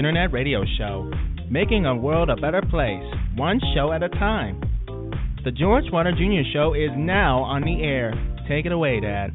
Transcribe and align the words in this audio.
internet 0.00 0.32
radio 0.32 0.64
show, 0.78 1.10
making 1.50 1.84
a 1.84 1.94
world 1.94 2.30
a 2.30 2.36
better 2.36 2.62
place, 2.70 3.04
one 3.36 3.60
show 3.74 3.92
at 3.92 4.02
a 4.02 4.08
time. 4.08 4.58
The 5.44 5.50
George 5.50 5.84
Wilder 5.92 6.12
Jr. 6.12 6.40
Show 6.54 6.72
is 6.72 6.88
now 6.96 7.40
on 7.42 7.60
the 7.60 7.82
air. 7.82 8.14
Take 8.48 8.64
it 8.64 8.72
away, 8.72 9.00
Dad. 9.00 9.28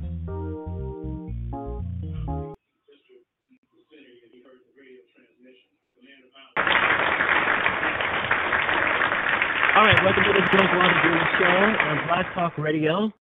All 9.75 9.84
right, 9.84 10.02
welcome 10.04 10.24
to 10.24 10.34
the 10.34 10.48
George 10.52 10.72
Wilder 10.74 10.98
Jr. 11.04 11.25
Show 11.38 11.46
on 11.46 12.08
Blog 12.08 12.25
Talk 12.34 12.58
Radio. 12.58 13.12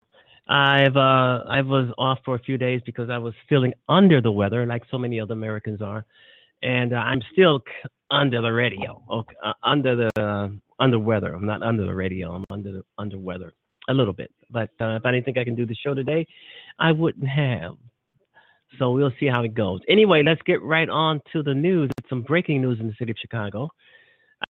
I've 0.48 0.96
uh, 0.96 1.44
I 1.50 1.60
was 1.60 1.92
off 1.98 2.20
for 2.24 2.36
a 2.36 2.38
few 2.38 2.56
days 2.56 2.80
because 2.86 3.10
I 3.10 3.18
was 3.18 3.34
feeling 3.50 3.74
under 3.86 4.22
the 4.22 4.32
weather, 4.32 4.64
like 4.64 4.84
so 4.90 4.96
many 4.96 5.20
other 5.20 5.34
Americans 5.34 5.82
are, 5.82 6.06
and 6.64 6.92
uh, 6.92 6.96
I'm 6.96 7.22
still 7.32 7.60
under 8.10 8.40
the 8.40 8.52
radio, 8.52 9.02
okay, 9.10 9.36
uh, 9.44 9.52
under 9.62 9.94
the 9.94 10.20
uh, 10.20 10.48
under 10.80 10.98
weather. 10.98 11.34
I'm 11.34 11.46
not 11.46 11.62
under 11.62 11.86
the 11.86 11.94
radio. 11.94 12.32
I'm 12.32 12.44
under 12.50 12.72
the 12.72 12.82
under 12.98 13.18
weather 13.18 13.52
a 13.88 13.94
little 13.94 14.14
bit. 14.14 14.32
But 14.50 14.70
uh, 14.80 14.96
if 14.96 15.04
I 15.04 15.12
didn't 15.12 15.26
think 15.26 15.38
I 15.38 15.44
can 15.44 15.54
do 15.54 15.66
the 15.66 15.74
show 15.74 15.94
today, 15.94 16.26
I 16.78 16.92
wouldn't 16.92 17.28
have. 17.28 17.76
So 18.78 18.90
we'll 18.90 19.12
see 19.20 19.26
how 19.26 19.42
it 19.44 19.54
goes. 19.54 19.80
Anyway, 19.88 20.22
let's 20.24 20.42
get 20.42 20.60
right 20.62 20.88
on 20.88 21.20
to 21.32 21.42
the 21.42 21.54
news. 21.54 21.90
It's 21.98 22.08
Some 22.08 22.22
breaking 22.22 22.62
news 22.62 22.80
in 22.80 22.88
the 22.88 22.94
city 22.98 23.12
of 23.12 23.18
Chicago. 23.20 23.68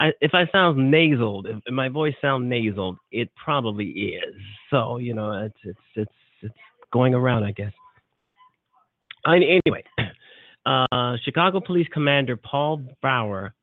I, 0.01 0.13
if 0.21 0.33
I 0.35 0.47
sound 0.51 0.91
nasal, 0.91 1.45
if, 1.47 1.73
my 1.73 1.89
voice 1.89 2.15
sounds 2.21 2.49
nasal, 2.49 2.97
it 3.13 3.31
probably 3.37 3.87
is. 3.87 4.35
So 4.71 4.99
you 4.99 5.15
know, 5.15 5.33
it's 5.45 5.59
it's 5.65 5.79
it's 5.95 6.13
it's 6.43 6.55
going 6.93 7.15
around, 7.15 7.45
I 7.45 7.53
guess. 7.53 7.73
I, 9.27 9.37
anyway, 9.37 9.85
uh, 10.67 11.17
Chicago 11.25 11.61
Police 11.61 11.89
Commander 11.93 12.37
Paul 12.37 12.83
Bauer, 13.03 13.55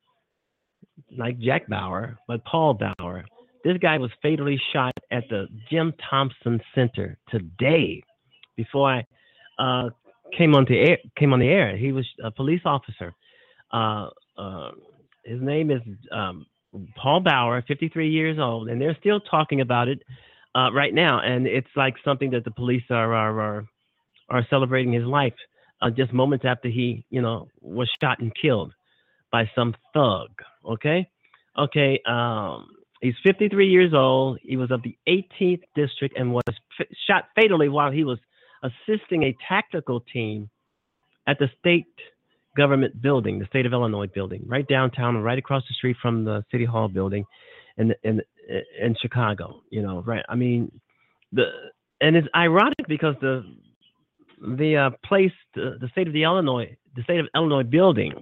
like 1.18 1.39
Jack 1.39 1.68
Bauer, 1.68 2.18
but 2.27 2.44
Paul 2.45 2.75
Bauer, 2.75 3.25
this 3.63 3.77
guy 3.77 3.98
was 3.98 4.12
fatally 4.21 4.59
shot 4.74 4.94
at 5.12 5.24
the 5.30 5.48
Jim 5.69 5.94
Thompson 6.09 6.62
Center 6.74 7.18
today. 7.30 8.03
Before 8.56 8.92
I 8.92 9.06
uh, 9.59 9.89
came 10.38 10.56
on 10.56 10.65
the 10.68 10.77
air, 10.77 10.98
came 11.18 11.33
on 11.33 11.39
the 11.39 11.48
air, 11.48 11.75
he 11.75 11.92
was 11.92 12.07
a 12.24 12.31
police 12.31 12.62
officer. 12.65 13.13
Uh, 13.71 14.09
uh, 14.38 14.71
his 15.24 15.42
name 15.42 15.71
is 15.71 15.81
um, 16.12 16.45
Paul 16.95 17.21
Bauer, 17.21 17.63
53 17.68 18.09
years 18.09 18.39
old, 18.39 18.69
and 18.69 18.81
they're 18.81 18.98
still 19.00 19.19
talking 19.19 19.62
about 19.62 19.88
it 19.88 20.01
uh, 20.56 20.71
right 20.74 20.94
now. 20.94 21.19
And 21.19 21.48
it's 21.48 21.68
like 21.75 21.95
something 22.03 22.31
that 22.31 22.44
the 22.44 22.51
police 22.51 22.83
are 22.89 23.13
are 23.13 23.39
are, 23.39 23.65
are 24.30 24.48
celebrating 24.50 24.94
his 24.94 25.06
life 25.06 25.33
uh, 25.81 25.89
just 25.89 26.13
moments 26.13 26.45
after 26.47 26.69
he, 26.69 27.05
you 27.09 27.21
know, 27.21 27.47
was 27.61 27.89
shot 28.01 28.19
and 28.19 28.31
killed 28.39 28.73
by 29.31 29.49
some 29.55 29.75
thug. 29.93 30.29
Okay, 30.65 31.09
okay. 31.57 31.99
Um, 32.07 32.67
he's 33.01 33.15
53 33.25 33.67
years 33.69 33.93
old. 33.93 34.39
He 34.43 34.57
was 34.57 34.71
of 34.71 34.81
the 34.83 34.97
18th 35.07 35.63
district 35.75 36.17
and 36.17 36.33
was 36.33 36.43
f- 36.47 36.87
shot 37.07 37.25
fatally 37.35 37.69
while 37.69 37.91
he 37.91 38.03
was 38.03 38.19
assisting 38.63 39.23
a 39.23 39.35
tactical 39.47 40.01
team 40.01 40.49
at 41.27 41.39
the 41.39 41.47
state 41.59 41.87
government 42.55 43.01
building, 43.01 43.39
the 43.39 43.45
state 43.45 43.65
of 43.65 43.73
Illinois 43.73 44.07
building, 44.07 44.43
right 44.45 44.67
downtown 44.67 45.17
right 45.17 45.37
across 45.37 45.63
the 45.67 45.73
street 45.73 45.97
from 46.01 46.25
the 46.25 46.43
city 46.51 46.65
hall 46.65 46.87
building 46.87 47.25
in 47.77 47.93
in 48.03 48.21
in 48.79 48.95
Chicago, 49.01 49.61
you 49.69 49.81
know, 49.81 50.01
right? 50.05 50.23
I 50.27 50.35
mean, 50.35 50.71
the 51.31 51.45
and 52.01 52.15
it's 52.15 52.27
ironic 52.35 52.87
because 52.87 53.15
the 53.21 53.43
the 54.41 54.75
uh, 54.77 54.89
place, 55.05 55.31
the, 55.55 55.77
the 55.79 55.88
state 55.89 56.07
of 56.07 56.13
the 56.13 56.23
Illinois, 56.23 56.75
the 56.95 57.03
state 57.03 57.19
of 57.19 57.27
Illinois 57.35 57.63
building. 57.63 58.13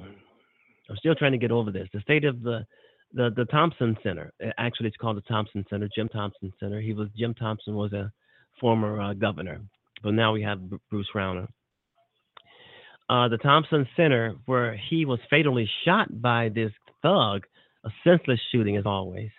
I'm 0.90 0.98
still 0.98 1.16
trying 1.16 1.34
to 1.34 1.38
get 1.38 1.52
over 1.52 1.72
this. 1.72 1.88
The 1.94 2.02
state 2.02 2.26
of 2.26 2.42
the 2.42 2.66
the 3.14 3.32
the 3.36 3.46
Thompson 3.46 3.98
Center. 4.04 4.32
Actually, 4.58 4.88
it's 4.88 4.98
called 4.98 5.18
the 5.18 5.22
Thompson 5.22 5.66
Center, 5.70 5.90
Jim 5.96 6.10
Thompson 6.10 6.52
Center. 6.60 6.80
He 6.82 6.94
was 6.94 7.10
Jim 7.18 7.34
Thompson 7.34 7.76
was 7.76 7.94
a 7.94 8.12
former 8.60 9.02
uh, 9.02 9.14
governor, 9.14 9.62
but 10.04 10.14
now 10.14 10.34
we 10.34 10.42
have 10.44 10.60
Bruce 10.90 11.10
Rauner 11.16 11.48
uh, 13.10 13.28
the 13.28 13.38
Thompson 13.38 13.88
Center, 13.98 14.36
where 14.46 14.78
he 14.90 15.06
was 15.06 15.20
fatally 15.30 15.70
shot 15.84 16.22
by 16.22 16.50
this 16.50 16.72
thug, 17.02 17.44
a 17.84 17.90
senseless 18.04 18.40
shooting 18.52 18.78
as 18.78 18.86
always. 18.86 19.32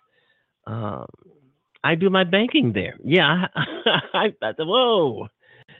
Um, 0.66 1.06
I 1.84 1.94
do 1.94 2.10
my 2.10 2.24
banking 2.24 2.72
there. 2.72 2.96
Yeah, 3.04 3.46
I, 3.56 4.34
I, 4.42 4.52
whoa. 4.58 5.28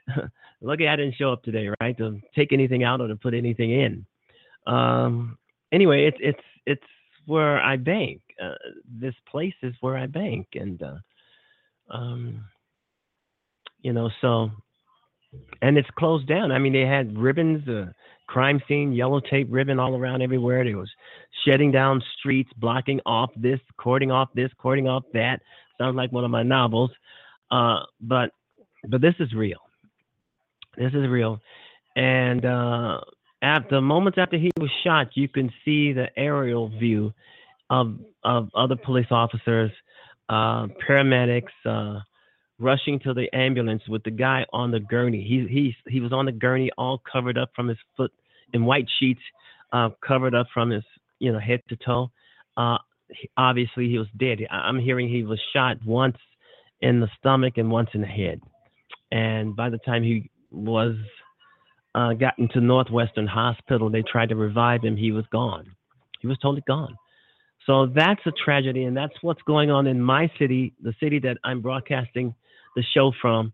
Lucky 0.60 0.88
I 0.88 0.96
didn't 0.96 1.14
show 1.16 1.32
up 1.32 1.42
today, 1.42 1.68
right? 1.80 1.96
To 1.98 2.20
take 2.34 2.52
anything 2.52 2.84
out 2.84 3.00
or 3.00 3.08
to 3.08 3.16
put 3.16 3.34
anything 3.34 3.70
in. 3.70 4.06
Um, 4.66 5.38
anyway, 5.72 6.06
it's 6.06 6.18
it's 6.20 6.46
it's 6.66 6.82
where 7.26 7.60
I 7.60 7.76
bank. 7.76 8.20
Uh, 8.42 8.54
this 8.88 9.14
place 9.30 9.54
is 9.62 9.74
where 9.80 9.96
I 9.96 10.06
bank, 10.06 10.48
and 10.54 10.82
uh, 10.82 10.96
um, 11.94 12.44
you 13.80 13.92
know, 13.92 14.10
so 14.20 14.50
and 15.62 15.78
it's 15.78 15.88
closed 15.98 16.26
down. 16.28 16.52
I 16.52 16.58
mean, 16.58 16.72
they 16.72 16.80
had 16.80 17.16
ribbons, 17.16 17.66
uh, 17.68 17.86
crime 18.26 18.60
scene, 18.68 18.92
yellow 18.92 19.20
tape 19.20 19.48
ribbon 19.50 19.78
all 19.78 19.96
around 19.96 20.22
everywhere. 20.22 20.64
They 20.64 20.74
was 20.74 20.90
shutting 21.46 21.72
down 21.72 22.02
streets, 22.18 22.50
blocking 22.56 23.00
off 23.06 23.30
this, 23.36 23.60
cording 23.76 24.10
off 24.10 24.28
this, 24.34 24.50
cording 24.58 24.88
off 24.88 25.04
that. 25.12 25.40
Sounds 25.78 25.96
like 25.96 26.12
one 26.12 26.24
of 26.24 26.30
my 26.30 26.42
novels, 26.42 26.90
uh, 27.50 27.80
but 28.00 28.30
but 28.88 29.00
this 29.00 29.14
is 29.18 29.32
real. 29.34 29.58
This 30.80 30.94
is 30.94 31.08
real, 31.08 31.38
and 31.94 32.42
uh, 32.44 33.00
at 33.42 33.68
the 33.68 33.82
moments 33.82 34.16
after 34.18 34.38
he 34.38 34.50
was 34.58 34.70
shot, 34.82 35.08
you 35.14 35.28
can 35.28 35.50
see 35.62 35.92
the 35.92 36.06
aerial 36.16 36.70
view 36.70 37.12
of 37.68 37.98
of 38.24 38.48
other 38.54 38.76
police 38.76 39.10
officers, 39.10 39.70
uh, 40.30 40.68
paramedics. 40.88 41.52
Uh, 41.66 42.00
rushing 42.60 43.00
to 43.00 43.14
the 43.14 43.26
ambulance 43.34 43.82
with 43.88 44.02
the 44.04 44.10
guy 44.10 44.44
on 44.52 44.70
the 44.70 44.80
gurney. 44.80 45.22
He 45.22 45.46
he 45.52 45.90
he 45.90 46.00
was 46.00 46.12
on 46.12 46.26
the 46.26 46.32
gurney, 46.32 46.70
all 46.78 47.02
covered 47.10 47.38
up 47.38 47.50
from 47.56 47.68
his 47.68 47.78
foot 47.96 48.12
in 48.52 48.64
white 48.64 48.86
sheets, 48.98 49.20
uh, 49.72 49.90
covered 50.06 50.34
up 50.34 50.46
from 50.52 50.70
his 50.70 50.84
you 51.18 51.32
know 51.32 51.38
head 51.38 51.60
to 51.68 51.76
toe. 51.76 52.10
Uh, 52.56 52.78
obviously, 53.36 53.88
he 53.88 53.98
was 53.98 54.08
dead. 54.18 54.38
I'm 54.50 54.78
hearing 54.78 55.08
he 55.08 55.24
was 55.24 55.40
shot 55.54 55.78
once 55.84 56.16
in 56.80 57.00
the 57.00 57.08
stomach 57.18 57.54
and 57.56 57.70
once 57.70 57.90
in 57.94 58.02
the 58.02 58.06
head, 58.06 58.40
and 59.10 59.56
by 59.56 59.70
the 59.70 59.78
time 59.78 60.02
he 60.02 60.30
was 60.50 60.96
uh, 61.94 62.12
gotten 62.14 62.48
to 62.48 62.60
Northwestern 62.60 63.26
Hospital, 63.26 63.90
they 63.90 64.02
tried 64.02 64.30
to 64.30 64.36
revive 64.36 64.82
him. 64.82 64.96
He 64.96 65.12
was 65.12 65.24
gone. 65.32 65.74
He 66.20 66.26
was 66.26 66.38
totally 66.38 66.62
gone. 66.66 66.96
So 67.66 67.86
that's 67.86 68.20
a 68.26 68.32
tragedy, 68.32 68.84
and 68.84 68.96
that's 68.96 69.14
what's 69.20 69.42
going 69.42 69.70
on 69.70 69.86
in 69.86 70.00
my 70.00 70.30
city, 70.38 70.72
the 70.82 70.94
city 71.00 71.18
that 71.20 71.38
I'm 71.44 71.60
broadcasting 71.60 72.34
the 72.74 72.82
show 72.94 73.12
from 73.20 73.52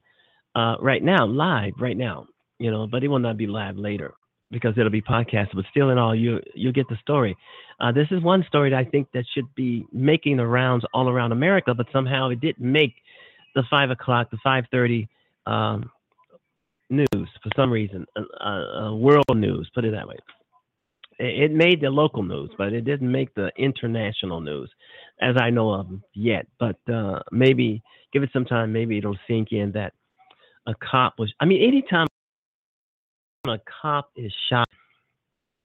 uh, 0.55 0.77
right 0.81 1.03
now, 1.03 1.27
live 1.27 1.73
right 1.79 1.97
now. 1.97 2.27
You 2.59 2.71
know, 2.71 2.87
but 2.87 3.05
it 3.05 3.09
will 3.09 3.19
not 3.19 3.37
be 3.37 3.47
live 3.47 3.77
later 3.77 4.15
because 4.51 4.75
it'll 4.79 4.91
be 4.91 5.03
podcast. 5.03 5.49
But 5.55 5.65
still, 5.71 5.91
in 5.91 5.99
all, 5.99 6.15
you 6.15 6.41
you 6.55 6.73
get 6.73 6.89
the 6.89 6.97
story. 7.03 7.37
Uh, 7.81 7.93
this 7.93 8.07
is 8.11 8.23
one 8.23 8.45
story 8.49 8.71
that 8.71 8.79
I 8.79 8.85
think 8.85 9.09
that 9.13 9.25
should 9.35 9.55
be 9.55 9.87
making 9.93 10.39
the 10.39 10.47
rounds 10.47 10.85
all 10.95 11.11
around 11.11 11.33
America, 11.33 11.75
but 11.75 11.87
somehow 11.93 12.31
it 12.31 12.41
didn't 12.41 12.73
make 12.73 12.95
the 13.55 13.65
five 13.69 13.91
o'clock, 13.91 14.31
the 14.31 14.39
five 14.43 14.65
thirty 14.71 15.09
um, 15.47 15.91
news 16.91 17.09
for 17.13 17.51
some 17.57 17.71
reason, 17.71 18.07
uh, 18.17 18.45
uh, 18.45 18.95
world 18.95 19.25
news. 19.35 19.71
Put 19.75 19.85
it 19.85 19.93
that 19.93 20.07
way. 20.07 20.17
It 21.19 21.51
made 21.51 21.81
the 21.81 21.89
local 21.89 22.23
news, 22.23 22.51
but 22.59 22.75
it 22.75 22.83
didn't 22.83 23.11
make 23.11 23.35
the 23.35 23.51
international 23.57 24.41
news, 24.41 24.71
as 25.23 25.35
I 25.41 25.49
know 25.49 25.71
of 25.71 25.87
yet. 26.15 26.47
But 26.61 26.77
uh, 26.93 27.21
maybe 27.33 27.83
give 28.13 28.23
it 28.23 28.31
some 28.33 28.45
time. 28.45 28.73
Maybe 28.73 28.99
it'll 28.99 29.17
sink 29.27 29.53
in 29.53 29.73
that 29.73 29.95
a 30.67 30.75
cop 30.75 31.15
was. 31.19 31.33
I 31.41 31.47
mean, 31.47 31.67
anytime 31.67 32.07
a 33.49 33.59
cop 33.81 34.11
is 34.17 34.33
shot, 34.51 34.69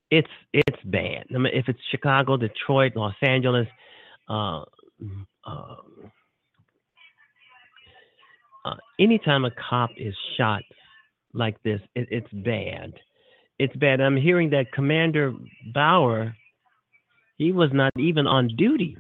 it's 0.10 0.30
it's 0.54 0.82
bad. 0.86 1.26
I 1.36 1.38
mean, 1.38 1.54
if 1.54 1.68
it's 1.68 1.80
Chicago, 1.90 2.38
Detroit, 2.38 2.94
Los 2.96 3.16
Angeles, 3.22 3.68
uh, 4.30 4.64
uh, 5.46 5.76
uh, 8.64 8.76
anytime 9.00 9.44
a 9.44 9.52
cop 9.52 9.90
is 9.98 10.16
shot 10.38 10.62
like 11.34 11.62
this, 11.64 11.82
it, 11.96 12.08
it's 12.12 12.32
bad 12.32 12.94
it's 13.62 13.76
bad. 13.76 14.02
I'm 14.02 14.18
hearing 14.18 14.50
that 14.50 14.72
Commander 14.72 15.34
Bauer, 15.72 16.36
he 17.38 17.52
was 17.52 17.70
not 17.72 17.92
even 17.96 18.26
on 18.26 18.48
duty. 18.58 18.98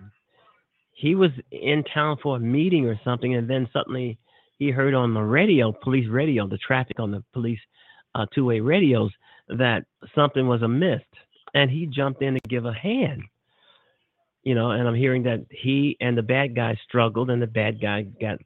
He 0.94 1.16
was 1.16 1.32
in 1.52 1.84
town 1.92 2.18
for 2.22 2.36
a 2.36 2.40
meeting 2.40 2.86
or 2.86 3.00
something, 3.04 3.34
and 3.34 3.50
then 3.50 3.68
suddenly 3.74 4.20
he 4.60 4.70
heard 4.70 4.94
on 4.94 5.16
the 5.16 5.22
radio, 5.22 5.72
police 5.72 6.08
radio, 6.08 6.48
the 6.48 6.60
traffic 6.60 7.00
on 7.00 7.10
the 7.10 7.24
police 7.34 7.60
uh, 8.14 8.28
two-way 8.36 8.60
radios, 8.60 9.10
that 9.48 9.86
something 10.14 10.48
was 10.48 10.62
amiss, 10.62 11.02
and 11.56 11.72
he 11.72 11.88
jumped 11.88 12.22
in 12.22 12.36
to 12.36 12.40
give 12.48 12.66
a 12.66 12.74
hand. 12.74 13.24
You 14.44 14.54
know, 14.54 14.70
and 14.72 14.88
I'm 14.88 14.94
hearing 14.94 15.24
that 15.24 15.44
he 15.50 15.98
and 16.00 16.16
the 16.16 16.22
bad 16.22 16.56
guy 16.56 16.78
struggled, 16.88 17.32
and 17.32 17.42
the 17.42 17.48
bad 17.48 17.82
guy 17.82 18.04
got 18.04 18.38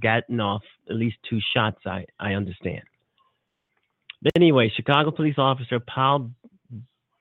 gotten 0.00 0.38
off 0.38 0.62
at 0.88 0.94
least 0.94 1.16
two 1.28 1.40
shots. 1.52 1.80
I 1.86 2.06
I 2.20 2.34
understand. 2.34 2.84
But 4.22 4.32
anyway, 4.36 4.72
Chicago 4.74 5.10
police 5.10 5.36
officer 5.38 5.80
Paul 5.80 6.30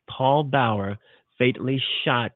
Paul 0.09 0.43
Bauer 0.43 0.97
fatally 1.37 1.81
shot 2.03 2.31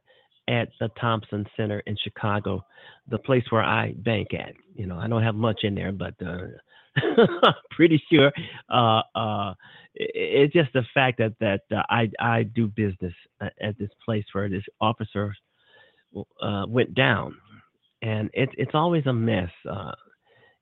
at 0.47 0.69
the 0.79 0.89
Thompson 0.99 1.45
Center 1.55 1.81
in 1.85 1.95
Chicago, 2.03 2.65
the 3.07 3.19
place 3.19 3.43
where 3.49 3.63
I 3.63 3.93
bank 3.97 4.29
at. 4.33 4.53
You 4.75 4.87
know, 4.87 4.97
I 4.97 5.07
don't 5.07 5.23
have 5.23 5.35
much 5.35 5.59
in 5.63 5.75
there, 5.75 5.91
but 5.91 6.15
uh, 6.25 6.47
pretty 7.71 8.01
sure 8.11 8.31
uh, 8.69 9.01
uh, 9.15 9.53
it's 9.95 10.53
just 10.53 10.73
the 10.73 10.83
fact 10.93 11.19
that 11.19 11.33
that 11.39 11.61
uh, 11.75 11.83
I 11.89 12.09
I 12.19 12.43
do 12.43 12.67
business 12.67 13.13
at 13.41 13.77
this 13.77 13.89
place 14.03 14.25
where 14.31 14.49
this 14.49 14.63
officer 14.81 15.35
uh, 16.41 16.65
went 16.67 16.93
down, 16.95 17.35
and 18.01 18.29
it's 18.33 18.53
it's 18.57 18.71
always 18.73 19.05
a 19.05 19.13
mess. 19.13 19.51
Uh, 19.69 19.91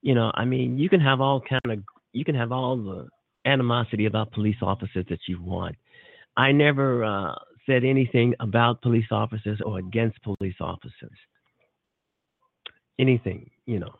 you 0.01 0.15
know, 0.15 0.31
I 0.35 0.45
mean, 0.45 0.77
you 0.77 0.89
can 0.89 0.99
have 1.01 1.21
all 1.21 1.41
kind 1.41 1.61
of 1.65 1.79
you 2.13 2.25
can 2.25 2.35
have 2.35 2.51
all 2.51 2.77
the 2.77 3.07
animosity 3.47 4.05
about 4.05 4.31
police 4.31 4.57
officers 4.61 5.05
that 5.09 5.19
you 5.27 5.41
want. 5.41 5.75
I 6.35 6.51
never 6.51 7.03
uh, 7.03 7.33
said 7.65 7.83
anything 7.83 8.35
about 8.39 8.81
police 8.81 9.07
officers 9.11 9.59
or 9.65 9.79
against 9.79 10.21
police 10.23 10.55
officers. 10.59 11.17
Anything, 12.99 13.49
you 13.65 13.79
know, 13.79 13.93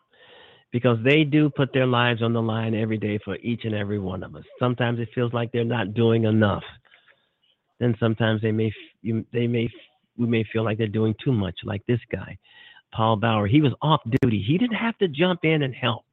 because 0.71 0.97
they 1.03 1.23
do 1.23 1.49
put 1.49 1.71
their 1.73 1.85
lives 1.85 2.21
on 2.21 2.33
the 2.33 2.41
line 2.41 2.73
every 2.75 2.97
day 2.97 3.19
for 3.23 3.37
each 3.37 3.61
and 3.63 3.75
every 3.75 3.99
one 3.99 4.23
of 4.23 4.35
us. 4.35 4.43
Sometimes 4.59 4.99
it 4.99 5.09
feels 5.13 5.33
like 5.33 5.51
they're 5.51 5.63
not 5.63 5.93
doing 5.93 6.25
enough. 6.25 6.63
Then 7.79 7.95
sometimes 7.99 8.41
they 8.41 8.51
may 8.51 8.71
they 9.31 9.47
may 9.47 9.69
we 10.17 10.25
may 10.27 10.43
feel 10.51 10.63
like 10.63 10.79
they're 10.79 10.87
doing 10.87 11.13
too 11.23 11.31
much, 11.31 11.55
like 11.63 11.85
this 11.87 11.99
guy, 12.11 12.37
Paul 12.91 13.17
Bauer. 13.17 13.45
He 13.45 13.61
was 13.61 13.73
off 13.83 14.01
duty. 14.21 14.43
He 14.45 14.57
didn't 14.57 14.77
have 14.77 14.97
to 14.97 15.07
jump 15.07 15.41
in 15.43 15.61
and 15.61 15.75
help. 15.75 16.05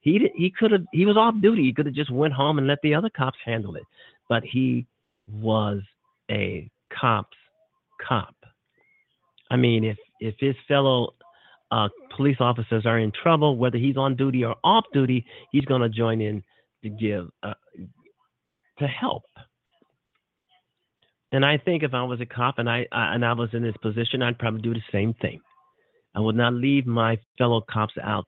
He 0.00 0.30
he 0.34 0.50
could 0.50 0.72
have 0.72 0.84
he 0.92 1.06
was 1.06 1.16
off 1.16 1.34
duty. 1.40 1.62
He 1.62 1.72
could 1.72 1.86
have 1.86 1.94
just 1.94 2.10
went 2.10 2.34
home 2.34 2.58
and 2.58 2.66
let 2.66 2.78
the 2.82 2.94
other 2.94 3.10
cops 3.10 3.38
handle 3.44 3.74
it. 3.74 3.84
But 4.28 4.44
he 4.44 4.86
was 5.30 5.80
a 6.30 6.70
cop's 6.92 7.36
cop. 8.06 8.34
I 9.50 9.56
mean, 9.56 9.84
if 9.84 9.96
if 10.20 10.34
his 10.38 10.54
fellow 10.66 11.14
uh, 11.70 11.88
police 12.16 12.36
officers 12.40 12.86
are 12.86 12.98
in 12.98 13.12
trouble, 13.12 13.56
whether 13.56 13.78
he's 13.78 13.96
on 13.96 14.16
duty 14.16 14.44
or 14.44 14.56
off 14.64 14.84
duty, 14.92 15.24
he's 15.52 15.64
going 15.64 15.82
to 15.82 15.88
join 15.88 16.20
in 16.20 16.42
to 16.82 16.88
give 16.88 17.28
uh, 17.42 17.54
to 18.78 18.86
help. 18.86 19.24
And 21.32 21.44
I 21.44 21.58
think 21.58 21.82
if 21.82 21.92
I 21.92 22.04
was 22.04 22.20
a 22.20 22.26
cop 22.26 22.58
and 22.58 22.70
I, 22.70 22.86
I 22.92 23.14
and 23.14 23.24
I 23.24 23.32
was 23.32 23.50
in 23.52 23.62
this 23.62 23.76
position, 23.82 24.22
I'd 24.22 24.38
probably 24.38 24.62
do 24.62 24.74
the 24.74 24.80
same 24.92 25.14
thing. 25.14 25.40
I 26.14 26.20
would 26.20 26.36
not 26.36 26.54
leave 26.54 26.86
my 26.86 27.18
fellow 27.36 27.60
cops 27.60 27.94
out 28.02 28.26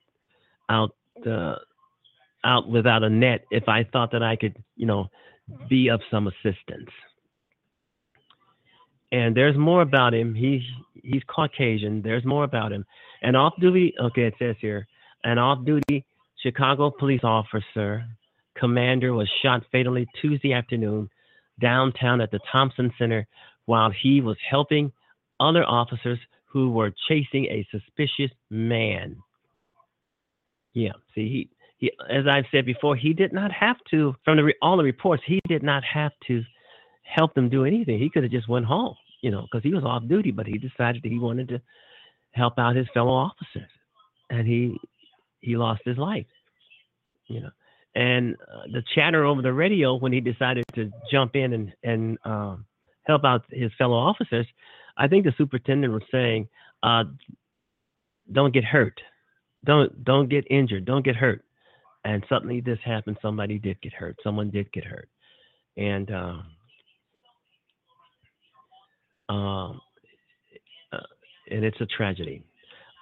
out 0.69 0.95
uh, 1.27 1.55
out 2.43 2.69
without 2.69 3.03
a 3.03 3.09
net 3.09 3.45
if 3.51 3.67
I 3.67 3.83
thought 3.83 4.11
that 4.11 4.23
I 4.23 4.35
could, 4.35 4.55
you 4.75 4.85
know, 4.85 5.07
be 5.69 5.89
of 5.89 6.01
some 6.09 6.27
assistance. 6.27 6.89
And 9.11 9.35
there's 9.35 9.57
more 9.57 9.81
about 9.81 10.13
him. 10.13 10.33
He's 10.33 10.61
he's 11.03 11.21
Caucasian. 11.27 12.01
There's 12.01 12.25
more 12.25 12.43
about 12.43 12.71
him. 12.71 12.85
An 13.21 13.35
off-duty, 13.35 13.93
okay, 14.01 14.23
it 14.23 14.33
says 14.39 14.55
here, 14.59 14.87
an 15.23 15.37
off-duty 15.37 16.05
Chicago 16.41 16.89
police 16.89 17.21
officer 17.23 18.05
commander 18.57 19.13
was 19.13 19.29
shot 19.41 19.63
fatally 19.71 20.07
Tuesday 20.21 20.53
afternoon 20.53 21.09
downtown 21.59 22.21
at 22.21 22.31
the 22.31 22.39
Thompson 22.51 22.91
Center 22.97 23.27
while 23.65 23.91
he 23.91 24.21
was 24.21 24.37
helping 24.49 24.91
other 25.39 25.63
officers 25.63 26.19
who 26.45 26.71
were 26.71 26.93
chasing 27.07 27.45
a 27.45 27.67
suspicious 27.71 28.31
man. 28.49 29.15
Yeah, 30.73 30.93
see, 31.13 31.27
he, 31.29 31.49
he 31.77 31.91
as 32.09 32.25
I've 32.27 32.45
said 32.51 32.65
before, 32.65 32.95
he 32.95 33.13
did 33.13 33.33
not 33.33 33.51
have 33.51 33.77
to. 33.91 34.15
From 34.23 34.37
the 34.37 34.53
all 34.61 34.77
the 34.77 34.83
reports, 34.83 35.23
he 35.25 35.39
did 35.47 35.63
not 35.63 35.83
have 35.83 36.11
to 36.27 36.43
help 37.03 37.33
them 37.33 37.49
do 37.49 37.65
anything. 37.65 37.99
He 37.99 38.09
could 38.09 38.23
have 38.23 38.31
just 38.31 38.47
went 38.47 38.65
home, 38.65 38.95
you 39.21 39.31
know, 39.31 39.41
because 39.41 39.63
he 39.63 39.73
was 39.73 39.83
off 39.83 40.07
duty. 40.07 40.31
But 40.31 40.47
he 40.47 40.57
decided 40.57 41.03
that 41.03 41.11
he 41.11 41.19
wanted 41.19 41.49
to 41.49 41.61
help 42.31 42.57
out 42.57 42.75
his 42.75 42.87
fellow 42.93 43.11
officers, 43.11 43.69
and 44.29 44.47
he 44.47 44.77
he 45.41 45.57
lost 45.57 45.81
his 45.85 45.97
life, 45.97 46.27
you 47.27 47.41
know. 47.41 47.51
And 47.93 48.35
uh, 48.35 48.67
the 48.71 48.83
chatter 48.95 49.25
over 49.25 49.41
the 49.41 49.51
radio 49.51 49.95
when 49.95 50.13
he 50.13 50.21
decided 50.21 50.63
to 50.75 50.89
jump 51.11 51.35
in 51.35 51.53
and 51.53 51.73
and 51.83 52.17
um, 52.23 52.65
help 53.03 53.25
out 53.25 53.43
his 53.49 53.71
fellow 53.77 53.97
officers, 53.97 54.47
I 54.97 55.09
think 55.09 55.25
the 55.25 55.33
superintendent 55.37 55.91
was 55.91 56.03
saying, 56.09 56.47
uh, 56.83 57.03
"Don't 58.31 58.53
get 58.53 58.63
hurt, 58.63 59.01
don't 59.65 60.03
don't 60.03 60.29
get 60.29 60.45
injured, 60.49 60.85
don't 60.85 61.05
get 61.05 61.15
hurt." 61.15 61.43
And 62.03 62.23
suddenly 62.29 62.61
this 62.61 62.79
happened. 62.83 63.17
Somebody 63.21 63.59
did 63.59 63.79
get 63.81 63.93
hurt. 63.93 64.17
Someone 64.23 64.49
did 64.49 64.71
get 64.73 64.85
hurt, 64.85 65.09
and 65.77 66.11
uh, 66.11 66.41
um, 69.31 69.81
uh, 70.91 70.99
and 71.49 71.63
it's 71.63 71.79
a 71.79 71.85
tragedy. 71.85 72.43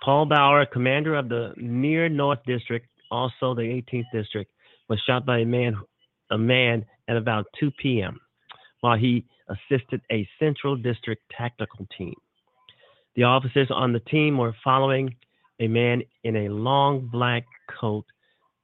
Paul 0.03 0.25
Bauer, 0.25 0.65
commander 0.65 1.15
of 1.15 1.29
the 1.29 1.53
near 1.57 2.07
North 2.09 2.39
District, 2.45 2.87
also 3.11 3.53
the 3.53 3.61
18th 3.61 4.05
District, 4.13 4.51
was 4.87 4.99
shot 5.05 5.25
by 5.25 5.39
a 5.39 5.45
man 5.45 5.75
a 6.31 6.37
man 6.37 6.85
at 7.07 7.17
about 7.17 7.45
2 7.59 7.71
p.m. 7.81 8.19
while 8.81 8.97
he 8.97 9.25
assisted 9.49 10.01
a 10.11 10.27
Central 10.39 10.75
District 10.75 11.21
tactical 11.35 11.87
team. 11.97 12.13
The 13.15 13.23
officers 13.23 13.69
on 13.71 13.93
the 13.93 13.99
team 14.01 14.37
were 14.37 14.55
following 14.63 15.15
a 15.59 15.67
man 15.67 16.01
in 16.23 16.35
a 16.35 16.49
long 16.49 17.09
black 17.11 17.45
coat 17.79 18.05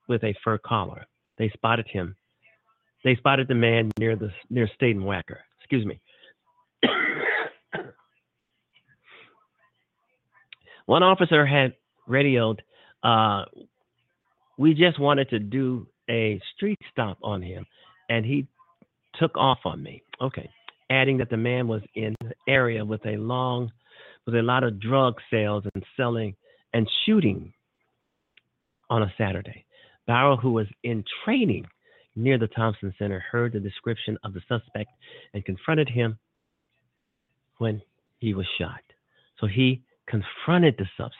with 0.08 0.24
a 0.24 0.34
fur 0.44 0.58
collar. 0.58 1.06
They 1.38 1.50
spotted 1.50 1.88
him. 1.88 2.16
They 3.04 3.16
spotted 3.16 3.48
the 3.48 3.56
man 3.56 3.92
near 4.00 4.16
the 4.16 4.32
near 4.50 4.68
State 4.74 4.96
and 4.96 5.06
Wacker. 5.06 5.38
Excuse 5.60 5.86
me. 5.86 6.00
One 10.86 11.04
officer 11.04 11.46
had 11.46 11.76
radioed, 12.08 12.64
uh, 13.04 13.46
"We 14.58 14.74
just 14.74 14.98
wanted 15.00 15.30
to 15.30 15.40
do 15.40 15.88
a 16.10 16.42
street 16.56 16.80
stop 16.92 17.18
on 17.22 17.42
him, 17.42 17.66
and 18.10 18.26
he 18.26 18.48
took 19.20 19.38
off 19.38 19.60
on 19.66 19.84
me." 19.84 20.02
Okay, 20.22 20.50
adding 20.90 21.18
that 21.18 21.30
the 21.30 21.38
man 21.38 21.68
was 21.68 21.82
in 21.96 22.16
the 22.22 22.34
area 22.48 22.84
with 22.84 23.06
a 23.06 23.18
long, 23.18 23.72
with 24.26 24.36
a 24.36 24.42
lot 24.42 24.64
of 24.64 24.80
drug 24.80 25.22
sales 25.30 25.64
and 25.74 25.84
selling 25.98 26.36
and 26.76 26.90
shooting 27.06 27.54
on 28.90 29.02
a 29.02 29.14
Saturday. 29.18 29.66
Bauer, 30.06 30.36
who 30.36 30.52
was 30.52 30.68
in 30.84 31.04
training 31.24 31.66
near 32.16 32.38
the 32.38 32.48
Thompson 32.48 32.94
Center, 33.00 33.24
heard 33.32 33.54
the 33.54 33.60
description 33.60 34.18
of 34.24 34.34
the 34.34 34.42
suspect 34.48 34.90
and 35.34 35.44
confronted 35.46 35.90
him 35.90 36.20
when 37.60 37.82
he 38.20 38.34
was 38.34 38.46
shot. 38.60 38.82
So 39.40 39.48
he 39.48 39.82
confronted 40.08 40.76
the, 40.78 40.86
sus- 40.98 41.12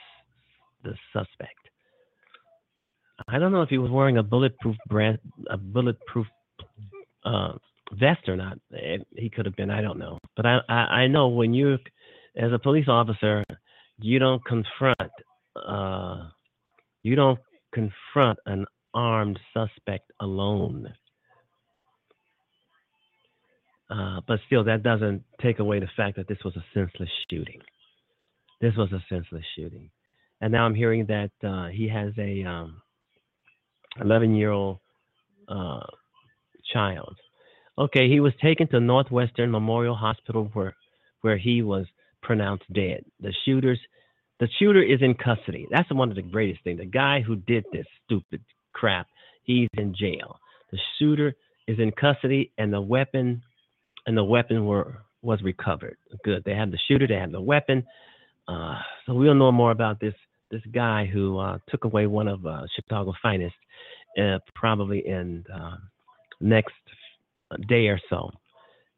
the 0.84 0.94
suspect. 1.12 1.54
I 3.26 3.38
don't 3.38 3.50
know 3.50 3.62
if 3.62 3.70
he 3.70 3.78
was 3.78 3.90
wearing 3.90 4.18
a 4.18 4.22
bulletproof 4.22 4.76
brand, 4.88 5.18
a 5.48 5.56
bulletproof 5.56 6.26
uh, 7.24 7.52
vest 7.92 8.28
or 8.28 8.36
not. 8.36 8.58
He 9.16 9.30
could 9.30 9.46
have 9.46 9.56
been. 9.56 9.70
I 9.70 9.80
don't 9.80 9.98
know. 9.98 10.18
But 10.36 10.44
I, 10.44 10.58
I, 10.68 10.74
I 10.74 11.06
know 11.06 11.28
when 11.28 11.54
you, 11.54 11.78
as 12.36 12.52
a 12.52 12.58
police 12.58 12.88
officer, 12.88 13.42
you 13.98 14.18
don't 14.18 14.44
confront, 14.44 15.10
uh, 15.56 16.28
you 17.02 17.14
don't 17.14 17.38
confront 17.72 18.38
an 18.46 18.66
armed 18.94 19.38
suspect 19.52 20.10
alone. 20.20 20.92
Uh, 23.90 24.20
but 24.26 24.40
still, 24.46 24.64
that 24.64 24.82
doesn't 24.82 25.22
take 25.40 25.60
away 25.60 25.78
the 25.78 25.88
fact 25.96 26.16
that 26.16 26.26
this 26.26 26.38
was 26.44 26.56
a 26.56 26.64
senseless 26.74 27.10
shooting. 27.30 27.60
This 28.60 28.74
was 28.76 28.90
a 28.92 29.04
senseless 29.08 29.44
shooting, 29.54 29.90
and 30.40 30.50
now 30.52 30.64
I'm 30.64 30.74
hearing 30.74 31.06
that 31.06 31.30
uh, 31.46 31.68
he 31.68 31.88
has 31.88 32.12
a 32.18 32.42
um, 32.42 32.80
11 34.00 34.34
year 34.34 34.50
old 34.50 34.78
uh, 35.48 35.86
child. 36.72 37.16
Okay, 37.78 38.08
he 38.08 38.20
was 38.20 38.32
taken 38.42 38.66
to 38.68 38.80
Northwestern 38.80 39.50
Memorial 39.50 39.94
Hospital 39.94 40.50
where 40.54 40.74
where 41.20 41.36
he 41.38 41.62
was 41.62 41.86
pronounced 42.22 42.64
dead. 42.72 43.04
The 43.20 43.32
shooters 43.44 43.78
the 44.40 44.48
shooter 44.58 44.82
is 44.82 45.00
in 45.00 45.14
custody. 45.14 45.66
That's 45.70 45.90
one 45.92 46.10
of 46.10 46.16
the 46.16 46.22
greatest 46.22 46.62
things. 46.64 46.78
The 46.78 46.86
guy 46.86 47.20
who 47.20 47.36
did 47.36 47.64
this 47.72 47.86
stupid 48.04 48.42
crap, 48.72 49.06
he's 49.44 49.68
in 49.74 49.94
jail. 49.94 50.38
The 50.70 50.78
shooter 50.98 51.34
is 51.66 51.78
in 51.78 51.92
custody 51.92 52.52
and 52.58 52.72
the 52.72 52.80
weapon 52.80 53.42
and 54.06 54.16
the 54.16 54.24
weapon 54.24 54.66
were 54.66 54.98
was 55.22 55.42
recovered. 55.42 55.96
Good. 56.24 56.44
They 56.44 56.54
have 56.54 56.70
the 56.70 56.78
shooter, 56.86 57.06
they 57.06 57.14
have 57.14 57.32
the 57.32 57.40
weapon. 57.40 57.84
Uh, 58.46 58.78
so 59.04 59.14
we'll 59.14 59.34
know 59.34 59.50
more 59.50 59.72
about 59.72 59.98
this 60.00 60.14
this 60.50 60.62
guy 60.72 61.06
who 61.06 61.38
uh, 61.38 61.58
took 61.68 61.84
away 61.84 62.06
one 62.06 62.28
of 62.28 62.46
uh, 62.46 62.62
Chicago's 62.76 63.16
finest, 63.20 63.56
uh, 64.20 64.38
probably 64.54 65.04
in 65.06 65.44
uh, 65.52 65.76
next 66.40 66.74
day 67.68 67.88
or 67.88 68.00
so. 68.08 68.30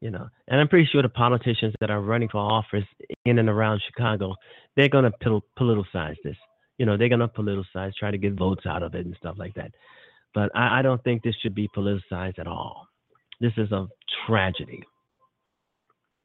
You 0.01 0.11
know, 0.11 0.29
and 0.47 0.61
I'm 0.61 0.69
pretty 0.69 0.89
sure 0.93 1.03
the 1.03 1.09
politicians 1.09 1.75
that 1.81 1.91
are 1.91 2.01
running 2.01 2.29
for 2.29 2.39
office 2.39 2.85
in 3.25 3.39
and 3.39 3.49
around 3.49 3.83
Chicago, 3.85 4.35
they're 4.77 4.89
going 4.89 5.11
to 5.11 5.41
politicize 5.59 6.15
this. 6.23 6.37
You 6.79 6.87
know, 6.87 6.97
they're 6.97 7.09
going 7.09 7.19
to 7.19 7.29
politicize, 7.29 7.93
try 7.99 8.13
to 8.13 8.19
get 8.19 8.35
votes 8.39 8.65
out 8.65 8.85
of 8.85 8.95
it 8.95 9.07
and 9.07 9.17
stuff 9.19 9.37
like 9.39 9.55
that. 9.55 9.73
But 10.35 10.55
I, 10.55 10.79
I 10.79 10.83
don't 10.83 11.03
think 11.03 11.23
this 11.23 11.35
should 11.43 11.55
be 11.55 11.69
politicized 11.77 12.39
at 12.39 12.47
all. 12.47 12.87
This 13.41 13.53
is 13.57 13.73
a 13.73 13.89
tragedy. 14.27 14.83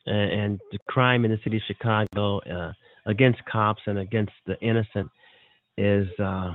and, 0.05 0.31
and 0.31 0.59
the 0.71 0.79
crime 0.87 1.25
in 1.25 1.31
the 1.31 1.39
city 1.43 1.57
of 1.57 1.63
Chicago 1.67 2.39
uh, 2.39 2.73
against 3.05 3.43
cops 3.45 3.81
and 3.85 3.99
against 3.99 4.33
the 4.45 4.59
innocent 4.61 5.09
is 5.77 6.07
uh, 6.19 6.53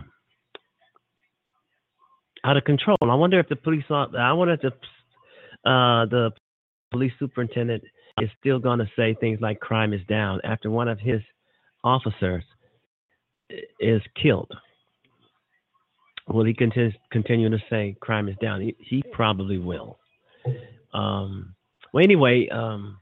out 2.44 2.56
of 2.56 2.64
control. 2.64 2.96
I 3.02 3.14
wonder 3.14 3.38
if 3.40 3.48
the 3.48 3.56
police, 3.56 3.84
I 3.90 4.32
wonder 4.32 4.54
if 4.54 4.60
the 4.60 4.72
uh, 5.68 6.06
the 6.06 6.30
police 6.90 7.12
superintendent 7.18 7.82
is 8.20 8.30
still 8.40 8.58
going 8.58 8.78
to 8.78 8.90
say 8.96 9.14
things 9.14 9.40
like 9.40 9.60
crime 9.60 9.92
is 9.92 10.00
down 10.08 10.40
after 10.44 10.70
one 10.70 10.88
of 10.88 10.98
his 10.98 11.20
officers 11.84 12.44
is 13.80 14.02
killed. 14.20 14.52
Will 16.28 16.44
he 16.44 16.52
continue, 16.52 16.92
continue 17.10 17.48
to 17.48 17.58
say 17.70 17.96
crime 18.00 18.28
is 18.28 18.36
down? 18.40 18.60
He, 18.60 18.76
he 18.78 19.02
probably 19.12 19.58
will. 19.58 19.98
Um, 20.92 21.54
well, 21.92 22.04
anyway, 22.04 22.48
um, 22.48 22.98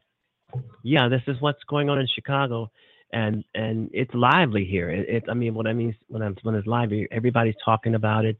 yeah, 0.82 1.08
this 1.08 1.22
is 1.26 1.40
what's 1.40 1.62
going 1.64 1.90
on 1.90 1.98
in 1.98 2.06
Chicago, 2.14 2.70
and 3.12 3.44
and 3.54 3.90
it's 3.92 4.14
lively 4.14 4.64
here. 4.64 4.90
It, 4.90 5.08
it 5.08 5.24
I 5.28 5.34
mean, 5.34 5.54
what 5.54 5.66
I 5.66 5.72
mean 5.72 5.94
when 6.08 6.22
I'm 6.22 6.36
when 6.42 6.54
it's 6.54 6.66
lively, 6.66 7.08
everybody's 7.10 7.54
talking 7.64 7.94
about 7.94 8.24
it. 8.24 8.36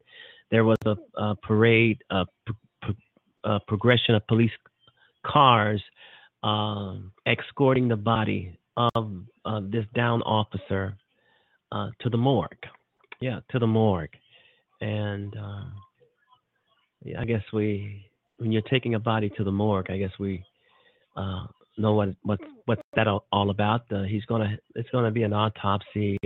There 0.51 0.65
was 0.65 0.79
a, 0.87 0.97
a 1.17 1.35
parade, 1.35 1.99
a, 2.11 2.25
a, 3.43 3.59
progression 3.67 4.15
of 4.15 4.25
police 4.29 4.53
cars 5.27 5.83
um, 6.43 7.13
escorting 7.27 7.89
the 7.89 7.97
body 7.97 8.59
of 8.77 9.13
uh, 9.45 9.61
this 9.65 9.85
down 9.95 10.23
officer 10.23 10.97
uh, 11.73 11.91
to 12.01 12.11
the 12.11 12.17
morgue. 12.17 12.67
Yeah, 13.21 13.41
to 13.51 13.59
the 13.59 13.67
morgue, 13.67 14.11
and 14.81 15.35
uh, 15.37 15.65
yeah, 17.03 17.21
I 17.21 17.25
guess 17.25 17.43
we 17.53 18.07
when 18.39 18.53
you're 18.53 18.63
taking 18.63 18.95
a 18.95 18.99
body 18.99 19.31
to 19.37 19.45
the 19.45 19.53
morgue, 19.53 19.91
I 19.91 19.97
guess 19.97 20.13
we 20.19 20.45
uh, 21.17 21.47
know 21.79 21.95
what 21.95 22.11
what 22.23 22.41
what's 22.67 22.83
that 22.95 23.07
all, 23.09 23.51
about. 23.51 23.91
Uh, 23.91 24.03
he's 24.03 24.25
gonna 24.27 24.59
it's 24.75 24.91
gonna 24.91 25.11
be 25.11 25.23
an 25.23 25.33
autopsy, 25.33 26.19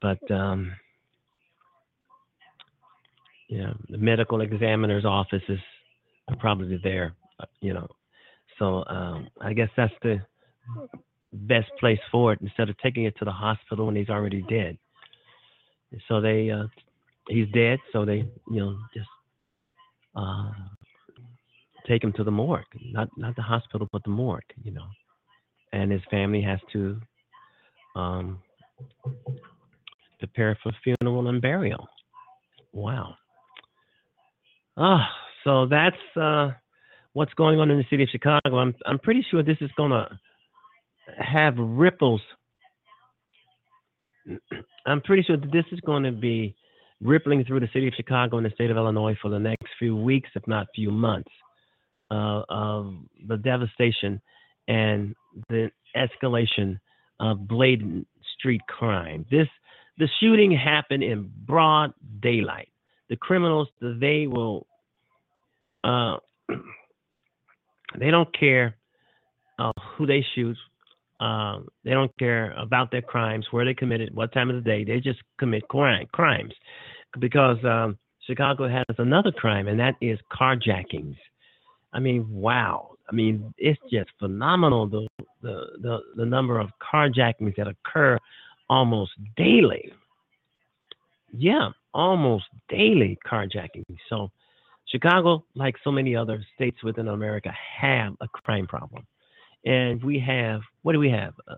but 0.00 0.30
um, 0.30 0.72
yeah, 3.48 3.72
the 3.88 3.98
medical 3.98 4.40
examiner's 4.40 5.04
office 5.04 5.42
is 5.48 5.58
probably 6.38 6.80
there, 6.82 7.14
you 7.60 7.74
know. 7.74 7.88
So 8.58 8.84
um, 8.86 9.28
I 9.40 9.52
guess 9.52 9.70
that's 9.76 9.94
the 10.02 10.20
best 11.32 11.70
place 11.80 11.98
for 12.10 12.32
it 12.32 12.40
instead 12.42 12.68
of 12.68 12.78
taking 12.78 13.04
it 13.04 13.16
to 13.18 13.24
the 13.24 13.32
hospital 13.32 13.86
when 13.86 13.96
he's 13.96 14.10
already 14.10 14.42
dead. 14.48 14.78
So 16.08 16.20
they, 16.20 16.50
uh, 16.50 16.64
he's 17.28 17.48
dead, 17.52 17.78
so 17.92 18.04
they, 18.04 18.24
you 18.50 18.60
know, 18.60 18.78
just 18.94 19.08
uh, 20.16 20.50
take 21.86 22.02
him 22.02 22.12
to 22.14 22.24
the 22.24 22.30
morgue, 22.30 22.64
not 22.92 23.08
not 23.16 23.36
the 23.36 23.42
hospital, 23.42 23.88
but 23.92 24.02
the 24.04 24.10
morgue, 24.10 24.42
you 24.62 24.72
know. 24.72 24.86
And 25.72 25.90
his 25.90 26.02
family 26.10 26.42
has 26.42 26.60
to 26.72 27.00
um, 27.96 28.38
prepare 30.18 30.58
for 30.62 30.72
funeral 30.84 31.28
and 31.28 31.40
burial. 31.40 31.86
Wow. 32.72 33.14
Ah, 34.76 35.06
oh, 35.06 35.14
so 35.44 35.66
that's 35.66 35.96
uh, 36.16 36.50
what's 37.12 37.34
going 37.34 37.60
on 37.60 37.70
in 37.70 37.78
the 37.78 37.84
city 37.90 38.02
of 38.04 38.08
Chicago. 38.08 38.58
I'm 38.58 38.74
I'm 38.86 38.98
pretty 38.98 39.24
sure 39.30 39.42
this 39.42 39.58
is 39.60 39.70
gonna 39.76 40.08
have 41.18 41.54
ripples. 41.58 42.20
I'm 44.86 45.00
pretty 45.00 45.22
sure 45.22 45.36
that 45.36 45.52
this 45.52 45.64
is 45.72 45.80
going 45.80 46.02
to 46.04 46.12
be 46.12 46.54
rippling 47.00 47.44
through 47.44 47.60
the 47.60 47.68
city 47.72 47.88
of 47.88 47.94
Chicago 47.94 48.36
and 48.36 48.46
the 48.46 48.50
state 48.50 48.70
of 48.70 48.76
Illinois 48.76 49.16
for 49.20 49.28
the 49.28 49.38
next 49.38 49.66
few 49.78 49.96
weeks, 49.96 50.30
if 50.34 50.46
not 50.46 50.66
few 50.74 50.90
months 50.90 51.30
uh, 52.10 52.42
of 52.48 52.94
the 53.26 53.36
devastation 53.36 54.20
and 54.68 55.14
the 55.48 55.70
escalation 55.96 56.78
of 57.20 57.46
blatant 57.48 58.06
street 58.38 58.60
crime. 58.68 59.24
This 59.30 59.48
the 59.98 60.08
shooting 60.20 60.50
happened 60.52 61.02
in 61.02 61.30
broad 61.46 61.92
daylight. 62.20 62.68
The 63.08 63.16
criminals 63.16 63.68
they 63.80 64.26
will 64.26 64.66
uh, 65.84 66.16
they 67.98 68.10
don't 68.10 68.28
care 68.38 68.76
uh, 69.58 69.72
who 69.96 70.06
they 70.06 70.24
shoot. 70.34 70.56
Um, 71.20 71.68
they 71.84 71.92
don't 71.92 72.16
care 72.18 72.52
about 72.52 72.90
their 72.90 73.02
crimes, 73.02 73.46
where 73.50 73.64
they 73.64 73.74
committed, 73.74 74.14
what 74.14 74.32
time 74.32 74.50
of 74.50 74.56
the 74.56 74.62
day. 74.62 74.82
They 74.84 74.98
just 74.98 75.20
commit 75.38 75.68
crime, 75.68 76.06
crimes, 76.12 76.52
because 77.20 77.58
um, 77.64 77.96
Chicago 78.26 78.68
has 78.68 78.84
another 78.98 79.30
crime, 79.30 79.68
and 79.68 79.78
that 79.78 79.94
is 80.00 80.18
carjackings. 80.32 81.16
I 81.92 82.00
mean, 82.00 82.26
wow. 82.28 82.96
I 83.08 83.14
mean, 83.14 83.52
it's 83.58 83.80
just 83.90 84.10
phenomenal 84.18 84.88
the 84.88 85.06
the 85.42 85.66
the, 85.80 85.98
the 86.16 86.26
number 86.26 86.58
of 86.58 86.70
carjackings 86.92 87.54
that 87.56 87.68
occur 87.68 88.18
almost 88.68 89.12
daily. 89.36 89.92
Yeah, 91.32 91.70
almost 91.94 92.44
daily 92.68 93.18
carjacking. 93.30 93.84
So 94.08 94.30
Chicago, 94.92 95.44
like 95.54 95.74
so 95.82 95.90
many 95.90 96.14
other 96.14 96.44
states 96.54 96.82
within 96.84 97.08
America, 97.08 97.50
have 97.80 98.12
a 98.20 98.28
crime 98.28 98.66
problem. 98.66 99.06
And 99.64 100.02
we 100.04 100.22
have, 100.24 100.60
what 100.82 100.92
do 100.92 100.98
we 100.98 101.10
have? 101.10 101.32
Uh, 101.48 101.54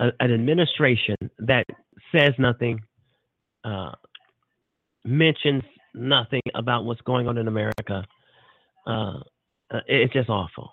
a, 0.00 0.10
an 0.20 0.32
administration 0.32 1.16
that 1.38 1.64
says 2.12 2.32
nothing, 2.38 2.80
uh, 3.64 3.92
mentions 5.04 5.62
nothing 5.94 6.42
about 6.54 6.84
what's 6.84 7.00
going 7.02 7.28
on 7.28 7.38
in 7.38 7.48
America, 7.48 8.04
uh, 8.86 9.20
uh, 9.70 9.80
it's 9.86 10.12
just 10.12 10.28
awful. 10.28 10.72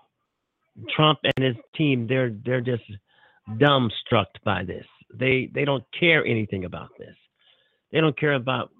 Trump 0.95 1.19
and 1.23 1.45
his 1.45 1.55
team, 1.75 2.07
they're 2.07 2.31
they're 2.45 2.61
just 2.61 2.83
dumbstruck 3.59 4.25
by 4.43 4.63
this. 4.63 4.85
They 5.13 5.49
they 5.53 5.65
don't 5.65 5.83
care 5.99 6.25
anything 6.25 6.65
about 6.65 6.89
this. 6.99 7.15
They 7.91 7.99
don't 7.99 8.17
care 8.17 8.33
about 8.33 8.71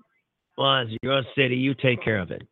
well, 0.57 0.79
it's 0.79 0.91
your 1.01 1.21
city, 1.35 1.55
you 1.55 1.73
take 1.73 2.03
care 2.03 2.19
of 2.19 2.31
it. 2.31 2.47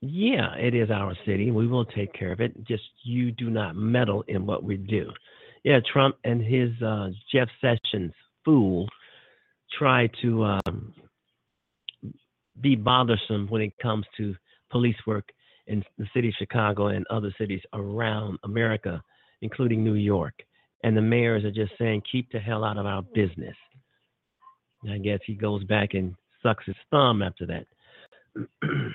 Yeah, 0.00 0.56
it 0.56 0.74
is 0.74 0.90
our 0.90 1.16
city. 1.24 1.52
We 1.52 1.68
will 1.68 1.84
take 1.84 2.12
care 2.12 2.32
of 2.32 2.40
it. 2.40 2.52
Just 2.66 2.82
you 3.04 3.30
do 3.30 3.50
not 3.50 3.76
meddle 3.76 4.24
in 4.26 4.44
what 4.46 4.64
we 4.64 4.76
do. 4.76 5.10
Yeah, 5.62 5.78
Trump 5.92 6.16
and 6.24 6.42
his 6.44 6.70
uh, 6.82 7.10
Jeff 7.32 7.48
Sessions 7.60 8.12
fool 8.44 8.88
try 9.78 10.08
to 10.20 10.44
um, 10.44 10.92
be 12.60 12.74
bothersome 12.74 13.46
when 13.48 13.62
it 13.62 13.72
comes 13.80 14.04
to 14.16 14.34
police 14.70 14.96
work 15.06 15.28
in 15.68 15.84
the 15.98 16.06
city 16.12 16.28
of 16.28 16.34
Chicago 16.36 16.88
and 16.88 17.06
other 17.08 17.32
cities 17.38 17.60
around 17.72 18.38
America, 18.42 19.00
including 19.40 19.84
New 19.84 19.94
York. 19.94 20.34
And 20.82 20.96
the 20.96 21.02
mayors 21.02 21.44
are 21.44 21.52
just 21.52 21.72
saying, 21.78 22.02
keep 22.10 22.30
the 22.32 22.40
hell 22.40 22.64
out 22.64 22.76
of 22.76 22.86
our 22.86 23.02
business. 23.02 23.54
I 24.90 24.98
guess 24.98 25.20
he 25.24 25.34
goes 25.34 25.64
back 25.64 25.94
and 25.94 26.14
sucks 26.42 26.66
his 26.66 26.76
thumb 26.90 27.22
after 27.22 27.46
that. 27.46 27.66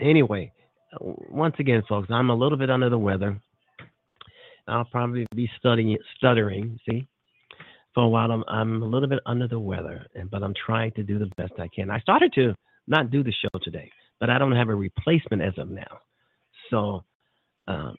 anyway, 0.00 0.52
once 1.00 1.54
again, 1.58 1.82
folks, 1.88 2.08
I'm 2.10 2.30
a 2.30 2.34
little 2.34 2.58
bit 2.58 2.70
under 2.70 2.90
the 2.90 2.98
weather. 2.98 3.40
I'll 4.68 4.84
probably 4.84 5.26
be 5.34 5.50
studying, 5.58 5.98
stuttering. 6.16 6.78
See, 6.88 7.08
for 7.94 8.04
a 8.04 8.08
while. 8.08 8.30
I'm 8.30 8.44
I'm 8.48 8.82
a 8.82 8.86
little 8.86 9.08
bit 9.08 9.20
under 9.26 9.48
the 9.48 9.58
weather, 9.58 10.06
and 10.14 10.30
but 10.30 10.42
I'm 10.42 10.54
trying 10.54 10.92
to 10.92 11.02
do 11.02 11.18
the 11.18 11.30
best 11.36 11.52
I 11.58 11.68
can. 11.68 11.90
I 11.90 12.00
started 12.00 12.32
to 12.34 12.54
not 12.86 13.10
do 13.10 13.22
the 13.22 13.32
show 13.32 13.58
today, 13.62 13.90
but 14.18 14.30
I 14.30 14.38
don't 14.38 14.52
have 14.56 14.68
a 14.68 14.74
replacement 14.74 15.42
as 15.42 15.54
of 15.58 15.70
now. 15.70 16.00
So 16.70 17.04
um, 17.68 17.96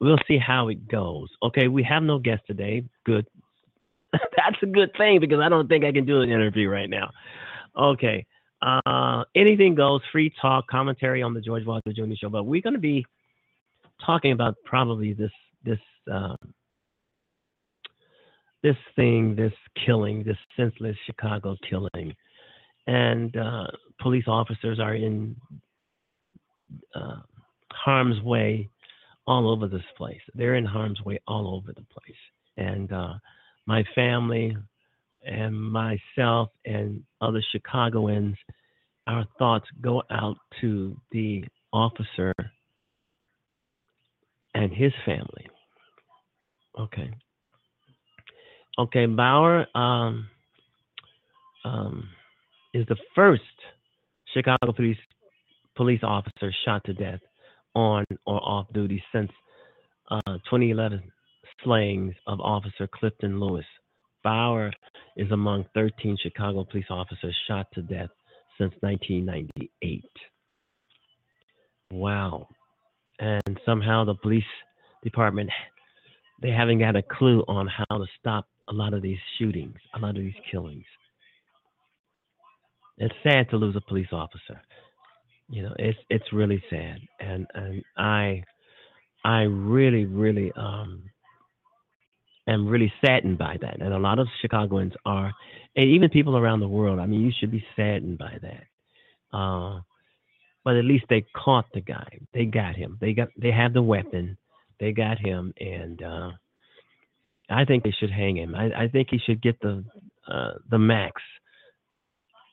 we'll 0.00 0.18
see 0.28 0.38
how 0.38 0.68
it 0.68 0.88
goes. 0.88 1.28
Okay, 1.42 1.68
we 1.68 1.82
have 1.84 2.02
no 2.02 2.18
guest 2.18 2.42
today. 2.46 2.84
Good. 3.04 3.26
That's 4.36 4.62
a 4.62 4.66
good 4.66 4.90
thing 4.96 5.20
because 5.20 5.40
I 5.40 5.48
don't 5.48 5.68
think 5.68 5.84
I 5.84 5.92
can 5.92 6.04
do 6.04 6.20
an 6.20 6.30
interview 6.30 6.68
right 6.68 6.90
now. 6.90 7.10
Okay. 7.76 8.26
Uh, 8.62 9.24
anything 9.34 9.74
goes, 9.74 10.00
free 10.12 10.32
talk, 10.40 10.66
commentary 10.68 11.22
on 11.22 11.32
the 11.32 11.40
George 11.40 11.64
Wilder 11.64 11.92
Jr. 11.92 12.14
Show. 12.20 12.28
But 12.28 12.44
we're 12.44 12.60
going 12.60 12.74
to 12.74 12.80
be 12.80 13.06
talking 14.04 14.32
about 14.32 14.56
probably 14.64 15.12
this 15.12 15.30
this 15.64 15.78
um, 16.10 16.36
this 18.62 18.76
thing, 18.96 19.34
this 19.34 19.52
killing, 19.86 20.22
this 20.22 20.36
senseless 20.56 20.96
Chicago 21.06 21.56
killing, 21.68 22.14
and 22.86 23.34
uh, 23.36 23.68
police 24.00 24.24
officers 24.26 24.78
are 24.78 24.94
in 24.94 25.34
uh, 26.94 27.16
harm's 27.72 28.20
way 28.22 28.68
all 29.26 29.50
over 29.50 29.68
this 29.68 29.84
place. 29.96 30.20
They're 30.34 30.56
in 30.56 30.66
harm's 30.66 31.00
way 31.02 31.18
all 31.26 31.54
over 31.54 31.72
the 31.72 31.84
place, 31.84 32.18
and 32.58 32.92
uh, 32.92 33.14
my 33.70 33.84
family 33.94 34.56
and 35.24 35.54
myself 35.54 36.48
and 36.64 37.04
other 37.20 37.40
Chicagoans, 37.52 38.34
our 39.06 39.24
thoughts 39.38 39.66
go 39.80 40.02
out 40.10 40.36
to 40.60 40.96
the 41.12 41.44
officer 41.72 42.34
and 44.54 44.72
his 44.72 44.92
family. 45.06 45.46
Okay. 46.80 47.10
Okay, 48.76 49.06
Bauer 49.06 49.66
um, 49.76 50.26
um, 51.64 52.08
is 52.74 52.84
the 52.88 52.96
first 53.14 53.42
Chicago 54.34 54.72
police 54.72 54.98
police 55.76 56.00
officer 56.02 56.52
shot 56.64 56.82
to 56.86 56.92
death 56.92 57.20
on 57.76 58.04
or 58.26 58.40
off 58.42 58.66
duty 58.72 59.00
since 59.12 59.30
uh, 60.10 60.38
2011 60.50 61.00
slayings 61.64 62.14
of 62.26 62.40
Officer 62.40 62.88
Clifton 62.92 63.40
Lewis. 63.40 63.64
Bauer 64.22 64.72
is 65.16 65.30
among 65.30 65.64
13 65.74 66.16
Chicago 66.22 66.64
police 66.64 66.90
officers 66.90 67.36
shot 67.48 67.66
to 67.74 67.82
death 67.82 68.10
since 68.58 68.74
1998. 68.80 70.04
Wow. 71.92 72.48
And 73.18 73.58
somehow 73.64 74.04
the 74.04 74.14
police 74.14 74.44
department 75.02 75.50
they 76.42 76.50
haven't 76.50 76.78
got 76.78 76.96
a 76.96 77.02
clue 77.02 77.44
on 77.48 77.68
how 77.68 77.98
to 77.98 78.06
stop 78.18 78.46
a 78.68 78.72
lot 78.72 78.94
of 78.94 79.02
these 79.02 79.18
shootings, 79.38 79.76
a 79.94 79.98
lot 79.98 80.16
of 80.16 80.22
these 80.22 80.32
killings. 80.50 80.84
It's 82.98 83.14
sad 83.22 83.48
to 83.50 83.56
lose 83.56 83.76
a 83.76 83.80
police 83.80 84.12
officer. 84.12 84.60
You 85.48 85.62
know, 85.62 85.74
it's 85.78 85.98
it's 86.08 86.32
really 86.32 86.62
sad, 86.70 86.98
and 87.18 87.46
and 87.54 87.82
I 87.96 88.42
I 89.24 89.42
really 89.42 90.04
really 90.04 90.52
um 90.56 91.02
am 92.46 92.66
really 92.66 92.92
saddened 93.04 93.38
by 93.38 93.56
that, 93.60 93.80
and 93.80 93.92
a 93.92 93.98
lot 93.98 94.18
of 94.18 94.28
Chicagoans 94.40 94.92
are, 95.04 95.32
and 95.76 95.90
even 95.90 96.10
people 96.10 96.36
around 96.36 96.60
the 96.60 96.68
world. 96.68 96.98
I 96.98 97.06
mean, 97.06 97.20
you 97.20 97.32
should 97.38 97.50
be 97.50 97.64
saddened 97.76 98.18
by 98.18 98.38
that. 98.42 99.36
Uh, 99.36 99.80
but 100.64 100.76
at 100.76 100.84
least 100.84 101.04
they 101.08 101.24
caught 101.34 101.66
the 101.72 101.80
guy. 101.80 102.18
They 102.34 102.44
got 102.44 102.76
him. 102.76 102.98
They 103.00 103.12
got 103.12 103.28
they 103.36 103.50
have 103.50 103.72
the 103.72 103.82
weapon. 103.82 104.36
They 104.78 104.92
got 104.92 105.18
him, 105.18 105.52
and 105.58 106.02
uh, 106.02 106.30
I 107.48 107.64
think 107.64 107.84
they 107.84 107.94
should 107.98 108.10
hang 108.10 108.36
him. 108.36 108.54
I, 108.54 108.84
I 108.84 108.88
think 108.88 109.08
he 109.10 109.18
should 109.18 109.42
get 109.42 109.60
the 109.60 109.84
uh, 110.28 110.52
the 110.70 110.78
max. 110.78 111.22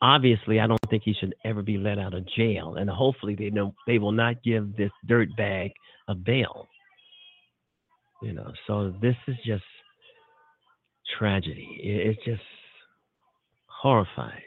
Obviously, 0.01 0.59
I 0.59 0.67
don't 0.67 0.79
think 0.89 1.03
he 1.03 1.13
should 1.13 1.33
ever 1.43 1.63
be 1.63 1.77
let 1.77 1.97
out 1.97 2.13
of 2.13 2.27
jail, 2.27 2.75
and 2.75 2.89
hopefully 2.89 3.35
they 3.35 3.49
know 3.49 3.73
they 3.87 3.97
will 3.97 4.11
not 4.11 4.43
give 4.43 4.75
this 4.75 4.91
dirt 5.05 5.29
bag 5.35 5.71
a 6.07 6.15
bail. 6.15 6.67
You 8.21 8.33
know, 8.33 8.51
so 8.67 8.93
this 9.01 9.15
is 9.27 9.35
just 9.45 9.63
tragedy. 11.17 11.79
It's 11.81 12.23
just 12.25 12.41
horrifying. 13.67 14.41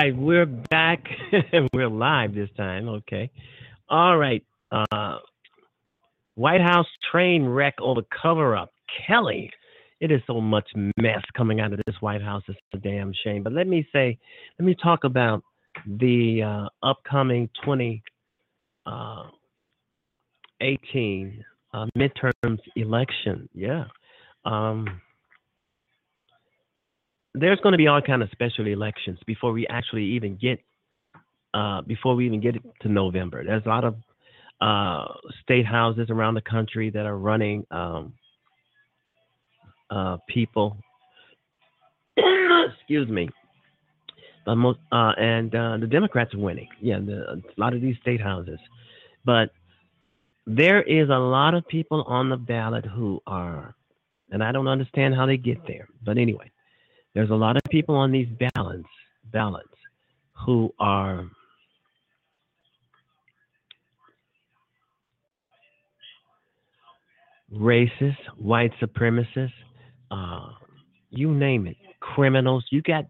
Right, 0.00 0.16
we're 0.16 0.46
back. 0.46 1.04
we're 1.74 1.88
live 1.88 2.34
this 2.34 2.48
time. 2.56 2.88
Okay. 2.88 3.30
All 3.88 4.16
right. 4.16 4.42
Uh, 4.72 5.18
White 6.36 6.62
House 6.62 6.86
train 7.10 7.44
wreck 7.44 7.74
over 7.80 8.02
cover 8.22 8.56
up. 8.56 8.70
Kelly, 9.06 9.50
it 10.00 10.10
is 10.10 10.22
so 10.26 10.40
much 10.40 10.66
mess 10.96 11.22
coming 11.36 11.60
out 11.60 11.74
of 11.74 11.80
this 11.86 11.96
White 12.00 12.22
House. 12.22 12.42
It's 12.48 12.58
a 12.72 12.78
damn 12.78 13.12
shame. 13.24 13.42
But 13.42 13.52
let 13.52 13.66
me 13.66 13.86
say, 13.92 14.16
let 14.58 14.64
me 14.64 14.74
talk 14.82 15.04
about 15.04 15.42
the 15.86 16.42
uh, 16.42 16.68
upcoming 16.86 17.50
2018 17.62 18.02
uh, 18.86 19.24
uh, 21.76 21.86
midterms 21.96 22.58
election. 22.74 23.48
Yeah. 23.54 23.84
Um, 24.46 24.86
there's 27.34 27.60
going 27.60 27.72
to 27.72 27.78
be 27.78 27.86
all 27.86 28.02
kind 28.02 28.22
of 28.22 28.30
special 28.30 28.66
elections 28.66 29.18
before 29.26 29.52
we 29.52 29.66
actually 29.68 30.04
even 30.04 30.36
get 30.36 30.60
uh, 31.54 31.82
before 31.82 32.14
we 32.14 32.26
even 32.26 32.40
get 32.40 32.56
to 32.82 32.88
November. 32.88 33.44
There's 33.44 33.64
a 33.66 33.68
lot 33.68 33.84
of 33.84 33.96
uh, 34.60 35.12
state 35.42 35.66
houses 35.66 36.08
around 36.10 36.34
the 36.34 36.42
country 36.42 36.90
that 36.90 37.06
are 37.06 37.16
running 37.16 37.66
um, 37.70 38.14
uh, 39.90 40.18
people. 40.28 40.76
excuse 42.16 43.08
me. 43.08 43.28
But 44.46 44.56
most 44.56 44.78
uh, 44.90 45.12
and 45.18 45.54
uh, 45.54 45.76
the 45.78 45.86
Democrats 45.86 46.34
are 46.34 46.38
winning. 46.38 46.68
Yeah, 46.80 46.98
the, 46.98 47.32
a 47.32 47.60
lot 47.60 47.74
of 47.74 47.80
these 47.80 47.96
state 48.00 48.20
houses, 48.20 48.58
but 49.24 49.50
there 50.46 50.82
is 50.82 51.08
a 51.10 51.18
lot 51.18 51.54
of 51.54 51.66
people 51.68 52.02
on 52.04 52.30
the 52.30 52.36
ballot 52.36 52.84
who 52.84 53.20
are, 53.26 53.74
and 54.30 54.42
I 54.42 54.50
don't 54.50 54.66
understand 54.66 55.14
how 55.14 55.26
they 55.26 55.36
get 55.36 55.58
there. 55.66 55.88
But 56.04 56.16
anyway, 56.16 56.50
there's 57.14 57.30
a 57.30 57.34
lot 57.34 57.56
of 57.56 57.62
people 57.70 57.94
on 57.94 58.12
these 58.12 58.28
ballots 58.54 58.88
ballots 59.32 59.68
who 60.44 60.72
are 60.78 61.28
racist, 67.54 68.16
white 68.36 68.72
supremacists, 68.80 69.50
uh, 70.10 70.48
you 71.10 71.32
name 71.32 71.66
it, 71.66 71.76
criminals. 72.00 72.64
You 72.70 72.82
got 72.82 73.04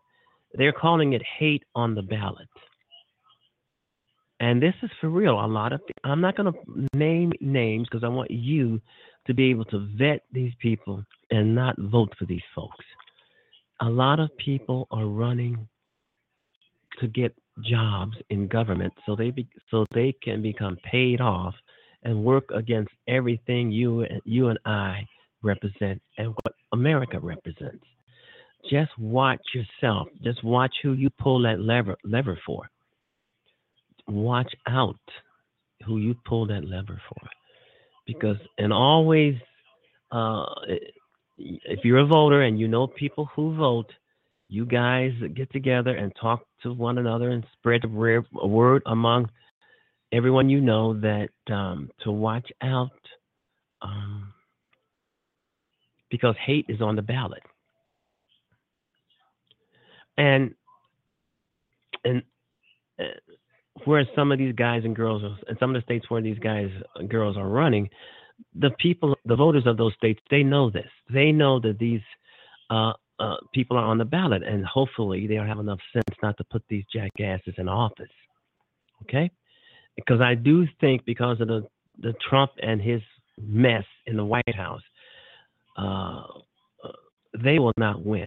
they're 0.54 0.72
calling 0.72 1.12
it 1.12 1.22
hate 1.38 1.62
on 1.74 1.94
the 1.94 2.02
ballot. 2.02 2.48
And 4.40 4.60
this 4.62 4.74
is 4.82 4.90
for 5.00 5.10
real. 5.10 5.34
A 5.34 5.46
lot 5.46 5.72
of 5.72 5.80
I'm 6.04 6.20
not 6.20 6.36
going 6.36 6.52
to 6.52 6.96
name 6.96 7.32
names 7.40 7.86
because 7.90 8.04
I 8.04 8.08
want 8.08 8.30
you 8.30 8.80
to 9.26 9.34
be 9.34 9.50
able 9.50 9.66
to 9.66 9.86
vet 9.96 10.22
these 10.32 10.52
people 10.60 11.04
and 11.30 11.54
not 11.54 11.76
vote 11.78 12.12
for 12.18 12.24
these 12.24 12.42
folks 12.54 12.84
a 13.80 13.88
lot 13.88 14.20
of 14.20 14.30
people 14.36 14.86
are 14.90 15.06
running 15.06 15.68
to 17.00 17.08
get 17.08 17.34
jobs 17.64 18.16
in 18.30 18.46
government 18.48 18.92
so 19.06 19.16
they 19.16 19.30
be, 19.30 19.48
so 19.70 19.86
they 19.94 20.14
can 20.22 20.42
become 20.42 20.76
paid 20.90 21.20
off 21.20 21.54
and 22.02 22.24
work 22.24 22.44
against 22.54 22.90
everything 23.08 23.70
you 23.70 24.06
you 24.24 24.48
and 24.48 24.58
I 24.64 25.06
represent 25.42 26.00
and 26.18 26.28
what 26.28 26.54
America 26.72 27.18
represents. 27.18 27.84
Just 28.70 28.90
watch 28.98 29.40
yourself. 29.54 30.08
Just 30.22 30.44
watch 30.44 30.74
who 30.82 30.92
you 30.92 31.10
pull 31.18 31.42
that 31.42 31.60
lever 31.60 31.96
lever 32.04 32.38
for. 32.44 32.68
Watch 34.06 34.52
out 34.68 34.96
who 35.86 35.98
you 35.98 36.14
pull 36.26 36.46
that 36.46 36.64
lever 36.64 37.00
for, 37.08 37.28
because 38.06 38.36
and 38.58 38.72
always, 38.72 39.34
uh, 40.12 40.44
if 41.40 41.84
you're 41.84 41.98
a 41.98 42.06
voter 42.06 42.42
and 42.42 42.58
you 42.58 42.68
know 42.68 42.86
people 42.86 43.28
who 43.34 43.56
vote, 43.56 43.90
you 44.48 44.66
guys 44.66 45.12
get 45.34 45.50
together 45.52 45.96
and 45.96 46.12
talk 46.20 46.42
to 46.62 46.72
one 46.72 46.98
another 46.98 47.30
and 47.30 47.44
spread 47.52 47.82
the 47.82 48.24
word 48.46 48.82
among 48.86 49.30
everyone 50.12 50.50
you 50.50 50.60
know 50.60 50.98
that 51.00 51.28
um, 51.52 51.88
to 52.00 52.10
watch 52.10 52.50
out 52.62 52.90
um, 53.82 54.32
because 56.10 56.34
hate 56.44 56.66
is 56.68 56.80
on 56.80 56.96
the 56.96 57.02
ballot. 57.02 57.42
And 60.18 60.54
and 62.04 62.22
uh, 62.98 63.04
where 63.84 64.04
some 64.14 64.32
of 64.32 64.38
these 64.38 64.54
guys 64.54 64.82
and 64.84 64.94
girls, 64.94 65.22
and 65.48 65.56
some 65.58 65.74
of 65.74 65.80
the 65.80 65.84
states 65.84 66.06
where 66.10 66.20
these 66.20 66.38
guys 66.38 66.68
and 66.96 67.08
girls 67.08 67.36
are 67.36 67.48
running, 67.48 67.88
the 68.54 68.70
people, 68.78 69.16
the 69.24 69.36
voters 69.36 69.66
of 69.66 69.76
those 69.76 69.94
states, 69.94 70.20
they 70.30 70.42
know 70.42 70.70
this. 70.70 70.88
They 71.12 71.32
know 71.32 71.60
that 71.60 71.78
these 71.78 72.00
uh, 72.70 72.92
uh, 73.18 73.36
people 73.52 73.76
are 73.76 73.84
on 73.84 73.98
the 73.98 74.04
ballot, 74.04 74.42
and 74.42 74.64
hopefully 74.64 75.26
they'll 75.26 75.44
have 75.44 75.58
enough 75.58 75.80
sense 75.92 76.16
not 76.22 76.36
to 76.38 76.44
put 76.44 76.62
these 76.68 76.84
jackasses 76.92 77.54
in 77.58 77.68
office. 77.68 78.06
Okay, 79.02 79.30
because 79.96 80.20
I 80.20 80.34
do 80.34 80.66
think 80.80 81.04
because 81.04 81.40
of 81.40 81.48
the 81.48 81.66
the 81.98 82.14
Trump 82.28 82.52
and 82.62 82.80
his 82.80 83.02
mess 83.40 83.84
in 84.06 84.16
the 84.16 84.24
White 84.24 84.54
House, 84.54 84.82
uh, 85.78 86.22
uh 86.84 86.92
they 87.42 87.58
will 87.58 87.72
not 87.76 88.04
win 88.04 88.26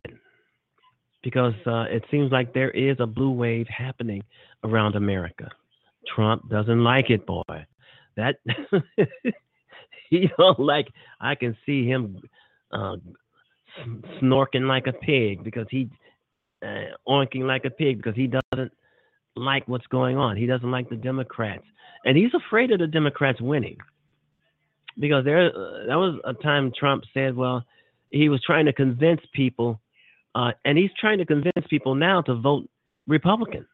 because 1.23 1.53
uh, 1.65 1.85
it 1.89 2.03
seems 2.11 2.31
like 2.31 2.53
there 2.53 2.71
is 2.71 2.97
a 2.99 3.07
blue 3.07 3.31
wave 3.31 3.65
happening 3.67 4.21
around 4.63 4.95
America. 4.95 5.49
Trump 6.13 6.49
doesn't 6.49 6.83
like 6.83 7.09
it, 7.09 7.25
boy. 7.25 7.65
That 8.17 8.35
he 10.09 10.29
don't 10.37 10.59
like. 10.59 10.87
I 11.19 11.35
can 11.35 11.57
see 11.65 11.85
him 11.85 12.21
uh, 12.71 12.97
snorking 14.21 14.67
like 14.67 14.87
a 14.87 14.93
pig 14.93 15.43
because 15.43 15.67
he 15.69 15.89
uh, 16.63 16.95
oinking 17.07 17.43
like 17.43 17.65
a 17.65 17.69
pig 17.69 17.97
because 17.97 18.15
he 18.15 18.27
doesn't 18.27 18.71
like 19.35 19.67
what's 19.67 19.87
going 19.87 20.17
on. 20.17 20.37
He 20.37 20.45
doesn't 20.45 20.71
like 20.71 20.89
the 20.89 20.95
Democrats, 20.95 21.65
and 22.05 22.17
he's 22.17 22.33
afraid 22.33 22.71
of 22.71 22.79
the 22.79 22.87
Democrats 22.87 23.41
winning 23.41 23.77
because 24.99 25.25
there 25.25 25.47
uh, 25.47 25.85
that 25.87 25.95
was 25.95 26.19
a 26.23 26.33
time 26.33 26.71
Trump 26.77 27.03
said, 27.13 27.35
well, 27.35 27.63
he 28.11 28.29
was 28.29 28.41
trying 28.45 28.65
to 28.65 28.73
convince 28.73 29.21
people 29.33 29.79
uh, 30.35 30.51
and 30.65 30.77
he's 30.77 30.89
trying 30.99 31.19
to 31.19 31.25
convince 31.25 31.67
people 31.69 31.95
now 31.95 32.21
to 32.21 32.35
vote 32.35 32.67
Republican. 33.07 33.65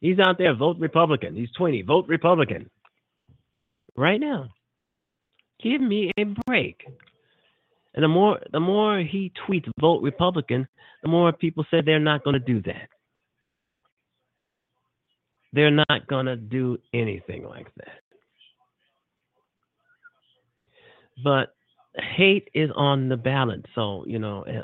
He's 0.00 0.18
out 0.18 0.36
there, 0.38 0.54
vote 0.54 0.78
Republican. 0.78 1.34
He's 1.34 1.50
20, 1.56 1.82
vote 1.82 2.06
Republican. 2.08 2.68
Right 3.96 4.20
now. 4.20 4.50
Give 5.62 5.80
me 5.80 6.10
a 6.18 6.24
break. 6.46 6.84
And 7.94 8.02
the 8.02 8.08
more 8.08 8.40
the 8.52 8.60
more 8.60 8.98
he 8.98 9.32
tweets 9.46 9.70
vote 9.80 10.02
Republican, 10.02 10.66
the 11.02 11.08
more 11.08 11.32
people 11.32 11.64
say 11.70 11.80
they're 11.80 11.98
not 11.98 12.24
going 12.24 12.34
to 12.34 12.40
do 12.40 12.62
that. 12.62 12.88
They're 15.52 15.70
not 15.70 16.06
going 16.08 16.26
to 16.26 16.36
do 16.36 16.78
anything 16.94 17.44
like 17.44 17.66
that. 17.76 18.00
But 21.22 21.54
hate 22.16 22.48
is 22.54 22.70
on 22.74 23.08
the 23.10 23.18
ballot. 23.18 23.66
So, 23.74 24.04
you 24.06 24.18
know, 24.18 24.42
eh, 24.42 24.62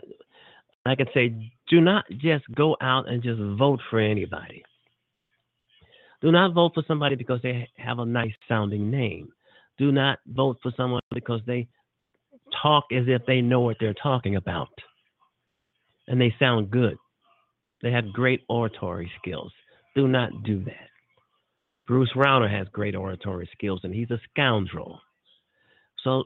I 0.86 0.94
could 0.94 1.10
say, 1.12 1.52
do 1.68 1.80
not 1.82 2.06
just 2.10 2.44
go 2.54 2.76
out 2.80 3.08
and 3.08 3.22
just 3.22 3.40
vote 3.58 3.80
for 3.90 4.00
anybody. 4.00 4.64
Do 6.22 6.32
not 6.32 6.54
vote 6.54 6.72
for 6.74 6.82
somebody 6.88 7.14
because 7.14 7.40
they 7.42 7.68
have 7.76 7.98
a 7.98 8.06
nice 8.06 8.32
sounding 8.48 8.90
name. 8.90 9.28
Do 9.78 9.92
not 9.92 10.18
vote 10.26 10.58
for 10.62 10.72
someone 10.76 11.02
because 11.14 11.40
they 11.46 11.68
talk 12.62 12.84
as 12.92 13.04
if 13.06 13.22
they 13.26 13.40
know 13.40 13.60
what 13.60 13.76
they're 13.78 13.94
talking 13.94 14.36
about 14.36 14.68
and 16.08 16.20
they 16.20 16.34
sound 16.38 16.70
good. 16.70 16.96
They 17.82 17.92
have 17.92 18.12
great 18.12 18.40
oratory 18.48 19.10
skills. 19.20 19.52
Do 19.94 20.08
not 20.08 20.30
do 20.44 20.64
that. 20.64 20.88
Bruce 21.86 22.10
Rauner 22.14 22.50
has 22.50 22.66
great 22.72 22.94
oratory 22.94 23.48
skills 23.52 23.80
and 23.84 23.94
he's 23.94 24.10
a 24.10 24.20
scoundrel. 24.30 25.00
So, 26.04 26.24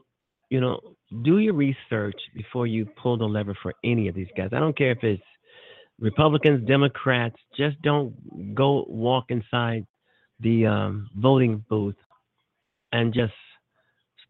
you 0.49 0.59
know, 0.59 0.79
do 1.23 1.39
your 1.39 1.53
research 1.53 2.19
before 2.35 2.67
you 2.67 2.85
pull 3.01 3.17
the 3.17 3.25
lever 3.25 3.55
for 3.61 3.73
any 3.83 4.07
of 4.07 4.15
these 4.15 4.27
guys. 4.35 4.49
I 4.51 4.59
don't 4.59 4.77
care 4.77 4.91
if 4.91 5.03
it's 5.03 5.23
Republicans, 5.99 6.67
Democrats. 6.67 7.35
Just 7.57 7.81
don't 7.81 8.55
go 8.55 8.85
walk 8.87 9.25
inside 9.29 9.85
the 10.39 10.65
um, 10.65 11.09
voting 11.15 11.63
booth 11.69 11.95
and 12.91 13.13
just 13.13 13.33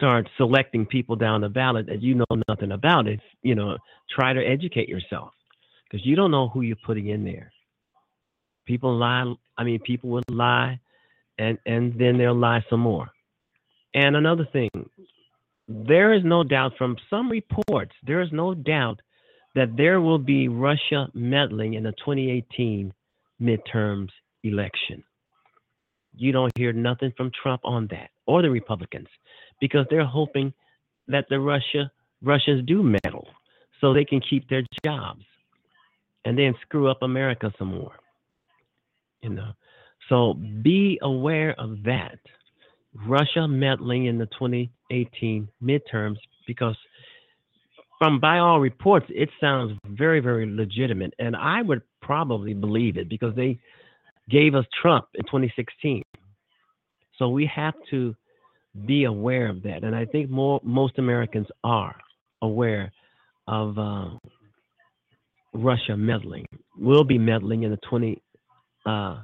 start 0.04 0.28
selecting 0.36 0.86
people 0.86 1.16
down 1.16 1.40
the 1.40 1.48
ballot 1.48 1.86
that 1.86 2.02
you 2.02 2.14
know 2.14 2.26
nothing 2.50 2.74
about. 2.74 3.08
It 3.08 3.22
you 3.42 3.56
know, 3.56 3.78
try 4.14 4.34
to 4.34 4.46
educate 4.46 4.90
yourself 4.90 5.32
because 5.90 6.06
you 6.06 6.18
don't 6.18 6.32
know 6.32 6.50
who 6.50 6.62
you're 6.62 6.76
putting 6.86 7.08
in 7.08 7.24
there. 7.24 7.52
People 8.66 8.98
lie. 8.98 9.34
I 9.58 9.64
mean, 9.64 9.80
people 9.80 10.10
will 10.10 10.24
lie, 10.28 10.80
and 11.38 11.58
and 11.66 11.98
then 11.98 12.18
they'll 12.18 12.36
lie 12.36 12.66
some 12.70 12.82
more. 12.82 13.10
And 13.94 14.18
another 14.18 14.46
thing, 14.52 14.70
there 15.70 16.14
is 16.14 16.24
no 16.26 16.44
doubt 16.44 16.74
from 16.78 16.98
some 17.10 17.30
reports, 17.30 17.94
there 18.06 18.22
is 18.22 18.30
no 18.34 18.54
doubt 18.54 19.00
that 19.56 19.78
there 19.78 20.02
will 20.02 20.18
be 20.18 20.50
Russia 20.50 21.08
meddling 21.14 21.76
in 21.76 21.84
the 21.84 21.92
2018 21.92 22.92
midterms 23.42 24.10
election. 24.44 25.04
You 26.16 26.32
don't 26.32 26.58
hear 26.58 26.74
nothing 26.74 27.14
from 27.16 27.32
Trump 27.42 27.62
on 27.64 27.88
that 27.92 28.10
or 28.26 28.42
the 28.42 28.50
Republicans 28.50 29.08
because 29.64 29.86
they're 29.90 30.04
hoping 30.04 30.52
that 31.08 31.26
the 31.30 31.40
Russia 31.40 31.90
Russians 32.22 32.68
do 32.68 32.84
meddle 32.84 33.30
so 33.80 33.94
they 33.94 34.04
can 34.04 34.20
keep 34.20 34.50
their 34.50 34.64
jobs 34.84 35.24
and 36.26 36.38
then 36.38 36.54
screw 36.64 36.90
up 36.90 37.02
America 37.02 37.50
some 37.58 37.70
more. 37.70 37.96
You 39.22 39.30
know. 39.30 39.52
So 40.10 40.34
be 40.34 41.00
aware 41.02 41.58
of 41.58 41.82
that. 41.84 42.20
Russia 43.08 43.48
meddling 43.48 44.08
in 44.08 44.18
the 44.18 44.26
2018 44.38 45.48
midterms 45.64 46.18
because 46.46 46.76
from 48.00 48.20
by 48.20 48.40
all 48.40 48.60
reports 48.60 49.06
it 49.10 49.30
sounds 49.40 49.80
very 49.88 50.20
very 50.20 50.46
legitimate 50.46 51.14
and 51.20 51.38
I 51.38 51.62
would 51.62 51.84
probably 52.02 52.54
believe 52.54 52.98
it 52.98 53.08
because 53.08 53.34
they 53.34 53.58
gave 54.30 54.56
us 54.56 54.66
Trump 54.82 55.06
in 55.16 55.24
2016. 55.24 56.04
So 57.18 57.30
we 57.30 57.46
have 57.46 57.76
to 57.92 58.14
be 58.86 59.04
aware 59.04 59.50
of 59.50 59.62
that 59.64 59.84
and 59.84 59.96
I 59.96 60.06
think 60.06 60.30
more 60.30 60.60
most 60.64 60.98
Americans 60.98 61.48
are 61.64 61.96
aware 62.42 62.92
of 63.48 63.78
uh, 63.78 64.10
Russia 65.54 65.96
meddling. 65.96 66.46
Will 66.78 67.04
be 67.04 67.18
meddling 67.18 67.64
in 67.64 67.72
the 67.72 67.78
20 67.90 68.22
uh, 68.86 69.18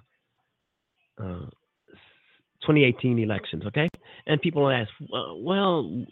uh, 1.20 1.46
2018 2.62 3.20
elections, 3.20 3.64
okay? 3.66 3.90
And 4.28 4.42
people 4.42 4.70
ask, 4.70 4.90
well, 5.10 6.06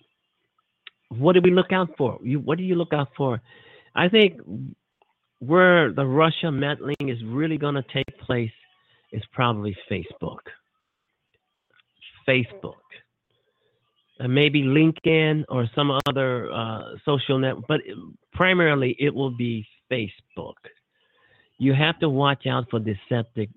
what 1.10 1.34
do 1.34 1.42
we 1.44 1.52
look 1.52 1.72
out 1.72 1.90
for? 1.98 2.20
You, 2.24 2.40
what 2.40 2.58
do 2.58 2.64
you 2.64 2.76
look 2.76 2.94
out 2.94 3.10
for? 3.16 3.42
I 3.96 4.10
think 4.10 4.40
where 5.40 5.92
the 5.92 6.06
Russia 6.06 6.52
meddling 6.52 6.96
is 7.02 7.18
really 7.26 7.58
going 7.58 7.76
to 7.76 7.84
take 7.94 8.18
place 8.20 8.52
is 9.12 9.22
probably 9.34 9.76
Facebook. 9.90 10.40
Facebook. 12.28 12.74
Maybe 14.20 14.64
LinkedIn 14.64 15.44
or 15.48 15.70
some 15.76 15.92
other 16.08 16.52
uh, 16.52 16.96
social 17.06 17.38
network, 17.38 17.66
but 17.68 17.82
primarily 18.34 18.96
it 19.00 19.14
will 19.14 19.30
be 19.30 19.66
Facebook. 19.92 20.56
You 21.60 21.74
have 21.74 22.00
to 22.00 22.10
watch 22.10 22.48
out 22.48 22.66
for 22.70 22.80
deceptive 22.80 23.50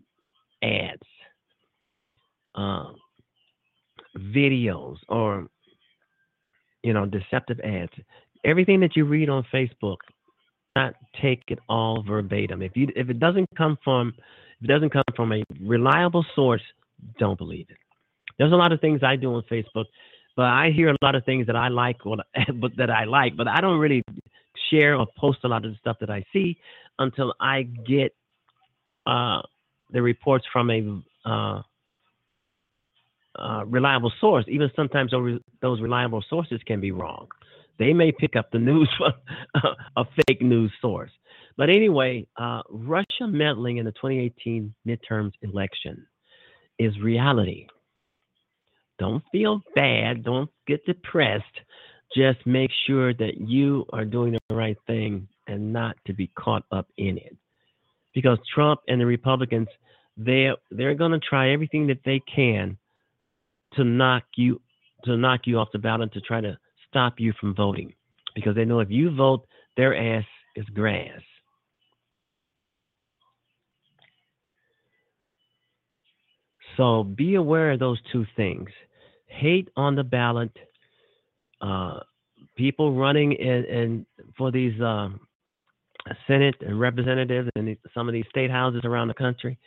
ads 0.62 1.02
uh, 2.54 2.92
videos 4.18 4.96
or 5.08 5.46
you 6.82 6.92
know 6.92 7.06
deceptive 7.06 7.60
ads. 7.60 7.92
Everything 8.44 8.80
that 8.80 8.96
you 8.96 9.04
read 9.04 9.28
on 9.28 9.44
facebook 9.52 9.98
not 10.76 10.94
take 11.20 11.42
it 11.48 11.58
all 11.68 12.02
verbatim. 12.02 12.62
If 12.62 12.76
you 12.76 12.88
if 12.96 13.10
it 13.10 13.18
doesn't 13.18 13.48
come 13.56 13.78
from 13.84 14.12
if 14.18 14.64
it 14.64 14.66
doesn't 14.72 14.90
come 14.90 15.04
from 15.14 15.32
a 15.32 15.42
reliable 15.60 16.24
source 16.34 16.62
don't 17.18 17.38
believe 17.38 17.66
it. 17.70 17.76
There's 18.38 18.52
a 18.52 18.56
lot 18.56 18.72
of 18.72 18.80
things 18.80 19.00
i 19.02 19.16
do 19.16 19.34
on 19.34 19.42
facebook 19.50 19.86
but 20.40 20.46
i 20.46 20.70
hear 20.70 20.88
a 20.88 20.96
lot 21.02 21.14
of 21.14 21.22
things 21.24 21.46
that 21.46 21.56
i 21.56 21.68
like 21.68 21.98
but 22.62 22.72
that 22.78 22.90
i 22.90 23.04
like 23.04 23.36
but 23.36 23.46
i 23.46 23.60
don't 23.60 23.78
really 23.78 24.02
share 24.70 24.96
or 24.96 25.06
post 25.18 25.38
a 25.44 25.48
lot 25.48 25.64
of 25.66 25.70
the 25.72 25.78
stuff 25.78 25.98
that 26.00 26.08
i 26.08 26.24
see 26.32 26.56
until 26.98 27.34
i 27.40 27.62
get 27.62 28.14
uh 29.06 29.40
the 29.92 30.00
reports 30.00 30.46
from 30.52 30.70
a 30.70 30.80
uh, 31.28 31.60
uh, 33.38 33.64
reliable 33.66 34.12
source, 34.20 34.44
even 34.48 34.70
sometimes 34.76 35.12
those 35.62 35.80
reliable 35.80 36.22
sources 36.28 36.60
can 36.66 36.80
be 36.80 36.92
wrong. 36.92 37.26
They 37.78 37.92
may 37.92 38.12
pick 38.12 38.36
up 38.36 38.50
the 38.50 38.58
news 38.70 38.88
from 38.96 39.12
a 39.96 40.04
fake 40.26 40.42
news 40.42 40.72
source. 40.80 41.10
But 41.56 41.70
anyway, 41.70 42.26
uh, 42.36 42.62
Russia 42.68 43.26
meddling 43.26 43.78
in 43.78 43.84
the 43.84 43.92
2018 43.92 44.74
midterms 44.86 45.32
election 45.42 46.06
is 46.78 46.98
reality. 47.00 47.66
Don't 49.00 49.24
feel 49.32 49.62
bad. 49.74 50.22
Don't 50.22 50.50
get 50.66 50.84
depressed. 50.84 51.44
Just 52.14 52.46
make 52.46 52.70
sure 52.86 53.14
that 53.14 53.38
you 53.40 53.86
are 53.94 54.04
doing 54.04 54.36
the 54.48 54.54
right 54.54 54.76
thing 54.86 55.26
and 55.46 55.72
not 55.72 55.96
to 56.06 56.12
be 56.12 56.28
caught 56.38 56.64
up 56.70 56.86
in 56.98 57.16
it. 57.16 57.34
Because 58.14 58.38
Trump 58.54 58.80
and 58.88 59.00
the 59.00 59.06
Republicans, 59.06 59.68
they're 60.16 60.56
they're 60.70 60.94
going 60.94 61.12
to 61.12 61.18
try 61.18 61.52
everything 61.52 61.86
that 61.86 62.00
they 62.04 62.20
can 62.32 62.76
to 63.74 63.84
knock 63.84 64.24
you 64.36 64.60
to 65.04 65.16
knock 65.16 65.40
you 65.46 65.58
off 65.58 65.68
the 65.72 65.78
ballot 65.78 66.12
to 66.12 66.20
try 66.20 66.42
to 66.42 66.58
stop 66.88 67.14
you 67.18 67.32
from 67.40 67.54
voting 67.54 67.94
because 68.34 68.54
they 68.54 68.66
know 68.66 68.80
if 68.80 68.90
you 68.90 69.14
vote, 69.14 69.46
their 69.76 69.96
ass 69.96 70.24
is 70.56 70.66
grass. 70.74 71.22
So 76.76 77.04
be 77.04 77.36
aware 77.36 77.72
of 77.72 77.78
those 77.78 77.98
two 78.12 78.26
things. 78.36 78.68
Hate 79.30 79.68
on 79.76 79.94
the 79.94 80.04
ballot, 80.04 80.50
uh, 81.60 82.00
people 82.56 82.94
running 82.94 83.32
in, 83.32 83.64
in 83.64 84.06
for 84.36 84.50
these 84.50 84.78
uh, 84.80 85.08
Senate 86.26 86.56
and 86.60 86.78
representatives 86.80 87.48
and 87.56 87.76
some 87.94 88.08
of 88.08 88.12
these 88.12 88.26
state 88.28 88.50
houses 88.50 88.82
around 88.84 89.08
the 89.08 89.14
country. 89.14 89.58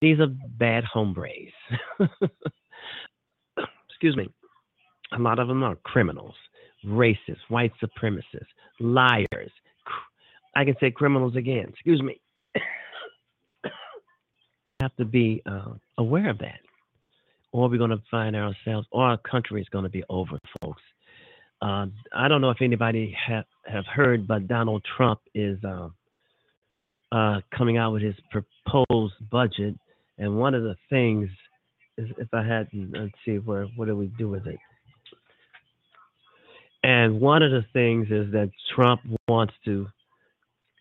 These 0.00 0.20
are 0.20 0.28
bad 0.28 0.84
hombres. 0.84 1.52
Excuse 3.88 4.16
me. 4.16 4.28
A 5.16 5.18
lot 5.18 5.38
of 5.38 5.48
them 5.48 5.62
are 5.64 5.76
criminals 5.76 6.36
racists, 6.86 7.38
white 7.48 7.72
supremacists, 7.82 8.46
liars. 8.78 9.50
I 10.54 10.64
can 10.64 10.74
say 10.80 10.90
criminals 10.90 11.36
again. 11.36 11.66
Excuse 11.68 12.02
me. 12.02 12.20
have 14.80 14.94
to 14.96 15.04
be 15.04 15.42
uh, 15.46 15.74
aware 15.98 16.30
of 16.30 16.38
that, 16.38 16.60
or 17.52 17.68
we're 17.68 17.78
going 17.78 17.90
to 17.90 18.02
find 18.10 18.36
ourselves, 18.36 18.86
or 18.90 19.04
our 19.04 19.18
country 19.18 19.60
is 19.60 19.68
going 19.68 19.84
to 19.84 19.90
be 19.90 20.04
over, 20.08 20.38
folks. 20.62 20.82
Uh, 21.62 21.86
I 22.14 22.28
don't 22.28 22.40
know 22.40 22.50
if 22.50 22.62
anybody 22.62 23.16
have 23.26 23.44
have 23.66 23.84
heard, 23.86 24.26
but 24.26 24.48
Donald 24.48 24.84
Trump 24.96 25.20
is 25.34 25.58
uh, 25.64 25.88
uh, 27.12 27.40
coming 27.56 27.76
out 27.76 27.92
with 27.92 28.02
his 28.02 28.14
proposed 28.30 29.14
budget, 29.30 29.74
and 30.18 30.36
one 30.36 30.54
of 30.54 30.62
the 30.62 30.76
things 30.88 31.28
is, 31.98 32.08
if 32.18 32.28
I 32.32 32.42
had, 32.42 32.68
let's 32.72 33.12
see, 33.24 33.36
where 33.38 33.66
what 33.76 33.88
do 33.88 33.96
we 33.96 34.06
do 34.18 34.28
with 34.28 34.46
it? 34.46 34.58
And 36.82 37.20
one 37.20 37.42
of 37.42 37.50
the 37.50 37.64
things 37.74 38.06
is 38.10 38.32
that 38.32 38.50
Trump 38.74 39.02
wants 39.28 39.52
to 39.66 39.86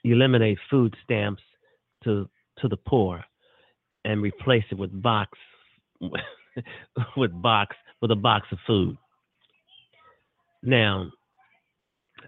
eliminate 0.06 0.58
food 0.70 0.96
stamps 1.04 1.44
to 2.06 2.30
to 2.60 2.68
the 2.68 2.78
poor 2.78 3.24
and 4.06 4.22
replace 4.22 4.64
it 4.72 4.78
with 4.78 5.02
box 5.02 5.38
with 7.18 7.32
box 7.42 7.76
with 8.02 8.12
a 8.12 8.16
box 8.16 8.48
of 8.52 8.60
food. 8.66 8.98
Now, 10.64 11.12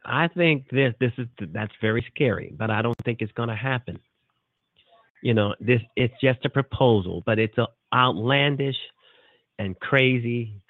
I 0.06 0.28
think 0.30 0.70
this 0.70 0.94
this 1.00 1.12
is 1.18 1.28
that's 1.54 1.74
very 1.82 2.06
scary, 2.14 2.54
but 2.58 2.70
I 2.70 2.82
don't 2.82 2.98
think 3.04 3.22
it's 3.22 3.32
going 3.34 3.50
to 3.50 3.56
happen. 3.56 4.00
You 5.22 5.34
know, 5.34 5.56
this 5.60 5.82
it's 5.96 6.14
just 6.22 6.46
a 6.46 6.50
proposal, 6.50 7.24
but 7.26 7.40
it's 7.40 7.58
a 7.58 7.68
outlandish 7.94 8.78
and 9.60 9.80
crazy 9.80 10.62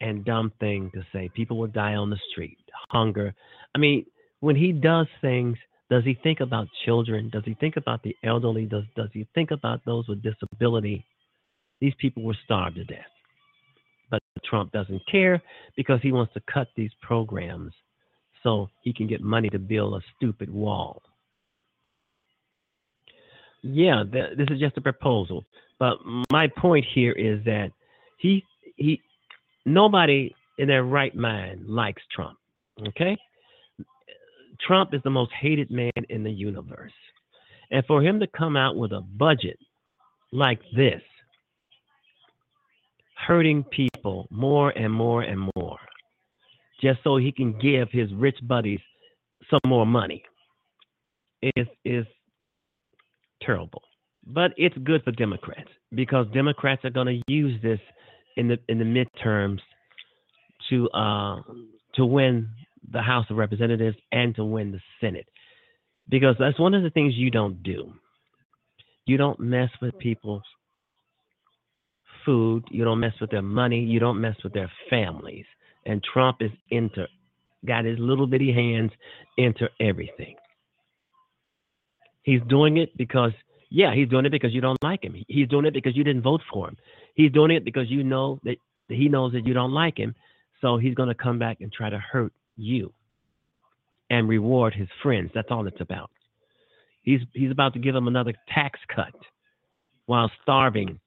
and 0.00 0.24
dumb 0.24 0.52
thing 0.60 0.90
to 0.94 1.04
say. 1.12 1.30
People 1.34 1.58
will 1.58 1.66
die 1.66 1.94
on 1.94 2.10
the 2.10 2.20
street, 2.30 2.58
hunger. 2.90 3.34
I 3.74 3.78
mean, 3.78 4.04
when 4.40 4.54
he 4.54 4.72
does 4.72 5.06
things, 5.20 5.56
does 5.90 6.04
he 6.04 6.14
think 6.22 6.40
about 6.40 6.68
children? 6.84 7.30
Does 7.30 7.44
he 7.44 7.54
think 7.54 7.76
about 7.76 8.02
the 8.02 8.16
elderly? 8.22 8.66
Does 8.66 8.84
does 8.94 9.08
he 9.12 9.26
think 9.34 9.50
about 9.50 9.84
those 9.84 10.06
with 10.08 10.22
disability? 10.22 11.04
These 11.80 11.94
people 11.98 12.22
were 12.22 12.36
starved 12.44 12.76
to 12.76 12.84
death. 12.84 13.04
But 14.10 14.22
Trump 14.44 14.72
doesn't 14.72 15.02
care 15.10 15.42
because 15.76 16.00
he 16.02 16.12
wants 16.12 16.32
to 16.34 16.42
cut 16.52 16.68
these 16.76 16.92
programs 17.02 17.72
so 18.42 18.68
he 18.82 18.92
can 18.92 19.06
get 19.06 19.20
money 19.20 19.48
to 19.50 19.58
build 19.58 19.94
a 19.94 20.04
stupid 20.16 20.48
wall. 20.52 21.02
Yeah, 23.62 24.04
th- 24.10 24.36
this 24.36 24.46
is 24.50 24.60
just 24.60 24.76
a 24.76 24.80
proposal. 24.80 25.44
But 25.78 25.98
my 26.30 26.48
point 26.56 26.86
here 26.94 27.12
is 27.12 27.44
that 27.44 27.70
he 28.18 28.44
he 28.76 29.00
nobody 29.64 30.34
in 30.58 30.68
their 30.68 30.84
right 30.84 31.14
mind 31.14 31.66
likes 31.66 32.02
Trump. 32.14 32.38
Okay? 32.88 33.16
Trump 34.66 34.94
is 34.94 35.00
the 35.04 35.10
most 35.10 35.32
hated 35.38 35.70
man 35.70 35.92
in 36.08 36.22
the 36.22 36.30
universe. 36.30 36.92
And 37.70 37.84
for 37.86 38.02
him 38.02 38.20
to 38.20 38.26
come 38.26 38.56
out 38.56 38.76
with 38.76 38.92
a 38.92 39.00
budget 39.00 39.58
like 40.32 40.60
this, 40.74 41.02
hurting 43.26 43.64
people 43.64 44.26
more 44.30 44.70
and 44.70 44.92
more 44.92 45.22
and 45.22 45.50
more, 45.56 45.78
just 46.80 46.98
so 47.02 47.16
he 47.16 47.32
can 47.32 47.58
give 47.58 47.88
his 47.90 48.12
rich 48.14 48.38
buddies 48.42 48.80
some 49.50 49.60
more 49.66 49.86
money, 49.86 50.22
is 51.42 51.66
is 51.84 52.06
terrible. 53.42 53.82
But 54.26 54.52
it's 54.56 54.76
good 54.78 55.02
for 55.04 55.12
Democrats 55.12 55.70
because 55.94 56.26
Democrats 56.32 56.84
are 56.84 56.90
going 56.90 57.06
to 57.06 57.32
use 57.32 57.60
this 57.62 57.80
in 58.36 58.48
the 58.48 58.58
in 58.68 58.78
the 58.78 58.84
midterms 58.84 59.60
to 60.70 60.88
uh, 60.90 61.40
to 61.94 62.04
win 62.04 62.48
the 62.92 63.02
House 63.02 63.26
of 63.30 63.36
Representatives 63.36 63.96
and 64.12 64.34
to 64.36 64.44
win 64.44 64.72
the 64.72 64.80
Senate, 65.00 65.26
because 66.08 66.36
that's 66.38 66.58
one 66.58 66.74
of 66.74 66.82
the 66.82 66.90
things 66.90 67.14
you 67.16 67.30
don't 67.30 67.62
do. 67.62 67.92
You 69.06 69.16
don't 69.16 69.38
mess 69.38 69.70
with 69.80 69.96
people's 69.98 70.42
food. 72.26 72.64
You 72.70 72.84
don't 72.84 73.00
mess 73.00 73.14
with 73.20 73.30
their 73.30 73.42
money. 73.42 73.80
You 73.80 74.00
don't 74.00 74.20
mess 74.20 74.36
with 74.44 74.52
their 74.52 74.70
families. 74.90 75.46
And 75.86 76.04
Trump 76.12 76.38
is 76.40 76.50
into, 76.70 77.06
got 77.64 77.84
his 77.86 77.98
little 77.98 78.26
bitty 78.26 78.52
hands 78.52 78.90
into 79.38 79.68
everything. 79.80 80.34
He's 82.22 82.40
doing 82.48 82.76
it 82.76 82.94
because 82.96 83.32
yeah, 83.70 83.94
he's 83.94 84.08
doing 84.08 84.26
it 84.26 84.30
because 84.30 84.52
you 84.52 84.60
don't 84.60 84.82
like 84.82 85.02
him. 85.02 85.14
He's 85.28 85.48
doing 85.48 85.64
it 85.64 85.74
because 85.74 85.96
you 85.96 86.04
didn't 86.04 86.22
vote 86.22 86.40
for 86.52 86.68
him. 86.68 86.76
He's 87.14 87.32
doing 87.32 87.50
it 87.50 87.64
because 87.64 87.90
you 87.90 88.04
know 88.04 88.40
that 88.44 88.56
he 88.88 89.08
knows 89.08 89.32
that 89.32 89.46
you 89.46 89.54
don't 89.54 89.72
like 89.72 89.96
him. 89.96 90.14
So 90.60 90.76
he's 90.76 90.94
going 90.94 91.08
to 91.08 91.14
come 91.14 91.38
back 91.38 91.60
and 91.60 91.72
try 91.72 91.90
to 91.90 91.98
hurt 91.98 92.32
you 92.56 92.92
and 94.10 94.28
reward 94.28 94.74
his 94.74 94.88
friends. 95.02 95.30
That's 95.34 95.48
all 95.50 95.66
it's 95.66 95.80
about. 95.80 96.10
He's 97.02 97.20
he's 97.32 97.50
about 97.50 97.74
to 97.74 97.78
give 97.78 97.94
them 97.94 98.08
another 98.08 98.34
tax 98.52 98.80
cut 98.94 99.14
while 100.06 100.30
starving 100.42 100.98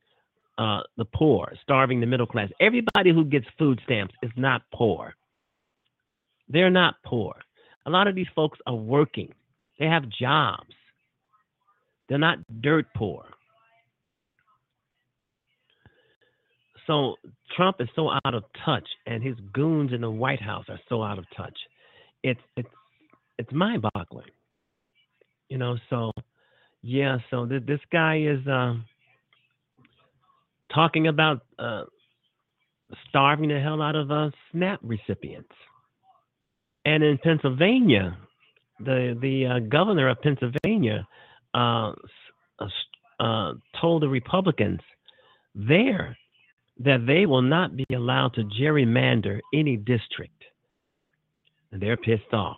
uh, 0.60 0.82
the 0.98 1.06
poor, 1.06 1.54
starving 1.64 2.02
the 2.02 2.06
middle 2.06 2.28
class. 2.28 2.50
Everybody 2.60 3.14
who 3.14 3.24
gets 3.24 3.46
food 3.58 3.80
stamps 3.86 4.14
is 4.22 4.32
not 4.36 4.62
poor. 4.74 5.16
They're 6.50 6.70
not 6.70 6.96
poor. 7.06 7.34
A 7.86 7.90
lot 7.90 8.08
of 8.08 8.14
these 8.14 8.28
folks 8.36 8.60
are 8.68 8.76
working. 8.76 9.34
They 9.80 9.86
have 9.86 10.04
jobs. 10.10 10.74
They're 12.10 12.18
not 12.18 12.40
dirt 12.62 12.88
poor. 12.96 13.24
So 16.86 17.16
Trump 17.56 17.78
is 17.80 17.88
so 17.96 18.10
out 18.10 18.34
of 18.34 18.44
touch, 18.66 18.88
and 19.06 19.24
his 19.24 19.36
goons 19.54 19.94
in 19.94 20.02
the 20.02 20.12
White 20.12 20.42
House 20.42 20.66
are 20.70 20.80
so 20.90 21.04
out 21.04 21.20
of 21.20 21.26
touch. 21.38 21.58
It's 22.24 22.42
it's 22.58 22.70
it's 23.38 23.52
mind-boggling, 23.54 24.32
you 25.50 25.58
know. 25.60 25.78
So 25.90 26.12
yeah, 26.82 27.20
so 27.30 27.46
th- 27.46 27.64
this 27.66 27.80
guy 27.92 28.22
is 28.22 28.40
um, 28.48 28.86
talking 30.74 31.08
about 31.08 31.42
uh, 31.58 31.84
starving 33.10 33.50
the 33.50 33.60
hell 33.60 33.82
out 33.82 33.96
of 33.96 34.12
uh, 34.12 34.30
SNAP 34.52 34.80
recipients, 34.84 35.54
and 36.86 37.04
in 37.04 37.18
Pennsylvania, 37.18 38.18
the 38.80 39.18
the 39.22 39.46
uh, 39.46 39.60
governor 39.60 40.10
of 40.10 40.22
Pennsylvania 40.22 41.08
uh, 41.54 41.92
uh, 42.60 42.68
uh, 43.20 43.54
told 43.80 44.02
the 44.02 44.10
Republicans 44.10 44.80
there 45.56 46.18
that 46.80 47.06
they 47.06 47.26
will 47.26 47.42
not 47.42 47.76
be 47.76 47.86
allowed 47.94 48.34
to 48.36 48.44
gerrymander 48.44 49.40
any 49.54 49.76
district. 49.76 50.44
And 51.72 51.82
they're 51.82 51.98
pissed 51.98 52.34
off. 52.34 52.58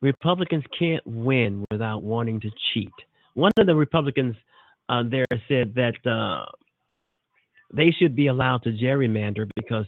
Republicans 0.00 0.64
can't 0.76 1.06
win 1.06 1.64
without 1.70 2.02
wanting 2.02 2.40
to 2.40 2.50
cheat. 2.72 2.92
One 3.34 3.52
of 3.56 3.66
the 3.66 3.74
Republicans 3.74 4.34
uh, 4.88 5.04
there 5.08 5.24
said 5.48 5.74
that 5.76 5.94
uh, 6.04 6.44
they 7.72 7.90
should 7.90 8.14
be 8.14 8.26
allowed 8.26 8.62
to 8.64 8.70
gerrymander 8.70 9.48
because 9.56 9.86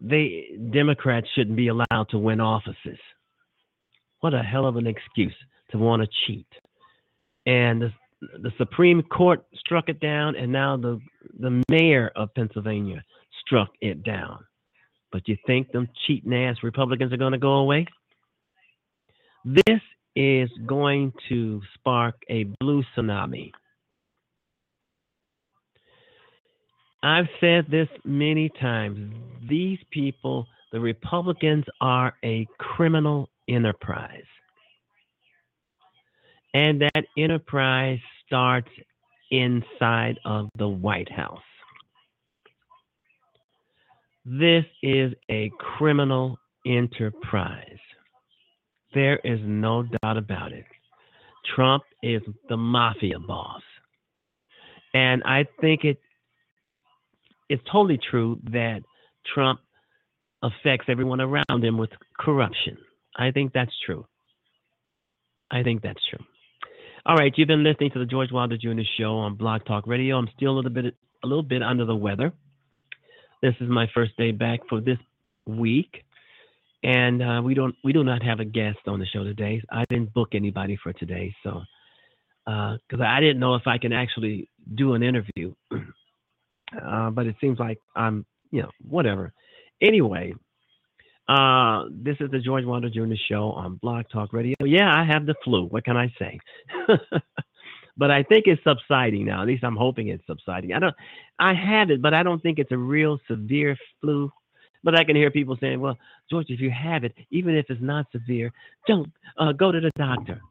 they 0.00 0.46
Democrats 0.70 1.26
shouldn't 1.34 1.56
be 1.56 1.68
allowed 1.68 2.08
to 2.10 2.18
win 2.18 2.40
offices. 2.40 2.98
What 4.20 4.34
a 4.34 4.42
hell 4.42 4.66
of 4.66 4.76
an 4.76 4.86
excuse 4.86 5.34
to 5.70 5.78
want 5.78 6.02
to 6.02 6.08
cheat. 6.26 6.46
And 7.46 7.92
the 8.42 8.52
Supreme 8.58 9.02
Court 9.02 9.44
struck 9.56 9.88
it 9.88 10.00
down, 10.00 10.36
and 10.36 10.50
now 10.50 10.76
the 10.76 11.00
the 11.38 11.62
mayor 11.68 12.10
of 12.16 12.34
Pennsylvania 12.34 13.04
struck 13.44 13.70
it 13.80 14.02
down. 14.02 14.44
But 15.12 15.28
you 15.28 15.36
think 15.46 15.70
them 15.70 15.88
cheating 16.06 16.34
ass 16.34 16.56
Republicans 16.62 17.12
are 17.12 17.18
going 17.18 17.32
to 17.32 17.38
go 17.38 17.54
away? 17.54 17.86
This 19.44 19.80
is 20.16 20.48
going 20.66 21.12
to 21.28 21.60
spark 21.74 22.16
a 22.28 22.44
blue 22.60 22.82
tsunami. 22.96 23.52
I've 27.04 27.28
said 27.38 27.66
this 27.70 27.88
many 28.04 28.48
times. 28.48 29.14
These 29.46 29.78
people, 29.90 30.46
the 30.72 30.80
Republicans, 30.80 31.64
are 31.80 32.14
a 32.24 32.48
criminal 32.58 33.28
enterprise. 33.46 34.24
And 36.54 36.80
that 36.80 37.04
enterprise 37.18 37.98
starts 38.26 38.70
inside 39.30 40.18
of 40.24 40.48
the 40.56 40.68
White 40.68 41.12
House. 41.12 41.42
This 44.24 44.64
is 44.82 45.12
a 45.30 45.50
criminal 45.58 46.38
enterprise. 46.66 47.78
There 48.94 49.20
is 49.24 49.40
no 49.42 49.82
doubt 49.82 50.16
about 50.16 50.52
it. 50.52 50.64
Trump 51.54 51.82
is 52.02 52.22
the 52.48 52.56
mafia 52.56 53.18
boss. 53.18 53.60
And 54.94 55.22
I 55.24 55.44
think 55.60 55.84
it 55.84 55.98
it's 57.48 57.62
totally 57.70 57.98
true 58.10 58.40
that 58.52 58.80
Trump 59.34 59.60
affects 60.42 60.86
everyone 60.88 61.20
around 61.20 61.64
him 61.64 61.78
with 61.78 61.90
corruption. 62.18 62.76
I 63.16 63.30
think 63.30 63.52
that's 63.52 63.72
true. 63.84 64.06
I 65.50 65.62
think 65.62 65.82
that's 65.82 66.00
true. 66.10 66.24
All 67.06 67.16
right, 67.16 67.32
you've 67.36 67.48
been 67.48 67.62
listening 67.62 67.90
to 67.92 67.98
the 67.98 68.06
George 68.06 68.32
Wilder 68.32 68.56
Jr. 68.56 68.80
Show 68.98 69.16
on 69.16 69.36
Blog 69.36 69.64
Talk 69.66 69.86
Radio. 69.86 70.16
I'm 70.16 70.28
still 70.36 70.52
a 70.52 70.56
little 70.56 70.70
bit 70.70 70.94
a 71.22 71.26
little 71.26 71.42
bit 71.42 71.62
under 71.62 71.84
the 71.84 71.94
weather. 71.94 72.32
This 73.42 73.54
is 73.60 73.68
my 73.68 73.86
first 73.94 74.16
day 74.16 74.32
back 74.32 74.60
for 74.68 74.80
this 74.80 74.98
week, 75.46 76.02
and 76.82 77.22
uh, 77.22 77.42
we 77.44 77.54
don't 77.54 77.74
we 77.84 77.92
do 77.92 78.04
not 78.04 78.22
have 78.22 78.40
a 78.40 78.44
guest 78.44 78.78
on 78.86 79.00
the 79.00 79.06
show 79.06 79.22
today. 79.22 79.62
I 79.70 79.84
didn't 79.90 80.14
book 80.14 80.30
anybody 80.32 80.78
for 80.82 80.92
today, 80.94 81.34
so 81.42 81.62
because 82.46 83.00
uh, 83.00 83.04
I 83.04 83.20
didn't 83.20 83.38
know 83.38 83.54
if 83.54 83.66
I 83.66 83.78
can 83.78 83.92
actually 83.92 84.48
do 84.74 84.94
an 84.94 85.02
interview. 85.02 85.54
uh, 86.82 87.10
but 87.10 87.26
it 87.26 87.36
seems 87.40 87.58
like 87.58 87.78
I'm 87.94 88.24
you 88.50 88.62
know 88.62 88.70
whatever. 88.88 89.32
Anyway, 89.80 90.34
uh, 91.28 91.84
this 91.90 92.16
is 92.20 92.30
the 92.30 92.38
George 92.38 92.64
Wilder 92.64 92.90
Jr. 92.90 93.14
Show 93.28 93.50
on 93.52 93.76
Blog 93.76 94.04
Talk 94.12 94.32
Radio. 94.32 94.54
Yeah, 94.60 94.92
I 94.94 95.04
have 95.04 95.26
the 95.26 95.34
flu. 95.42 95.66
What 95.66 95.84
can 95.84 95.96
I 95.96 96.12
say? 96.18 96.38
but 97.96 98.10
I 98.10 98.22
think 98.22 98.44
it's 98.46 98.62
subsiding 98.62 99.24
now. 99.24 99.42
At 99.42 99.48
least 99.48 99.64
I'm 99.64 99.76
hoping 99.76 100.08
it's 100.08 100.26
subsiding. 100.26 100.72
I 100.72 100.78
don't, 100.80 100.94
I 101.38 101.54
have 101.54 101.90
it, 101.90 102.02
but 102.02 102.14
I 102.14 102.22
don't 102.22 102.42
think 102.42 102.58
it's 102.58 102.72
a 102.72 102.78
real 102.78 103.18
severe 103.28 103.76
flu. 104.00 104.30
But 104.82 104.94
I 104.94 105.04
can 105.04 105.16
hear 105.16 105.30
people 105.30 105.56
saying, 105.60 105.80
"Well, 105.80 105.96
George, 106.30 106.46
if 106.50 106.60
you 106.60 106.70
have 106.70 107.04
it, 107.04 107.14
even 107.30 107.56
if 107.56 107.66
it's 107.70 107.80
not 107.80 108.06
severe, 108.12 108.52
don't 108.86 109.10
uh, 109.38 109.52
go 109.52 109.72
to 109.72 109.80
the 109.80 109.90
doctor." 109.96 110.42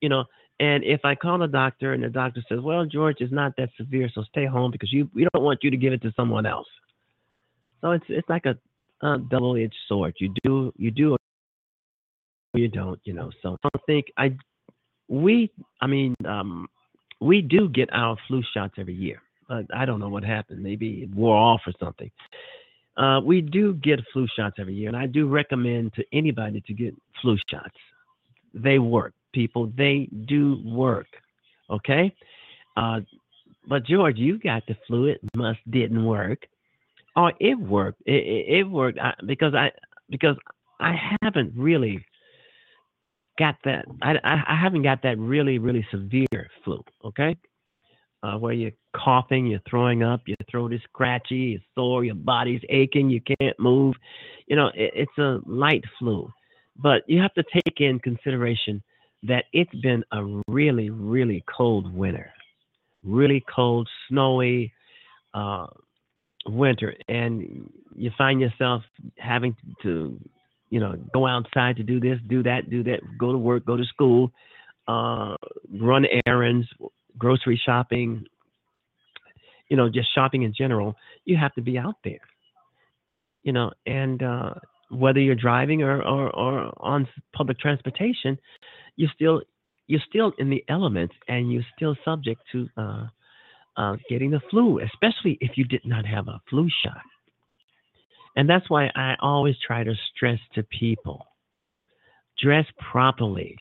You 0.00 0.10
know, 0.10 0.24
and 0.60 0.84
if 0.84 1.04
I 1.04 1.14
call 1.14 1.38
the 1.38 1.46
doctor 1.46 1.92
and 1.92 2.02
the 2.02 2.08
doctor 2.08 2.42
says, 2.48 2.60
"Well, 2.60 2.84
George, 2.86 3.16
it's 3.20 3.32
not 3.32 3.54
that 3.56 3.70
severe, 3.76 4.08
so 4.14 4.22
stay 4.24 4.46
home 4.46 4.70
because 4.70 4.92
you 4.92 5.10
we 5.14 5.26
don't 5.32 5.44
want 5.44 5.60
you 5.62 5.70
to 5.70 5.76
give 5.76 5.92
it 5.92 6.02
to 6.02 6.12
someone 6.16 6.46
else." 6.46 6.68
So 7.80 7.92
it's 7.92 8.04
it's 8.08 8.28
like 8.28 8.46
a, 8.46 8.56
a 9.06 9.18
double-edged 9.18 9.76
sword. 9.88 10.14
You 10.18 10.32
do 10.42 10.72
you 10.76 10.90
do 10.90 11.16
you 12.54 12.68
don't, 12.68 13.00
you 13.04 13.12
know. 13.12 13.30
So 13.42 13.56
I 13.64 13.68
don't 13.68 13.86
think 13.86 14.06
I 14.16 14.36
we 15.08 15.50
I 15.80 15.86
mean 15.86 16.14
um 16.26 16.68
we 17.20 17.42
do 17.42 17.68
get 17.68 17.88
our 17.92 18.16
flu 18.28 18.42
shots 18.54 18.74
every 18.78 18.94
year. 18.94 19.20
But 19.48 19.66
I 19.74 19.84
don't 19.84 20.00
know 20.00 20.08
what 20.08 20.24
happened. 20.24 20.62
Maybe 20.62 21.02
it 21.02 21.14
wore 21.14 21.36
off 21.36 21.60
or 21.66 21.72
something. 21.78 22.10
Uh, 22.96 23.20
we 23.20 23.40
do 23.40 23.74
get 23.74 24.00
flu 24.12 24.26
shots 24.36 24.56
every 24.58 24.74
year, 24.74 24.88
and 24.88 24.96
I 24.96 25.06
do 25.06 25.26
recommend 25.26 25.92
to 25.94 26.04
anybody 26.12 26.62
to 26.66 26.72
get 26.72 26.94
flu 27.20 27.36
shots. 27.50 27.74
They 28.54 28.78
work, 28.78 29.12
people. 29.34 29.70
They 29.76 30.08
do 30.26 30.62
work. 30.64 31.08
Okay. 31.70 32.14
Uh, 32.76 33.00
but 33.68 33.84
George, 33.84 34.18
you 34.18 34.38
got 34.38 34.62
the 34.66 34.76
flu. 34.86 35.06
It 35.06 35.20
must 35.36 35.58
didn't 35.70 36.04
work. 36.04 36.46
Oh, 37.16 37.30
it 37.40 37.58
worked. 37.58 38.02
It, 38.06 38.24
it, 38.24 38.58
it 38.58 38.62
worked 38.64 38.98
I, 38.98 39.12
because 39.26 39.54
I 39.54 39.70
because 40.10 40.36
I 40.80 40.94
haven't 41.20 41.52
really 41.56 42.04
got 43.38 43.56
that. 43.64 43.84
I, 44.02 44.16
I 44.24 44.58
haven't 44.60 44.82
got 44.82 45.02
that 45.02 45.18
really 45.18 45.58
really 45.58 45.86
severe 45.90 46.50
flu. 46.64 46.82
Okay, 47.04 47.36
uh, 48.24 48.38
where 48.38 48.52
you're 48.52 48.72
coughing, 48.96 49.46
you're 49.46 49.60
throwing 49.68 50.02
up, 50.02 50.22
your 50.26 50.36
throat 50.50 50.72
is 50.72 50.80
scratchy, 50.84 51.36
you're 51.36 51.60
sore, 51.74 52.04
your 52.04 52.14
body's 52.14 52.62
aching, 52.70 53.10
you 53.10 53.20
can't 53.38 53.58
move. 53.60 53.94
You 54.46 54.56
know, 54.56 54.68
it, 54.74 54.92
it's 54.94 55.18
a 55.18 55.40
light 55.46 55.84
flu, 55.98 56.28
but 56.76 57.02
you 57.06 57.20
have 57.20 57.34
to 57.34 57.44
take 57.52 57.80
in 57.80 57.98
consideration 58.00 58.82
that 59.24 59.44
it's 59.52 59.74
been 59.76 60.04
a 60.12 60.42
really 60.48 60.90
really 60.90 61.44
cold 61.54 61.94
winter, 61.94 62.32
really 63.02 63.44
cold, 63.54 63.88
snowy. 64.08 64.72
Uh, 65.32 65.66
winter 66.46 66.94
and 67.08 67.70
you 67.96 68.10
find 68.16 68.40
yourself 68.40 68.82
having 69.18 69.56
to 69.82 70.18
you 70.70 70.80
know 70.80 70.94
go 71.12 71.26
outside 71.26 71.76
to 71.76 71.82
do 71.82 72.00
this 72.00 72.18
do 72.28 72.42
that 72.42 72.68
do 72.70 72.82
that 72.82 73.00
go 73.18 73.32
to 73.32 73.38
work 73.38 73.64
go 73.64 73.76
to 73.76 73.84
school 73.84 74.30
uh, 74.88 75.34
run 75.80 76.04
errands 76.26 76.66
grocery 77.16 77.60
shopping 77.64 78.24
you 79.68 79.76
know 79.76 79.88
just 79.88 80.08
shopping 80.14 80.42
in 80.42 80.52
general 80.56 80.94
you 81.24 81.36
have 81.36 81.54
to 81.54 81.62
be 81.62 81.78
out 81.78 81.96
there 82.04 82.20
you 83.42 83.52
know 83.52 83.70
and 83.86 84.22
uh, 84.22 84.54
whether 84.94 85.20
you're 85.20 85.34
driving 85.34 85.82
or, 85.82 86.02
or, 86.02 86.34
or 86.34 86.72
on 86.78 87.06
public 87.34 87.58
transportation 87.58 88.38
you're 88.96 89.10
still 89.14 89.42
you're 89.86 90.00
still 90.08 90.32
in 90.38 90.48
the 90.48 90.64
elements 90.68 91.14
and 91.28 91.52
you're 91.52 91.66
still 91.76 91.96
subject 92.04 92.40
to 92.52 92.68
uh, 92.76 93.06
uh, 93.76 93.96
getting 94.08 94.30
the 94.30 94.40
flu, 94.50 94.80
especially 94.80 95.36
if 95.40 95.56
you 95.56 95.64
did 95.64 95.82
not 95.84 96.06
have 96.06 96.28
a 96.28 96.40
flu 96.48 96.68
shot. 96.82 97.02
And 98.36 98.48
that's 98.48 98.68
why 98.70 98.90
I 98.96 99.14
always 99.20 99.56
try 99.64 99.84
to 99.84 99.94
stress 100.14 100.38
to 100.54 100.62
people 100.64 101.26
dress 102.42 102.66
properly. 102.90 103.56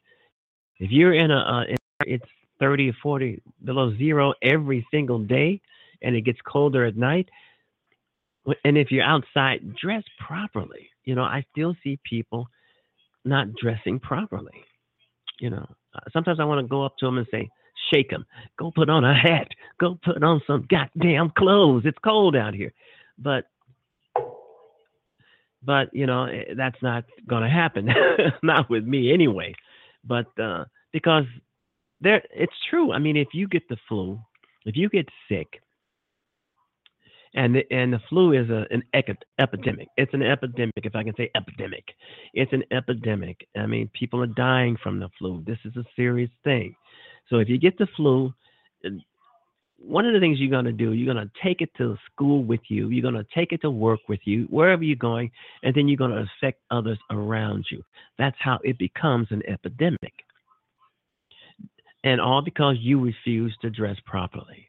If 0.80 0.92
you're 0.92 1.14
in 1.14 1.30
a, 1.30 1.38
uh, 1.38 1.76
it's 2.06 2.26
30 2.60 2.90
or 2.90 2.94
40 3.04 3.42
below 3.64 3.96
zero 3.98 4.34
every 4.42 4.86
single 4.92 5.20
day 5.20 5.62
and 6.02 6.16
it 6.16 6.22
gets 6.22 6.40
colder 6.46 6.86
at 6.86 6.98
night, 6.98 7.30
and 8.66 8.78
if 8.78 8.92
you're 8.92 9.04
outside, 9.04 9.76
dress 9.76 10.04
properly. 10.26 10.90
You 11.06 11.16
know, 11.16 11.24
I 11.24 11.46
still 11.52 11.76
see 11.84 12.00
people 12.04 12.48
not 13.26 13.54
dressing 13.56 14.00
properly. 14.00 14.64
You 15.40 15.50
know, 15.50 15.68
uh, 15.96 16.00
sometimes 16.12 16.40
I 16.40 16.46
want 16.46 16.64
to 16.64 16.70
go 16.70 16.84
up 16.84 16.98
to 17.00 17.06
them 17.06 17.18
and 17.18 17.28
say, 17.32 17.50
shake 17.92 18.10
them. 18.10 18.26
Go 18.58 18.72
put 18.72 18.90
on 18.90 19.04
a 19.04 19.14
hat. 19.14 19.48
Go 19.80 20.00
put 20.04 20.24
on 20.24 20.42
some 20.48 20.68
goddamn 20.70 21.32
clothes. 21.38 21.84
It's 21.86 21.98
cold 22.04 22.36
out 22.36 22.54
here. 22.54 22.74
But 23.18 23.46
but 25.66 25.94
you 25.94 26.06
know 26.06 26.26
eh, 26.26 26.54
that's 26.58 26.82
not 26.82 27.06
going 27.28 27.44
to 27.44 27.50
happen. 27.50 27.90
not 28.44 28.70
with 28.70 28.86
me 28.86 29.14
anyway. 29.14 29.54
But 30.04 30.28
uh, 30.40 30.66
because 30.92 31.26
there, 32.02 32.22
it's 32.34 32.54
true. 32.70 32.92
I 32.92 33.00
mean, 33.00 33.18
if 33.18 33.30
you 33.34 33.48
get 33.48 33.68
the 33.70 33.78
flu, 33.88 34.20
if 34.66 34.76
you 34.76 34.90
get 34.90 35.08
sick, 35.30 35.62
and 37.36 37.56
the, 37.56 37.64
and 37.72 37.92
the 37.92 38.00
flu 38.10 38.34
is 38.34 38.50
a, 38.50 38.66
an 38.72 38.84
epidemic. 38.94 39.88
It's 39.98 40.14
an 40.14 40.22
epidemic, 40.22 40.74
if 40.78 40.96
I 40.96 41.04
can 41.04 41.16
say 41.16 41.32
epidemic. 41.36 41.84
It's 42.34 42.54
an 42.54 42.64
epidemic. 42.72 43.48
I 43.56 43.66
mean, 43.66 43.90
people 43.98 44.22
are 44.22 44.28
dying 44.28 44.78
from 44.82 45.00
the 45.00 45.10
flu. 45.18 45.44
This 45.46 45.58
is 45.66 45.76
a 45.76 45.84
serious 45.96 46.30
thing. 46.44 46.76
So 47.30 47.38
if 47.38 47.50
you 47.50 47.58
get 47.58 47.78
the 47.78 47.88
flu, 47.96 48.34
one 49.78 50.06
of 50.06 50.14
the 50.14 50.20
things 50.20 50.40
you're 50.40 50.50
going 50.50 50.66
to 50.66 50.72
do, 50.72 50.94
you're 50.94 51.12
going 51.12 51.28
to 51.28 51.32
take 51.44 51.62
it 51.62 51.70
to 51.78 51.98
school 52.12 52.44
with 52.44 52.62
you. 52.68 52.90
You're 52.90 53.02
going 53.02 53.22
to 53.22 53.26
take 53.36 53.52
it 53.52 53.62
to 53.62 53.70
work 53.72 54.00
with 54.08 54.22
you, 54.26 54.44
wherever 54.50 54.84
you're 54.84 54.96
going, 54.96 55.32
and 55.64 55.74
then 55.74 55.88
you're 55.88 55.98
going 55.98 56.12
to 56.12 56.26
affect 56.38 56.62
others 56.72 57.00
around 57.10 57.66
you. 57.72 57.84
That's 58.18 58.38
how 58.40 58.60
it 58.64 58.78
becomes 58.78 59.28
an 59.32 59.42
epidemic. 59.48 60.14
And 62.04 62.22
all 62.22 62.42
because 62.42 62.78
you 62.80 63.02
refuse 63.02 63.56
to 63.62 63.70
dress 63.70 63.98
properly, 64.06 64.68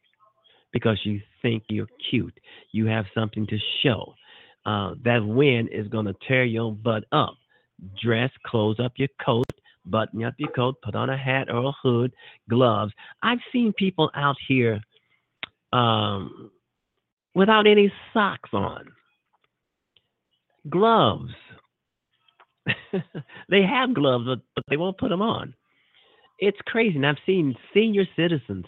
because 0.75 1.01
you 1.05 1.23
think 1.41 1.63
you're 1.71 1.89
cute, 2.11 2.39
you 2.73 2.85
have 2.87 3.07
something 3.15 3.47
to 3.47 3.59
show. 3.83 4.13
Uh, 4.67 4.95
that 5.05 5.25
wind 5.25 5.71
is 5.73 5.89
going 5.89 6.05
to 6.05 6.15
tear 6.29 6.45
your 6.45 6.73
butt 6.73 7.05
up. 7.13 7.37
Dress, 8.03 8.31
close 8.47 8.79
up 8.81 8.93
your 8.97 9.09
coat, 9.25 9.47
button 9.87 10.25
up 10.25 10.35
your 10.39 10.51
coat, 10.51 10.77
put 10.83 10.95
on 10.95 11.11
a 11.11 11.17
hat 11.17 11.49
or 11.51 11.69
a 11.69 11.73
hood, 11.83 12.13
gloves. 12.51 12.93
I've 13.23 13.39
seen 13.53 13.73
people 13.73 14.11
out 14.15 14.37
here 14.49 14.81
um, 15.73 16.51
without 17.35 17.67
any 17.67 17.93
socks 18.13 18.51
on, 18.53 18.87
gloves. 20.69 21.33
they 23.49 23.63
have 23.63 23.95
gloves, 23.95 24.25
but, 24.27 24.41
but 24.55 24.65
they 24.69 24.77
won't 24.77 24.99
put 24.99 25.11
them 25.11 25.23
on. 25.23 25.55
it's 26.39 26.59
crazy. 26.67 26.97
And 26.97 27.07
I've 27.07 27.17
seen 27.27 27.55
senior 27.75 28.07
citizens 28.17 28.65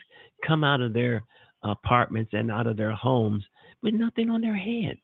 come 0.46 0.62
out 0.62 0.80
of 0.80 0.92
their 0.92 1.22
apartments 1.62 2.32
and 2.32 2.50
out 2.50 2.66
of 2.66 2.76
their 2.76 2.92
homes 2.92 3.44
with 3.82 3.94
nothing 3.94 4.30
on 4.30 4.40
their 4.40 4.56
heads. 4.56 5.00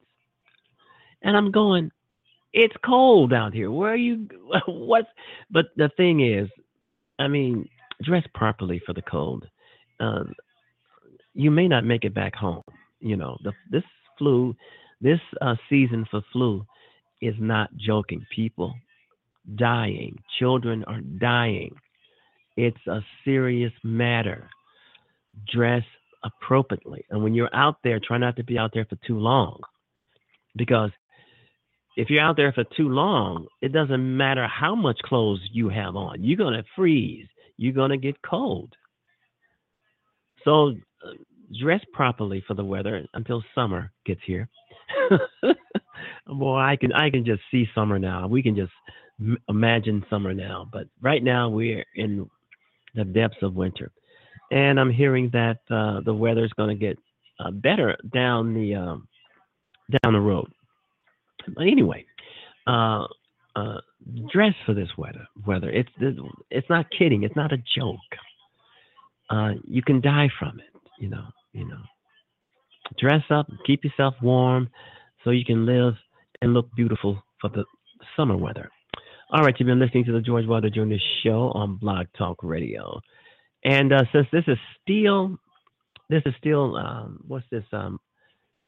And 1.22 1.36
I'm 1.36 1.50
going, 1.50 1.90
it's 2.52 2.74
cold 2.84 3.32
out 3.32 3.54
here. 3.54 3.70
Where 3.70 3.92
are 3.92 3.96
you? 3.96 4.28
What? 4.66 5.06
But 5.50 5.66
the 5.76 5.90
thing 5.96 6.20
is, 6.20 6.48
I 7.18 7.28
mean, 7.28 7.68
dress 8.02 8.24
properly 8.34 8.80
for 8.84 8.92
the 8.92 9.02
cold. 9.02 9.46
Uh, 10.00 10.24
you 11.34 11.50
may 11.50 11.68
not 11.68 11.84
make 11.84 12.04
it 12.04 12.14
back 12.14 12.34
home. 12.34 12.62
You 13.00 13.16
know, 13.16 13.38
the, 13.42 13.52
this 13.70 13.84
flu, 14.18 14.54
this 15.00 15.20
uh, 15.40 15.54
season 15.70 16.06
for 16.10 16.22
flu 16.32 16.64
is 17.20 17.34
not 17.38 17.70
joking. 17.76 18.24
People 18.34 18.74
dying, 19.56 20.16
children 20.38 20.84
are 20.84 21.00
dying. 21.00 21.74
It's 22.56 22.86
a 22.86 23.00
serious 23.24 23.72
matter. 23.82 24.48
Dress 25.52 25.84
appropriately. 26.24 27.04
And 27.10 27.22
when 27.22 27.34
you're 27.34 27.54
out 27.54 27.76
there, 27.82 28.00
try 28.00 28.18
not 28.18 28.36
to 28.36 28.44
be 28.44 28.58
out 28.58 28.72
there 28.74 28.84
for 28.86 28.96
too 29.06 29.18
long. 29.18 29.60
Because 30.56 30.90
if 31.96 32.10
you're 32.10 32.22
out 32.22 32.36
there 32.36 32.52
for 32.52 32.64
too 32.76 32.88
long, 32.88 33.46
it 33.60 33.72
doesn't 33.72 34.16
matter 34.16 34.46
how 34.46 34.74
much 34.74 34.98
clothes 35.04 35.40
you 35.52 35.68
have 35.68 35.96
on. 35.96 36.22
You're 36.22 36.38
going 36.38 36.54
to 36.54 36.64
freeze. 36.74 37.26
You're 37.56 37.72
going 37.72 37.90
to 37.90 37.96
get 37.96 38.16
cold. 38.22 38.72
So 40.44 40.74
uh, 41.06 41.10
dress 41.60 41.80
properly 41.92 42.42
for 42.46 42.54
the 42.54 42.64
weather 42.64 43.06
until 43.14 43.42
summer 43.54 43.92
gets 44.06 44.20
here. 44.26 44.48
Boy, 46.26 46.58
I 46.58 46.76
can 46.76 46.92
I 46.92 47.10
can 47.10 47.24
just 47.24 47.42
see 47.50 47.68
summer 47.74 47.98
now. 47.98 48.26
We 48.26 48.42
can 48.42 48.56
just 48.56 48.72
imagine 49.48 50.04
summer 50.10 50.34
now, 50.34 50.68
but 50.72 50.88
right 51.00 51.22
now 51.22 51.48
we're 51.48 51.84
in 51.94 52.28
the 52.94 53.04
depths 53.04 53.42
of 53.42 53.54
winter, 53.54 53.92
and 54.52 54.78
I'm 54.78 54.90
hearing 54.90 55.30
that 55.32 55.58
uh, 55.70 56.00
the 56.04 56.14
weather 56.14 56.44
is 56.44 56.52
going 56.52 56.68
to 56.68 56.74
get 56.74 56.98
uh, 57.40 57.50
better 57.50 57.96
down 58.12 58.54
the 58.54 58.74
um, 58.74 59.08
down 60.02 60.12
the 60.12 60.20
road. 60.20 60.52
But 61.48 61.62
anyway, 61.62 62.04
uh, 62.66 63.06
uh, 63.56 63.78
dress 64.30 64.54
for 64.66 64.74
this 64.74 64.90
weather. 64.98 65.26
Weather. 65.46 65.70
It's 65.70 65.88
it's 66.50 66.68
not 66.68 66.86
kidding. 66.96 67.22
It's 67.22 67.34
not 67.34 67.52
a 67.52 67.62
joke. 67.76 67.96
Uh, 69.30 69.52
you 69.66 69.82
can 69.82 70.00
die 70.00 70.28
from 70.38 70.60
it. 70.60 70.80
You 71.00 71.08
know. 71.08 71.24
You 71.52 71.66
know. 71.66 71.80
Dress 72.98 73.22
up. 73.30 73.46
Keep 73.66 73.84
yourself 73.84 74.14
warm, 74.22 74.68
so 75.24 75.30
you 75.30 75.46
can 75.46 75.64
live 75.64 75.94
and 76.42 76.52
look 76.52 76.68
beautiful 76.76 77.22
for 77.40 77.48
the 77.48 77.64
summer 78.16 78.36
weather. 78.36 78.68
All 79.30 79.42
right, 79.42 79.54
you've 79.58 79.66
been 79.66 79.78
listening 79.78 80.04
to 80.04 80.12
the 80.12 80.20
George 80.20 80.46
Wilder 80.46 80.68
Jr. 80.68 80.96
Show 81.22 81.52
on 81.54 81.76
Blog 81.76 82.06
Talk 82.18 82.36
Radio, 82.42 83.00
and 83.64 83.92
uh, 83.92 84.02
since 84.12 84.26
this 84.32 84.44
is 84.46 84.58
still, 84.82 85.38
this 86.08 86.22
is 86.26 86.34
still, 86.38 86.76
um, 86.76 87.20
what's 87.26 87.46
this, 87.50 87.64
um, 87.72 87.98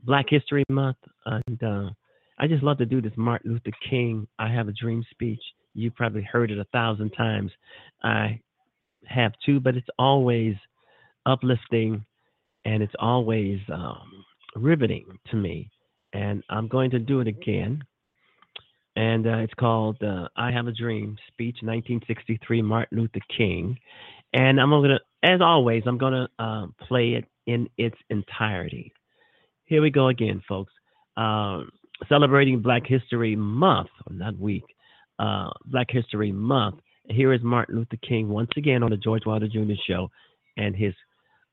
Black 0.03 0.27
History 0.29 0.65
Month, 0.69 0.99
and 1.25 1.63
uh, 1.63 1.91
I 2.39 2.47
just 2.47 2.63
love 2.63 2.79
to 2.79 2.87
do 2.87 3.01
this 3.01 3.13
Martin 3.17 3.53
Luther 3.53 3.77
King 3.89 4.27
"I 4.39 4.53
Have 4.53 4.69
a 4.69 4.73
Dream" 4.73 5.03
speech. 5.11 5.41
You 5.75 5.91
probably 5.91 6.23
heard 6.23 6.51
it 6.51 6.59
a 6.59 6.67
thousand 6.73 7.11
times. 7.11 7.51
I 8.03 8.41
have 9.07 9.33
too, 9.45 9.61
but 9.61 9.77
it's 9.77 9.89
always 9.99 10.55
uplifting, 11.25 12.05
and 12.67 12.83
it's 12.83 12.95
always 12.99 13.61
um, 13.73 14.25
riveting 14.57 15.07
to 15.31 15.37
me. 15.37 15.71
And 16.13 16.43
I'm 16.51 16.69
going 16.69 16.91
to 16.91 16.99
do 16.99 17.21
it 17.21 17.27
again 17.27 17.83
and 18.97 19.27
uh, 19.27 19.39
it's 19.39 19.55
called 19.55 20.03
uh, 20.03 20.29
"I 20.37 20.51
Have 20.53 20.67
a 20.67 20.73
Dream" 20.73 21.17
speech, 21.29 21.57
1963, 21.63 22.63
Martin 22.63 22.99
Luther 22.99 23.21
King. 23.37 23.77
And 24.35 24.61
I'm 24.61 24.71
gonna, 24.71 24.99
as 25.23 25.41
always, 25.41 25.85
I'm 25.87 25.97
gonna 25.97 26.29
uh, 26.39 26.67
play 26.87 27.13
it 27.13 27.25
in 27.47 27.69
its 27.79 27.97
entirety. 28.11 28.93
Here 29.65 29.81
we 29.81 29.91
go 29.91 30.09
again, 30.09 30.43
folks. 30.47 30.73
Um, 31.17 31.71
celebrating 32.09 32.61
Black 32.61 32.83
History 32.85 33.37
Month, 33.37 33.91
not 34.11 34.37
week, 34.37 34.65
uh, 35.21 35.51
Black 35.67 35.87
History 35.89 36.33
Month. 36.33 36.81
Here 37.09 37.33
is 37.33 37.43
Martin 37.43 37.77
Luther 37.77 37.97
King 38.07 38.29
once 38.29 38.51
again 38.57 38.83
on 38.83 38.91
the 38.91 38.97
George 38.97 39.25
Wilder 39.25 39.47
Jr. 39.47 39.75
Show, 39.87 40.11
and 40.57 40.75
his 40.75 40.95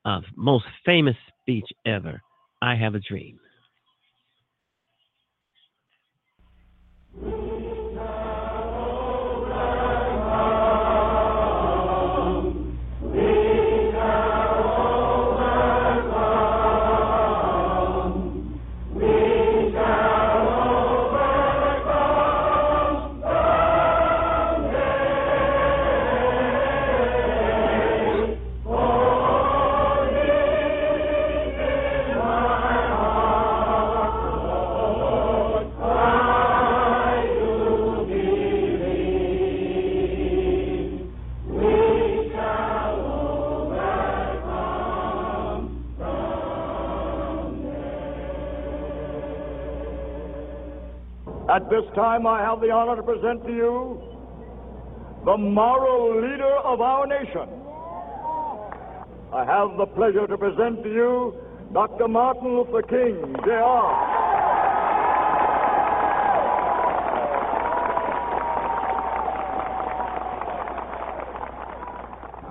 uh, 0.04 0.20
most 0.34 0.64
famous 0.84 1.16
speech 1.40 1.66
ever, 1.86 2.20
"I 2.60 2.74
Have 2.74 2.96
a 2.96 3.00
Dream." 3.00 3.38
This 51.72 51.88
time, 51.94 52.26
I 52.26 52.42
have 52.42 52.60
the 52.60 52.70
honor 52.70 52.96
to 52.96 53.02
present 53.02 53.46
to 53.46 53.50
you 53.50 53.98
the 55.24 55.38
moral 55.38 56.20
leader 56.20 56.54
of 56.64 56.82
our 56.82 57.06
nation. 57.06 57.48
I 59.32 59.42
have 59.46 59.78
the 59.78 59.86
pleasure 59.86 60.26
to 60.26 60.36
present 60.36 60.82
to 60.82 60.90
you 60.90 61.34
Dr. 61.72 62.08
Martin 62.08 62.56
Luther 62.58 62.82
King, 62.82 63.34
Jr. 63.42 63.52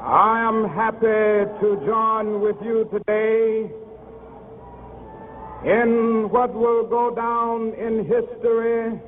I 0.03 0.41
am 0.49 0.67
happy 0.67 1.45
to 1.61 1.85
join 1.85 2.41
with 2.41 2.55
you 2.63 2.89
today 2.91 3.69
in 5.63 6.27
what 6.31 6.51
will 6.55 6.87
go 6.87 7.13
down 7.13 7.75
in 7.75 8.03
history 8.05 8.99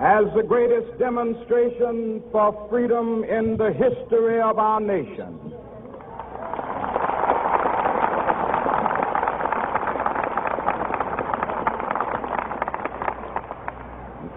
as 0.00 0.24
the 0.36 0.42
greatest 0.42 0.98
demonstration 0.98 2.22
for 2.30 2.66
freedom 2.68 3.24
in 3.24 3.56
the 3.56 3.72
history 3.72 4.42
of 4.42 4.58
our 4.58 4.78
nation. 4.78 5.38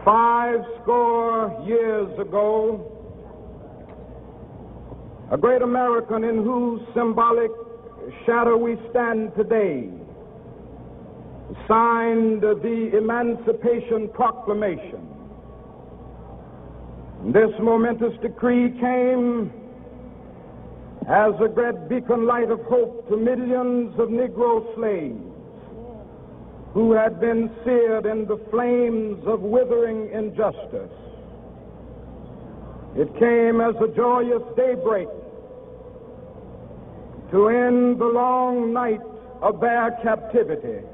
Five 0.06 0.62
score 0.82 1.62
years 1.68 2.18
ago, 2.18 2.96
a 5.32 5.38
great 5.38 5.62
American 5.62 6.24
in 6.24 6.38
whose 6.38 6.82
symbolic 6.96 7.52
shadow 8.26 8.56
we 8.56 8.78
stand 8.92 9.36
today 9.36 9.90
signed 11.68 12.42
the 12.42 12.92
Emancipation 12.98 14.08
Proclamation. 14.14 15.19
This 17.26 17.52
momentous 17.60 18.18
decree 18.22 18.72
came 18.80 19.52
as 21.08 21.34
a 21.42 21.50
great 21.50 21.90
beacon 21.90 22.26
light 22.26 22.50
of 22.50 22.62
hope 22.62 23.10
to 23.10 23.18
millions 23.18 23.94
of 24.00 24.08
Negro 24.08 24.74
slaves 24.76 25.22
who 26.74 26.94
had 26.94 27.20
been 27.20 27.52
seared 27.66 28.06
in 28.06 28.26
the 28.26 28.38
flames 28.50 29.22
of 29.28 29.42
withering 29.42 30.10
injustice. 30.12 30.92
It 32.96 33.14
came 33.20 33.60
as 33.60 33.76
a 33.82 33.94
joyous 33.94 34.44
daybreak 34.56 35.10
to 37.32 37.50
end 37.50 38.00
the 38.00 38.06
long 38.06 38.72
night 38.72 39.02
of 39.42 39.60
their 39.60 39.92
captivity. 40.04 40.86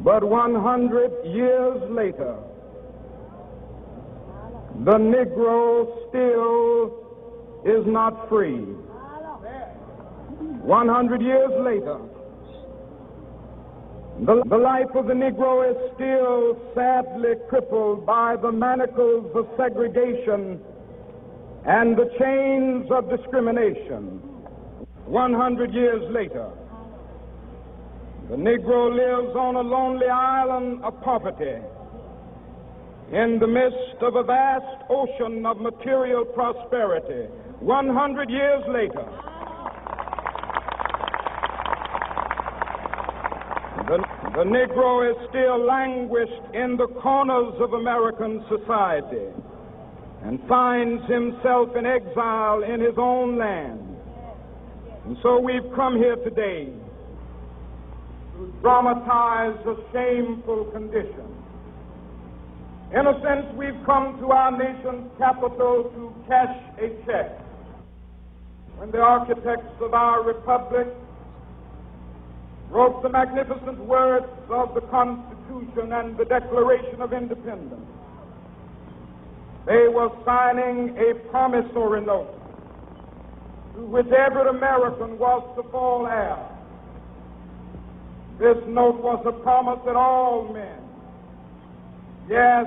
But 0.00 0.24
100 0.24 1.26
years 1.26 1.82
later, 1.90 2.36
the 4.84 4.92
Negro 4.92 5.86
still 6.08 7.00
is 7.64 7.86
not 7.86 8.28
free. 8.28 8.64
100 10.62 11.22
years 11.22 11.50
later, 11.64 11.98
the, 14.20 14.42
the, 14.48 14.56
life 14.56 14.94
of 14.94 15.06
the 15.06 15.14
Negro 15.14 15.68
is 15.70 15.76
still 15.94 16.56
sadly 16.74 17.34
crippled 17.48 18.04
by 18.06 18.36
the 18.36 18.52
manacles 18.52 19.30
of 19.34 19.48
segregation 19.56 20.60
and 21.66 21.96
the 21.96 22.10
chains 22.18 22.90
of 22.90 23.08
discrimination. 23.10 24.20
100 25.06 25.74
years 25.74 26.02
later, 26.10 26.50
the 28.28 28.36
Negro 28.36 28.94
lives 28.94 29.34
on 29.34 29.56
a 29.56 29.60
lonely 29.60 30.06
island 30.06 30.84
of 30.84 31.00
poverty 31.02 31.60
in 33.12 33.38
the 33.40 33.46
midst 33.46 34.00
of 34.02 34.14
a 34.14 34.22
vast 34.22 34.84
ocean 34.88 35.44
of 35.44 35.60
material 35.60 36.24
prosperity. 36.24 37.26
100 37.58 38.30
years 38.30 38.62
later, 38.68 39.04
the, 43.88 43.98
the 44.38 44.44
Negro 44.46 45.10
is 45.10 45.16
still 45.28 45.58
languished 45.58 46.54
in 46.54 46.76
the 46.76 46.86
corners 47.02 47.54
of 47.60 47.72
American 47.72 48.44
society 48.48 49.26
and 50.22 50.38
finds 50.46 51.02
himself 51.10 51.74
in 51.74 51.86
exile 51.86 52.62
in 52.62 52.80
his 52.80 52.94
own 52.96 53.36
land. 53.36 53.80
And 55.06 55.16
so 55.20 55.40
we've 55.40 55.66
come 55.74 55.96
here 55.96 56.16
today 56.16 56.68
to 58.36 58.54
dramatize 58.60 59.58
a 59.66 59.74
shameful 59.92 60.66
condition. 60.66 61.39
In 62.92 63.06
a 63.06 63.20
sense, 63.22 63.46
we've 63.56 63.78
come 63.86 64.18
to 64.18 64.32
our 64.32 64.50
nation's 64.50 65.10
capital 65.16 65.84
to 65.94 66.12
cash 66.26 66.56
a 66.78 66.88
check. 67.06 67.38
When 68.78 68.90
the 68.90 68.98
architects 68.98 69.80
of 69.80 69.94
our 69.94 70.24
republic 70.24 70.88
wrote 72.68 73.00
the 73.02 73.08
magnificent 73.08 73.78
words 73.78 74.26
of 74.48 74.74
the 74.74 74.80
Constitution 74.80 75.92
and 75.92 76.16
the 76.16 76.24
Declaration 76.24 77.00
of 77.00 77.12
Independence, 77.12 77.86
they 79.66 79.86
were 79.86 80.10
signing 80.24 80.96
a 80.98 81.14
promissory 81.30 82.00
note 82.00 82.34
to 83.76 83.82
which 83.86 84.08
every 84.08 84.48
American 84.48 85.16
was 85.16 85.44
to 85.54 85.62
fall 85.70 86.08
heir. 86.08 86.38
This 88.40 88.56
note 88.66 89.00
was 89.00 89.22
a 89.26 89.32
promise 89.44 89.78
that 89.84 89.94
all 89.94 90.52
men, 90.52 90.80
yes, 92.28 92.66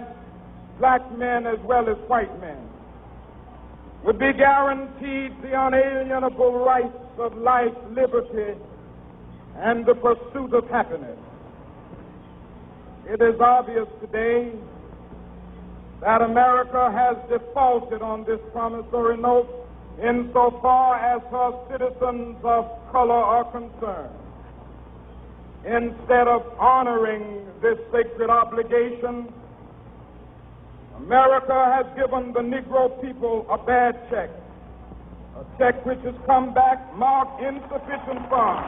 black 0.80 1.02
men 1.18 1.46
as 1.48 1.60
well 1.64 1.90
as 1.90 1.98
white 2.08 2.40
men, 2.42 2.58
would 4.04 4.20
be 4.20 4.34
guaranteed 4.34 5.32
the 5.42 5.54
unalienable 5.56 6.60
rights 6.66 6.98
of 7.18 7.38
life, 7.38 7.74
liberty, 7.92 8.60
and 9.58 9.86
the 9.86 9.96
pursuit 9.96 10.54
of 10.54 10.68
happiness. 10.70 11.18
It 13.06 13.22
is 13.22 13.40
obvious 13.40 13.88
today 14.02 14.52
that 16.02 16.22
America 16.22 16.92
has 16.92 17.18
defaulted 17.30 18.02
on 18.02 18.26
this 18.26 18.40
promissory 18.52 19.18
note 19.18 19.48
insofar 20.02 20.96
as 20.98 21.22
her 21.32 21.52
citizens 21.72 22.38
of 22.44 22.66
color 22.92 23.14
are 23.14 23.46
concerned. 23.52 24.12
Instead 25.66 26.28
of 26.28 26.44
honoring 26.60 27.46
this 27.62 27.78
sacred 27.92 28.30
obligation, 28.30 29.32
America 31.06 31.54
has 31.76 31.86
given 31.98 32.32
the 32.32 32.40
Negro 32.40 32.88
people 33.02 33.46
a 33.50 33.58
bad 33.58 33.94
check, 34.10 34.30
a 35.36 35.44
check 35.58 35.86
which 35.86 36.00
has 36.00 36.16
come 36.26 36.54
back 36.54 36.80
marked 36.96 37.42
insufficient 37.44 38.24
funds. 38.30 38.64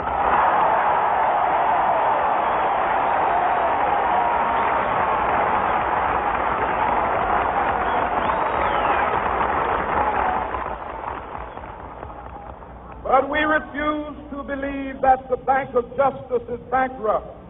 But 13.02 13.30
we 13.30 13.40
refuse 13.40 14.18
to 14.32 14.44
believe 14.44 15.00
that 15.02 15.30
the 15.30 15.38
Bank 15.38 15.74
of 15.74 15.88
Justice 15.96 16.44
is 16.50 16.60
bankrupt. 16.70 17.45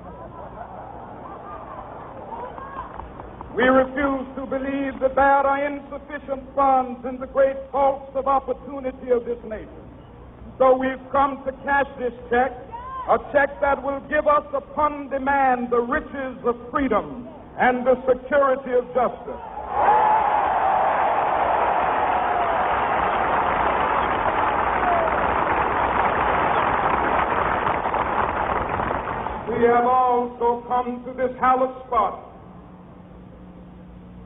We 3.56 3.64
refuse 3.64 4.28
to 4.36 4.46
believe 4.46 5.00
that 5.00 5.16
there 5.16 5.48
are 5.48 5.66
insufficient 5.66 6.44
funds 6.56 7.00
in 7.08 7.22
the 7.22 7.28
great 7.28 7.56
vaults 7.72 8.12
of 8.14 8.28
opportunity 8.28 9.12
of 9.16 9.24
this 9.24 9.40
nation. 9.48 9.88
So 10.58 10.76
we've 10.76 11.00
come 11.10 11.42
to 11.46 11.54
cash 11.64 11.88
this 11.98 12.12
check, 12.30 12.52
a 13.08 13.18
check 13.32 13.62
that 13.62 13.82
will 13.82 14.02
give 14.12 14.28
us 14.28 14.44
upon 14.54 15.08
demand 15.08 15.70
the 15.72 15.80
riches 15.80 16.36
of 16.44 16.60
freedom 16.70 17.30
and 17.58 17.88
the 17.88 17.96
security 18.04 18.76
of 18.76 18.84
justice. 18.92 19.44
we 29.48 29.64
have 29.64 29.86
also 29.86 30.66
come 30.68 31.06
to 31.06 31.14
this 31.14 31.32
hallowed 31.40 31.72
spot 31.88 32.35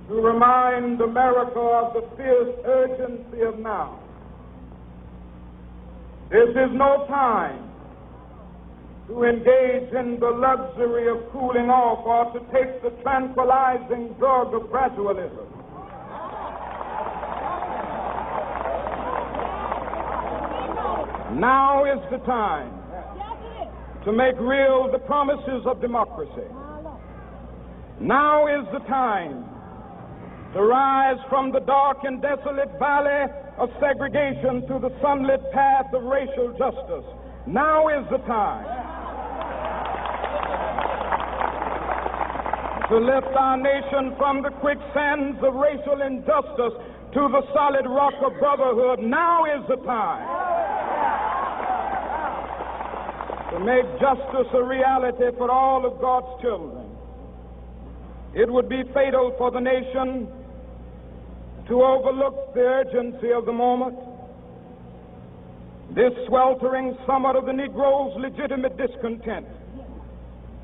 to 0.10 0.16
remind 0.16 0.99
America 0.99 1.60
of 1.60 1.93
the 1.93 2.01
fierce 2.18 2.55
urgency 2.66 3.41
of 3.41 3.60
now. 3.60 3.99
This 6.32 6.49
is 6.49 6.72
no 6.74 7.05
time 7.07 7.70
to 9.07 9.24
engage 9.24 9.93
in 9.93 10.20
the 10.20 10.30
luxury 10.30 11.10
of 11.10 11.32
cooling 11.32 11.70
off 11.70 12.05
or 12.05 12.34
to 12.34 12.39
take 12.51 12.82
the 12.82 12.89
tranquilizing 13.03 14.14
drug 14.18 14.53
of 14.55 14.64
gradualism. 14.70 15.45
Now 21.39 21.86
is 21.86 21.99
the 22.10 22.18
time 22.26 22.74
to 24.05 24.12
make 24.12 24.36
real 24.39 24.91
the 24.91 24.99
promises 25.05 25.66
of 25.68 25.80
democracy. 25.82 26.49
Now 27.99 28.47
is 28.47 28.66
the 28.74 28.80
time 28.88 29.45
to 30.54 30.62
rise 30.64 31.20
from 31.30 31.52
the 31.52 31.60
dark 31.60 31.97
and 32.04 32.22
desolate 32.22 32.72
valley 32.80 33.30
of 33.58 33.70
segregation 33.80 34.66
to 34.68 34.80
the 34.80 34.89
sunlit 35.02 35.41
path 35.54 35.93
of 35.93 36.04
racial 36.04 36.50
justice. 36.58 37.06
Now 37.45 37.88
is 37.89 38.06
the 38.10 38.18
time 38.26 38.66
to 42.89 42.97
lift 42.97 43.30
our 43.38 43.58
nation 43.58 44.16
from 44.18 44.41
the 44.41 44.50
quicksands 44.50 45.38
of 45.43 45.54
racial 45.54 46.02
injustice 46.02 46.74
to 47.14 47.22
the 47.30 47.41
solid 47.54 47.86
rock 47.86 48.18
of 48.26 48.34
brotherhood. 48.39 49.00
Now 49.06 49.45
is 49.45 49.62
the 49.70 49.78
time 49.86 50.26
to 53.54 53.60
make 53.60 53.86
justice 54.02 54.50
a 54.54 54.64
reality 54.64 55.30
for 55.38 55.52
all 55.52 55.86
of 55.86 56.02
God's 56.02 56.41
children. 56.41 56.89
It 58.34 58.52
would 58.52 58.70
be 58.70 58.82
fatal 58.93 59.36
for 59.38 59.52
the 59.52 59.60
nation 59.60 60.39
to 61.70 61.84
overlook 61.84 62.53
the 62.55 62.61
urgency 62.61 63.32
of 63.32 63.45
the 63.45 63.53
moment. 63.53 63.95
This 65.93 66.11
sweltering 66.28 66.97
summit 67.05 67.36
of 67.36 67.45
the 67.45 67.51
Negro's 67.51 68.17
legitimate 68.20 68.76
discontent 68.76 69.45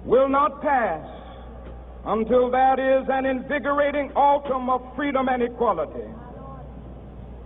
will 0.03 0.27
not 0.27 0.61
pass 0.61 1.07
until 2.05 2.49
that 2.51 2.79
is 2.79 3.07
an 3.09 3.25
invigorating 3.25 4.11
autumn 4.13 4.69
of 4.69 4.81
freedom 4.95 5.29
and 5.29 5.43
equality. 5.43 6.09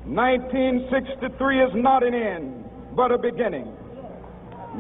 1963 0.06 1.64
is 1.64 1.72
not 1.76 2.04
an 2.04 2.14
end, 2.14 2.66
but 2.96 3.12
a 3.12 3.18
beginning. 3.18 3.66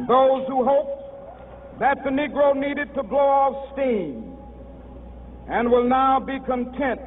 Those 0.07 0.47
who 0.47 0.63
hoped 0.63 1.79
that 1.79 2.03
the 2.03 2.09
Negro 2.09 2.55
needed 2.55 2.93
to 2.95 3.03
blow 3.03 3.19
off 3.19 3.73
steam 3.73 4.37
and 5.49 5.69
will 5.69 5.87
now 5.87 6.19
be 6.19 6.39
content 6.45 7.01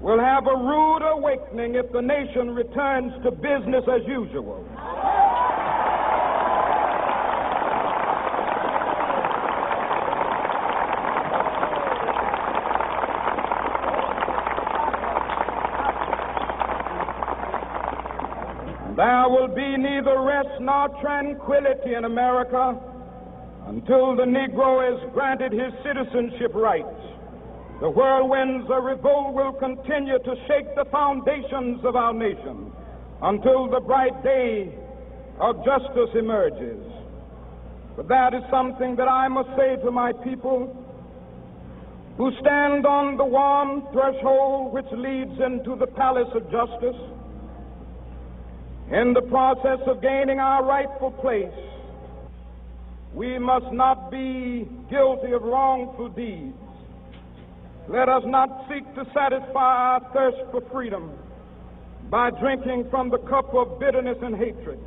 will 0.00 0.18
have 0.18 0.46
a 0.46 0.56
rude 0.56 1.02
awakening 1.12 1.74
if 1.74 1.92
the 1.92 2.00
nation 2.00 2.54
returns 2.54 3.12
to 3.22 3.30
business 3.30 3.84
as 3.86 4.00
usual. 4.06 4.64
There 18.96 19.28
will 19.28 19.48
be 19.48 19.76
neither 19.78 20.20
rest 20.20 20.60
nor 20.60 20.88
tranquility 21.00 21.94
in 21.94 22.04
America 22.04 22.78
until 23.66 24.16
the 24.16 24.24
Negro 24.24 24.80
is 24.92 25.12
granted 25.12 25.52
his 25.52 25.72
citizenship 25.84 26.52
rights. 26.54 27.09
The 27.80 27.88
whirlwinds 27.88 28.70
of 28.70 28.84
revolt 28.84 29.34
will 29.34 29.52
continue 29.52 30.18
to 30.18 30.34
shake 30.46 30.74
the 30.76 30.84
foundations 30.92 31.84
of 31.84 31.96
our 31.96 32.12
nation 32.12 32.72
until 33.22 33.68
the 33.70 33.80
bright 33.80 34.22
day 34.22 34.74
of 35.40 35.64
justice 35.64 36.10
emerges. 36.14 36.80
But 37.96 38.08
that 38.08 38.34
is 38.34 38.42
something 38.50 38.96
that 38.96 39.08
I 39.08 39.28
must 39.28 39.48
say 39.56 39.76
to 39.82 39.90
my 39.90 40.12
people 40.12 40.76
who 42.16 42.30
stand 42.40 42.84
on 42.84 43.16
the 43.16 43.24
warm 43.24 43.82
threshold 43.92 44.72
which 44.74 44.86
leads 44.92 45.40
into 45.40 45.74
the 45.76 45.86
palace 45.86 46.28
of 46.34 46.50
justice 46.50 47.00
In 48.90 49.12
the 49.14 49.22
process 49.22 49.78
of 49.86 50.02
gaining 50.02 50.40
our 50.40 50.64
rightful 50.64 51.12
place, 51.12 51.54
we 53.14 53.38
must 53.38 53.72
not 53.72 54.10
be 54.10 54.68
guilty 54.90 55.30
of 55.30 55.42
wrongful 55.42 56.08
deeds. 56.08 56.58
Let 57.88 58.08
us 58.08 58.22
not 58.26 58.66
seek 58.68 58.84
to 58.94 59.04
satisfy 59.14 59.50
our 59.54 60.00
thirst 60.12 60.38
for 60.52 60.60
freedom 60.72 61.12
by 62.10 62.30
drinking 62.30 62.86
from 62.90 63.10
the 63.10 63.18
cup 63.18 63.54
of 63.54 63.78
bitterness 63.78 64.18
and 64.22 64.36
hatred. 64.36 64.78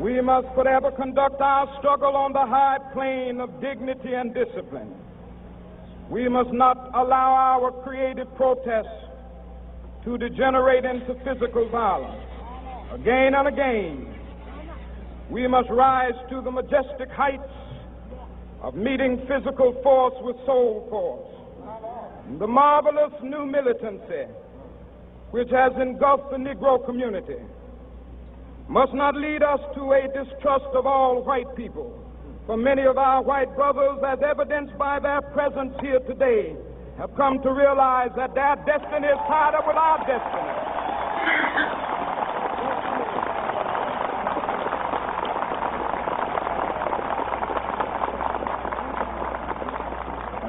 We 0.00 0.20
must 0.20 0.48
forever 0.54 0.90
conduct 0.90 1.40
our 1.40 1.66
struggle 1.78 2.14
on 2.14 2.32
the 2.32 2.44
high 2.44 2.78
plane 2.92 3.40
of 3.40 3.60
dignity 3.60 4.12
and 4.12 4.34
discipline. 4.34 4.92
We 6.10 6.28
must 6.28 6.52
not 6.52 6.90
allow 6.94 7.32
our 7.32 7.72
creative 7.82 8.28
protests 8.36 9.08
to 10.04 10.18
degenerate 10.18 10.84
into 10.84 11.14
physical 11.24 11.70
violence. 11.70 12.33
Again 12.92 13.34
and 13.34 13.48
again, 13.48 14.14
we 15.30 15.46
must 15.46 15.68
rise 15.70 16.14
to 16.30 16.40
the 16.42 16.50
majestic 16.50 17.10
heights 17.10 17.42
of 18.60 18.74
meeting 18.74 19.18
physical 19.26 19.80
force 19.82 20.14
with 20.20 20.36
soul 20.46 20.86
force. 20.90 22.38
The 22.38 22.46
marvelous 22.46 23.12
new 23.22 23.46
militancy 23.46 24.30
which 25.30 25.50
has 25.50 25.72
engulfed 25.80 26.30
the 26.30 26.36
Negro 26.36 26.84
community 26.86 27.40
must 28.68 28.94
not 28.94 29.16
lead 29.16 29.42
us 29.42 29.60
to 29.74 29.92
a 29.92 30.06
distrust 30.08 30.70
of 30.74 30.86
all 30.86 31.22
white 31.24 31.54
people. 31.56 32.00
For 32.46 32.56
many 32.56 32.82
of 32.82 32.98
our 32.98 33.22
white 33.22 33.54
brothers, 33.56 33.98
as 34.06 34.18
evidenced 34.22 34.76
by 34.78 35.00
their 35.00 35.20
presence 35.32 35.74
here 35.80 36.00
today, 36.00 36.54
have 36.98 37.14
come 37.16 37.42
to 37.42 37.50
realize 37.52 38.10
that 38.16 38.34
their 38.34 38.56
destiny 38.64 39.08
is 39.08 39.18
tied 39.26 39.54
up 39.54 39.66
with 39.66 39.76
our 39.76 39.98
destiny. 40.06 40.74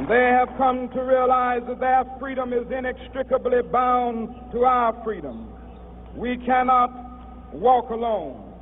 They 0.07 0.29
have 0.37 0.49
come 0.57 0.89
to 0.89 1.01
realize 1.01 1.61
that 1.67 1.79
their 1.79 2.03
freedom 2.19 2.53
is 2.53 2.65
inextricably 2.71 3.61
bound 3.71 4.29
to 4.51 4.63
our 4.63 4.93
freedom. 5.03 5.51
We 6.15 6.37
cannot 6.45 7.53
walk 7.53 7.89
alone. 7.89 8.53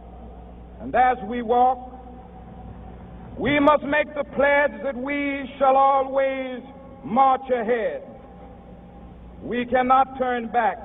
And 0.80 0.96
as 0.96 1.18
we 1.28 1.42
walk, 1.42 1.92
we 3.38 3.60
must 3.60 3.84
make 3.84 4.14
the 4.16 4.24
pledge 4.36 4.72
that 4.84 4.96
we 4.96 5.50
shall 5.58 5.76
always 5.76 6.62
march 7.04 7.50
ahead. 7.50 8.04
We 9.42 9.66
cannot 9.66 10.18
turn 10.18 10.48
back. 10.48 10.78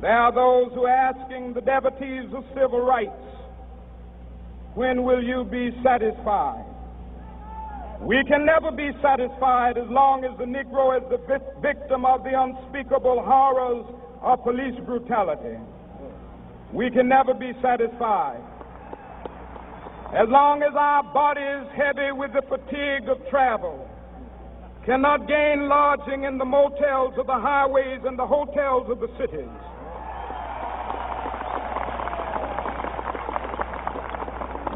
There 0.00 0.16
are 0.16 0.32
those 0.32 0.72
who 0.74 0.84
are 0.84 1.12
asking 1.12 1.54
the 1.54 1.60
devotees 1.60 2.32
of 2.34 2.44
civil 2.54 2.80
rights, 2.80 3.10
when 4.74 5.02
will 5.02 5.22
you 5.22 5.44
be 5.44 5.70
satisfied? 5.82 6.73
We 8.04 8.22
can 8.28 8.44
never 8.44 8.70
be 8.70 8.90
satisfied 9.00 9.78
as 9.78 9.88
long 9.88 10.28
as 10.28 10.36
the 10.36 10.44
Negro 10.44 10.92
is 10.92 11.08
the 11.08 11.16
victim 11.64 12.04
of 12.04 12.22
the 12.22 12.36
unspeakable 12.36 13.24
horrors 13.24 13.86
of 14.20 14.44
police 14.44 14.78
brutality. 14.84 15.56
We 16.74 16.90
can 16.90 17.08
never 17.08 17.32
be 17.32 17.52
satisfied. 17.62 18.44
As 20.12 20.28
long 20.28 20.60
as 20.60 20.76
our 20.76 21.02
bodies, 21.16 21.64
heavy 21.72 22.12
with 22.12 22.36
the 22.36 22.44
fatigue 22.44 23.08
of 23.08 23.24
travel, 23.30 23.88
cannot 24.84 25.26
gain 25.26 25.66
lodging 25.66 26.24
in 26.24 26.36
the 26.36 26.44
motels 26.44 27.14
of 27.16 27.26
the 27.26 27.40
highways 27.40 28.04
and 28.04 28.18
the 28.18 28.26
hotels 28.26 28.84
of 28.92 29.00
the 29.00 29.08
cities. 29.16 29.48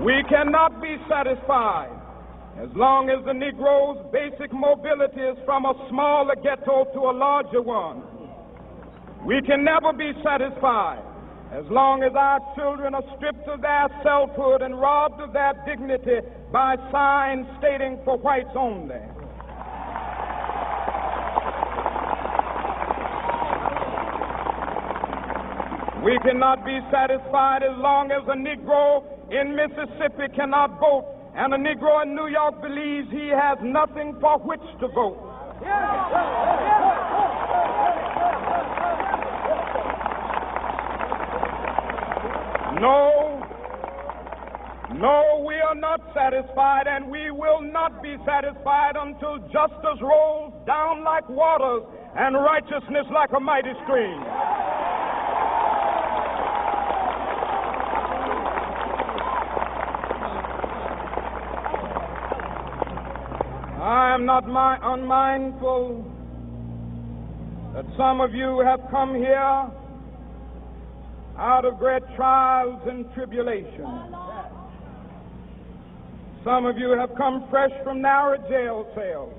We 0.01 0.25
cannot 0.33 0.81
be 0.81 0.97
satisfied 1.11 1.98
as 2.59 2.69
long 2.75 3.07
as 3.09 3.25
the 3.25 3.31
Negro's 3.31 4.03
basic 4.11 4.51
mobility 4.53 5.23
is 5.23 5.39
from 5.47 5.65
a 5.65 5.75
smaller 5.89 6.35
ghetto 6.43 6.91
to 6.91 7.01
a 7.07 7.15
larger 7.15 7.63
one. 7.63 8.03
We 9.25 9.39
can 9.47 9.63
never 9.63 9.95
be 9.95 10.11
satisfied 10.27 10.99
as 11.55 11.63
long 11.71 12.03
as 12.03 12.11
our 12.19 12.43
children 12.59 12.99
are 12.99 13.07
stripped 13.15 13.47
of 13.47 13.63
their 13.63 13.87
selfhood 14.03 14.63
and 14.63 14.75
robbed 14.75 15.21
of 15.23 15.33
their 15.33 15.55
dignity 15.71 16.19
by 16.51 16.75
signs 16.91 17.47
stating 17.63 18.03
for 18.05 18.19
whites 18.19 18.51
only. 18.59 19.07
We 26.03 26.19
cannot 26.27 26.67
be 26.67 26.79
satisfied 26.91 27.63
as 27.63 27.79
long 27.79 28.11
as 28.11 28.27
a 28.27 28.35
Negro 28.35 29.07
in 29.31 29.55
Mississippi 29.55 30.27
cannot 30.35 30.81
vote 30.81 31.18
and 31.39 31.55
a 31.55 31.57
Negro 31.57 32.03
in 32.03 32.17
New 32.17 32.27
York 32.27 32.61
believes 32.61 33.07
he 33.13 33.29
has 33.29 33.59
nothing 33.63 34.17
for 34.21 34.39
which 34.39 34.61
to 34.81 34.89
vote. 34.89 35.23
No, 42.81 43.39
no, 44.99 45.45
we 45.47 45.55
are 45.55 45.77
not 45.77 46.01
satisfied, 46.13 46.89
and 46.89 47.09
we 47.09 47.31
will 47.31 47.63
not 47.63 48.03
be 48.03 48.17
satisfied 48.27 48.97
until 48.97 49.39
justice 49.47 50.03
rolls 50.03 50.53
down 50.67 51.05
like 51.05 51.29
waters 51.29 51.83
and 52.17 52.35
righteousness 52.35 53.07
like 53.15 53.31
a 53.37 53.41
mighty 53.41 53.75
stream. 53.85 54.68
Am 64.19 64.27
not 64.27 64.49
my, 64.49 64.77
unmindful 64.83 66.05
that 67.73 67.85
some 67.97 68.21
of 68.21 68.35
you 68.35 68.59
have 68.65 68.81
come 68.91 69.15
here 69.15 69.71
out 71.39 71.65
of 71.65 71.79
great 71.79 72.03
trials 72.17 72.81
and 72.89 73.07
tribulations. 73.15 74.13
Some 76.43 76.67
of 76.67 76.79
you 76.79 76.91
have 76.99 77.15
come 77.17 77.47
fresh 77.49 77.71
from 77.85 78.03
narrow 78.03 78.39
jail 78.49 78.91
cells. 78.97 79.33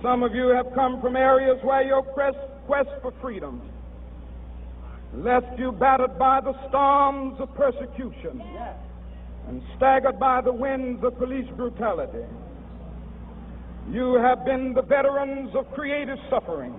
Some 0.00 0.22
of 0.22 0.34
you 0.34 0.48
have 0.48 0.72
come 0.74 0.98
from 1.02 1.14
areas 1.14 1.58
where 1.62 1.82
your 1.82 2.02
quest, 2.02 2.38
quest 2.66 2.88
for 3.02 3.12
freedom 3.20 3.60
left 5.14 5.58
you 5.58 5.72
battered 5.72 6.18
by 6.18 6.40
the 6.40 6.54
storms 6.70 7.38
of 7.38 7.54
persecution 7.54 8.42
and 9.48 9.62
staggered 9.76 10.18
by 10.18 10.40
the 10.40 10.52
winds 10.52 11.04
of 11.04 11.18
police 11.18 11.48
brutality. 11.54 12.24
You 13.90 14.14
have 14.14 14.44
been 14.44 14.74
the 14.74 14.82
veterans 14.82 15.50
of 15.54 15.70
creative 15.74 16.18
suffering 16.30 16.74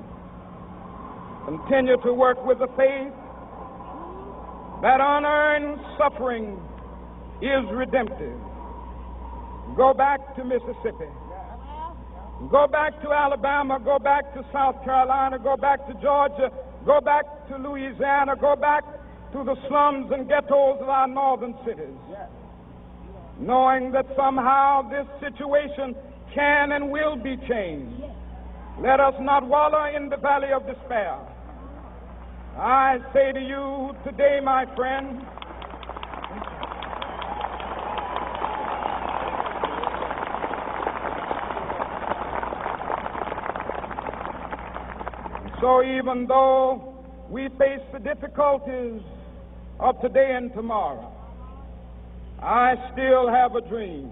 Continue 1.45 1.97
to 2.04 2.14
work 2.14 2.39
with 2.45 2.60
the 2.60 2.68
faith 2.80 3.12
that 4.82 4.99
unearned 5.04 5.78
suffering 5.97 6.58
is 7.41 7.68
redemptive. 7.76 8.39
Go 9.76 9.93
back 9.93 10.36
to 10.38 10.45
Mississippi. 10.45 11.12
Go 12.49 12.68
back 12.68 12.95
to 13.01 13.12
Alabama. 13.12 13.78
Go 13.84 13.99
back 13.99 14.34
to 14.36 14.41
South 14.54 14.82
Carolina. 14.86 15.38
Go 15.38 15.58
back 15.58 15.86
to 15.88 15.93
Georgia. 15.95 16.49
Go 16.86 17.01
back 17.01 17.26
to 17.49 17.58
Louisiana. 17.58 18.38
Go 18.39 18.56
back 18.56 18.86
to 19.34 19.43
the 19.43 19.56
slums 19.68 20.12
and 20.14 20.30
ghettos 20.30 20.80
of 20.80 20.88
our 20.88 21.08
northern 21.10 21.56
cities. 21.66 21.99
Knowing 23.38 23.91
that 23.91 24.06
somehow 24.16 24.88
this 24.89 25.08
situation 25.20 25.93
can 26.34 26.72
and 26.72 26.90
will 26.90 27.16
be 27.16 27.38
changed. 27.48 28.04
Let 28.82 29.00
us 29.00 29.14
not 29.20 29.48
wallow 29.48 29.86
in 29.96 30.10
the 30.10 30.18
valley 30.18 30.52
of 30.52 30.66
despair. 30.66 31.18
I 32.58 32.98
say 33.14 33.32
to 33.32 33.40
you 33.40 33.96
today, 34.04 34.40
my 34.44 34.66
friend, 34.76 35.22
so 45.62 45.84
even 45.84 46.26
though 46.28 46.96
we 47.30 47.48
face 47.58 47.82
the 47.92 48.00
difficulties 48.00 49.02
of 49.80 50.00
today 50.02 50.34
and 50.36 50.54
tomorrow, 50.54 51.12
I 52.42 52.76
still 52.92 53.30
have 53.30 53.56
a 53.56 53.62
dream. 53.62 54.12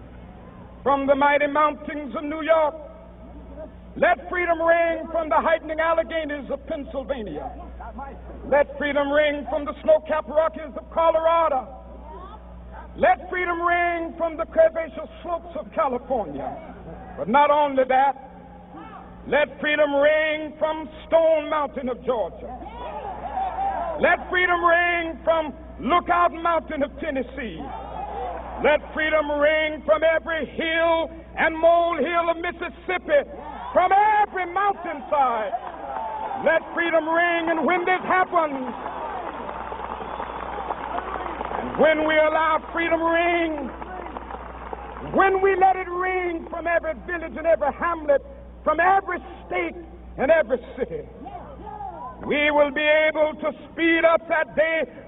from 0.83 1.07
the 1.07 1.15
mighty 1.15 1.47
mountains 1.47 2.15
of 2.15 2.23
New 2.23 2.41
York. 2.41 2.75
Let 3.95 4.29
freedom 4.29 4.61
ring 4.61 5.05
from 5.11 5.29
the 5.29 5.35
heightening 5.35 5.79
Alleghanies 5.79 6.49
of 6.49 6.65
Pennsylvania. 6.65 7.51
Let 8.49 8.77
freedom 8.77 9.11
ring 9.11 9.45
from 9.49 9.65
the 9.65 9.73
snow-capped 9.83 10.29
Rockies 10.29 10.73
of 10.75 10.89
Colorado. 10.91 11.67
Let 12.97 13.29
freedom 13.29 13.61
ring 13.61 14.15
from 14.17 14.37
the 14.37 14.45
curvaceous 14.45 15.09
slopes 15.23 15.55
of 15.59 15.71
California. 15.73 16.49
But 17.17 17.27
not 17.27 17.51
only 17.51 17.83
that, 17.87 18.15
let 19.27 19.59
freedom 19.59 19.93
ring 19.95 20.53
from 20.57 20.89
Stone 21.07 21.49
Mountain 21.49 21.89
of 21.89 22.03
Georgia. 22.03 22.49
Let 24.01 24.29
freedom 24.29 24.63
ring 24.63 25.19
from 25.23 25.53
Lookout 25.79 26.33
Mountain 26.33 26.81
of 26.83 26.91
Tennessee. 26.99 27.61
Let 28.63 28.93
freedom 28.93 29.31
ring 29.31 29.81
from 29.85 30.03
every 30.03 30.45
hill 30.45 31.09
and 31.35 31.57
molehill 31.57 32.29
of 32.29 32.37
Mississippi, 32.37 33.25
from 33.73 33.91
every 34.21 34.45
mountainside. 34.53 35.53
Let 36.45 36.61
freedom 36.75 37.09
ring, 37.09 37.49
and 37.49 37.65
when 37.65 37.85
this 37.85 38.01
happens, 38.05 38.69
and 41.57 41.79
when 41.79 42.07
we 42.07 42.13
allow 42.13 42.61
freedom 42.71 43.01
ring, 43.01 43.67
when 45.15 45.41
we 45.41 45.55
let 45.55 45.75
it 45.75 45.89
ring 45.89 46.45
from 46.51 46.67
every 46.67 46.93
village 47.07 47.33
and 47.35 47.47
every 47.47 47.73
hamlet, 47.73 48.21
from 48.63 48.79
every 48.79 49.17
state 49.47 49.75
and 50.17 50.29
every 50.29 50.59
city, 50.77 51.01
we 52.27 52.51
will 52.51 52.69
be 52.69 52.85
able 53.09 53.33
to 53.41 53.51
speed 53.71 54.05
up 54.05 54.27
that 54.29 54.55
day 54.55 54.85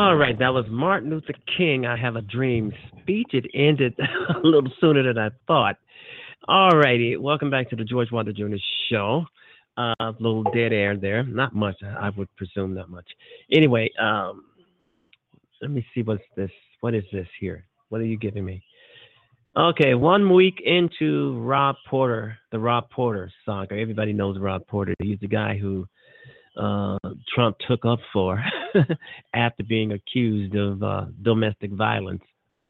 All 0.00 0.16
right, 0.16 0.38
that 0.38 0.48
was 0.48 0.64
Martin 0.70 1.10
Luther 1.10 1.34
King. 1.58 1.84
I 1.84 1.94
have 1.94 2.16
a 2.16 2.22
dream 2.22 2.72
speech. 3.02 3.32
It 3.34 3.44
ended 3.52 3.94
a 4.34 4.38
little 4.42 4.72
sooner 4.80 5.02
than 5.02 5.18
I 5.18 5.28
thought. 5.46 5.76
All 6.48 6.70
righty, 6.70 7.18
welcome 7.18 7.50
back 7.50 7.68
to 7.68 7.76
the 7.76 7.84
George 7.84 8.10
Wilder 8.10 8.32
Jr. 8.32 8.56
Show. 8.88 9.26
Uh, 9.76 9.92
a 10.00 10.14
little 10.18 10.42
dead 10.54 10.72
air 10.72 10.96
there, 10.96 11.22
not 11.24 11.54
much. 11.54 11.76
I 11.82 12.08
would 12.16 12.34
presume 12.36 12.72
not 12.72 12.88
much. 12.88 13.04
Anyway, 13.52 13.90
um, 14.00 14.46
let 15.60 15.70
me 15.70 15.84
see 15.94 16.00
what's 16.00 16.24
this. 16.34 16.50
What 16.80 16.94
is 16.94 17.04
this 17.12 17.28
here? 17.38 17.66
What 17.90 18.00
are 18.00 18.06
you 18.06 18.16
giving 18.16 18.46
me? 18.46 18.62
Okay, 19.54 19.94
one 19.94 20.32
week 20.32 20.62
into 20.64 21.38
Rob 21.40 21.76
Porter, 21.86 22.38
the 22.52 22.58
Rob 22.58 22.88
Porter 22.88 23.30
saga. 23.44 23.74
Everybody 23.78 24.14
knows 24.14 24.38
Rob 24.38 24.66
Porter. 24.66 24.94
He's 25.02 25.20
the 25.20 25.28
guy 25.28 25.58
who 25.58 25.86
uh, 26.56 26.96
Trump 27.34 27.58
took 27.68 27.84
up 27.84 27.98
for 28.14 28.42
after 29.34 29.62
being 29.64 29.92
accused 29.92 30.54
of 30.54 30.82
uh, 30.82 31.06
domestic 31.22 31.72
violence 31.72 32.22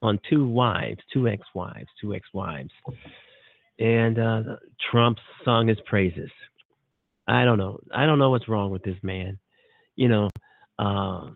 on 0.03 0.19
two 0.29 0.47
wives, 0.47 1.01
two 1.13 1.29
ex-wives, 1.29 1.89
two 2.01 2.15
ex-wives, 2.15 2.71
and 3.79 4.19
uh, 4.19 4.43
Trump 4.91 5.19
sung 5.45 5.69
his 5.69 5.79
praises. 5.87 6.31
I 7.27 7.45
don't 7.45 7.59
know. 7.59 7.79
I 7.95 8.07
don't 8.07 8.19
know 8.19 8.31
what's 8.31 8.49
wrong 8.49 8.71
with 8.71 8.83
this 8.83 8.97
man. 9.03 9.39
You 9.97 10.09
know, 10.09 10.31
uh, 10.79 11.31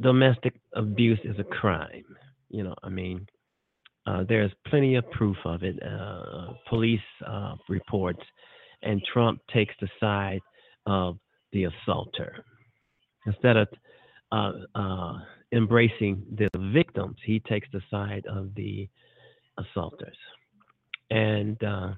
domestic 0.00 0.54
abuse 0.74 1.20
is 1.24 1.38
a 1.38 1.44
crime. 1.44 2.04
You 2.50 2.64
know, 2.64 2.74
I 2.82 2.88
mean, 2.88 3.26
uh, 4.06 4.24
there's 4.28 4.52
plenty 4.66 4.96
of 4.96 5.10
proof 5.12 5.36
of 5.44 5.62
it. 5.62 5.76
Uh, 5.82 6.52
police 6.68 7.00
uh, 7.26 7.54
reports, 7.68 8.20
and 8.82 9.02
Trump 9.12 9.40
takes 9.52 9.74
the 9.80 9.88
side 9.98 10.40
of 10.86 11.18
the 11.52 11.64
assaulter 11.64 12.44
instead 13.26 13.56
of 13.56 13.68
uh, 14.32 14.52
uh, 14.74 15.18
embracing 15.52 16.22
the 16.36 16.48
victims. 16.72 17.16
He 17.24 17.40
takes 17.40 17.68
the 17.72 17.80
side 17.90 18.24
of 18.28 18.54
the 18.54 18.88
assaulters, 19.58 20.16
and 21.10 21.62
uh, 21.62 21.92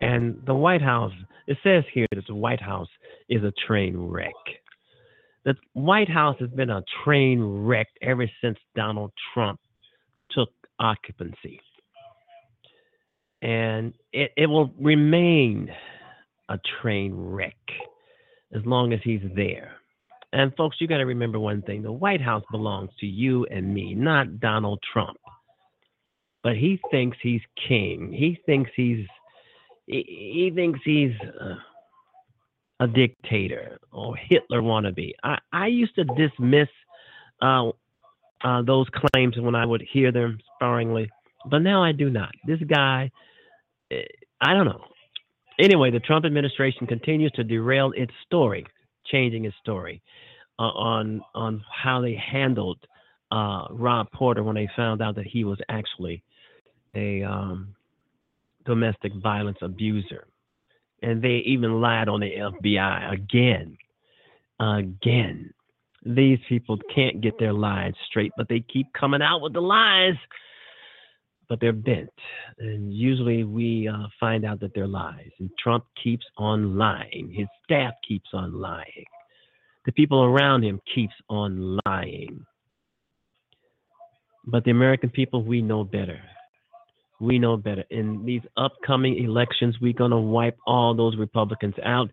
and 0.00 0.40
the 0.46 0.54
White 0.54 0.82
House. 0.82 1.12
It 1.46 1.58
says 1.62 1.84
here 1.92 2.06
that 2.14 2.26
the 2.26 2.34
White 2.34 2.62
House 2.62 2.88
is 3.28 3.42
a 3.42 3.52
train 3.66 3.96
wreck. 3.96 4.32
The 5.44 5.54
White 5.72 6.08
House 6.08 6.36
has 6.38 6.50
been 6.50 6.70
a 6.70 6.84
train 7.04 7.40
wreck 7.40 7.88
ever 8.00 8.30
since 8.40 8.58
Donald 8.76 9.12
Trump 9.34 9.58
took 10.30 10.50
occupancy. 10.78 11.60
And 13.40 13.92
it, 14.12 14.30
it 14.36 14.46
will 14.46 14.72
remain 14.78 15.68
a 16.48 16.60
train 16.80 17.12
wreck 17.12 17.56
as 18.54 18.64
long 18.64 18.92
as 18.92 19.00
he's 19.02 19.22
there. 19.34 19.72
And 20.32 20.54
folks, 20.56 20.76
you 20.80 20.88
got 20.88 20.98
to 20.98 21.06
remember 21.06 21.38
one 21.38 21.62
thing 21.62 21.82
the 21.82 21.92
White 21.92 22.22
House 22.22 22.44
belongs 22.50 22.90
to 23.00 23.06
you 23.06 23.44
and 23.46 23.72
me, 23.72 23.94
not 23.94 24.40
Donald 24.40 24.82
Trump. 24.92 25.18
But 26.42 26.56
he 26.56 26.80
thinks 26.90 27.18
he's 27.22 27.42
king. 27.68 28.12
He 28.12 28.38
thinks 28.46 28.70
he's 28.74 29.06
he, 29.86 30.04
he 30.06 30.52
thinks 30.54 30.80
he's 30.84 31.12
uh, 31.40 31.56
a 32.80 32.86
dictator 32.86 33.78
or 33.92 34.16
Hitler 34.16 34.62
wannabe. 34.62 35.12
I, 35.22 35.38
I 35.52 35.66
used 35.68 35.94
to 35.96 36.04
dismiss 36.04 36.68
uh, 37.40 37.70
uh, 38.42 38.62
those 38.62 38.86
claims 38.94 39.38
when 39.38 39.54
I 39.54 39.66
would 39.66 39.84
hear 39.92 40.10
them 40.10 40.38
sparingly, 40.56 41.10
but 41.48 41.60
now 41.60 41.82
I 41.82 41.92
do 41.92 42.10
not. 42.10 42.32
This 42.46 42.60
guy, 42.60 43.10
eh, 43.90 44.02
I 44.40 44.54
don't 44.54 44.66
know. 44.66 44.84
Anyway, 45.62 45.92
the 45.92 46.00
Trump 46.00 46.24
administration 46.24 46.88
continues 46.88 47.30
to 47.32 47.44
derail 47.44 47.92
its 47.96 48.12
story, 48.26 48.66
changing 49.06 49.44
its 49.44 49.56
story 49.62 50.02
uh, 50.58 50.62
on 50.62 51.22
on 51.36 51.64
how 51.72 52.00
they 52.00 52.16
handled 52.16 52.78
uh, 53.30 53.68
Rob 53.70 54.10
Porter 54.10 54.42
when 54.42 54.56
they 54.56 54.68
found 54.74 55.00
out 55.00 55.14
that 55.14 55.26
he 55.26 55.44
was 55.44 55.58
actually 55.68 56.20
a 56.96 57.22
um, 57.22 57.76
domestic 58.66 59.12
violence 59.22 59.58
abuser, 59.62 60.26
and 61.00 61.22
they 61.22 61.36
even 61.46 61.80
lied 61.80 62.08
on 62.08 62.18
the 62.18 62.32
FBI 62.32 63.12
again, 63.12 63.78
again. 64.58 65.54
These 66.04 66.40
people 66.48 66.76
can't 66.92 67.20
get 67.20 67.38
their 67.38 67.52
lies 67.52 67.94
straight, 68.08 68.32
but 68.36 68.48
they 68.48 68.64
keep 68.72 68.92
coming 68.94 69.22
out 69.22 69.40
with 69.40 69.52
the 69.52 69.62
lies, 69.62 70.16
but 71.48 71.60
they're 71.60 71.72
bent. 71.72 72.10
And 72.58 72.92
usually 72.92 73.44
we 73.44 73.88
uh, 73.88 74.06
find 74.18 74.44
out 74.44 74.60
that 74.60 74.72
they're 74.74 74.86
lies. 74.86 75.30
And 75.38 75.50
Trump 75.62 75.84
keeps 76.02 76.24
on 76.36 76.76
lying. 76.76 77.32
His 77.34 77.46
staff 77.64 77.94
keeps 78.06 78.28
on 78.32 78.60
lying. 78.60 79.04
The 79.84 79.92
people 79.92 80.22
around 80.22 80.62
him 80.62 80.80
keeps 80.94 81.14
on 81.28 81.78
lying. 81.84 82.44
But 84.44 84.64
the 84.64 84.70
American 84.70 85.10
people, 85.10 85.42
we 85.44 85.62
know 85.62 85.84
better. 85.84 86.20
We 87.20 87.38
know 87.38 87.56
better. 87.56 87.84
In 87.90 88.24
these 88.24 88.42
upcoming 88.56 89.22
elections, 89.22 89.76
we're 89.80 89.92
going 89.92 90.10
to 90.10 90.16
wipe 90.16 90.58
all 90.66 90.94
those 90.94 91.16
Republicans 91.16 91.74
out 91.84 92.10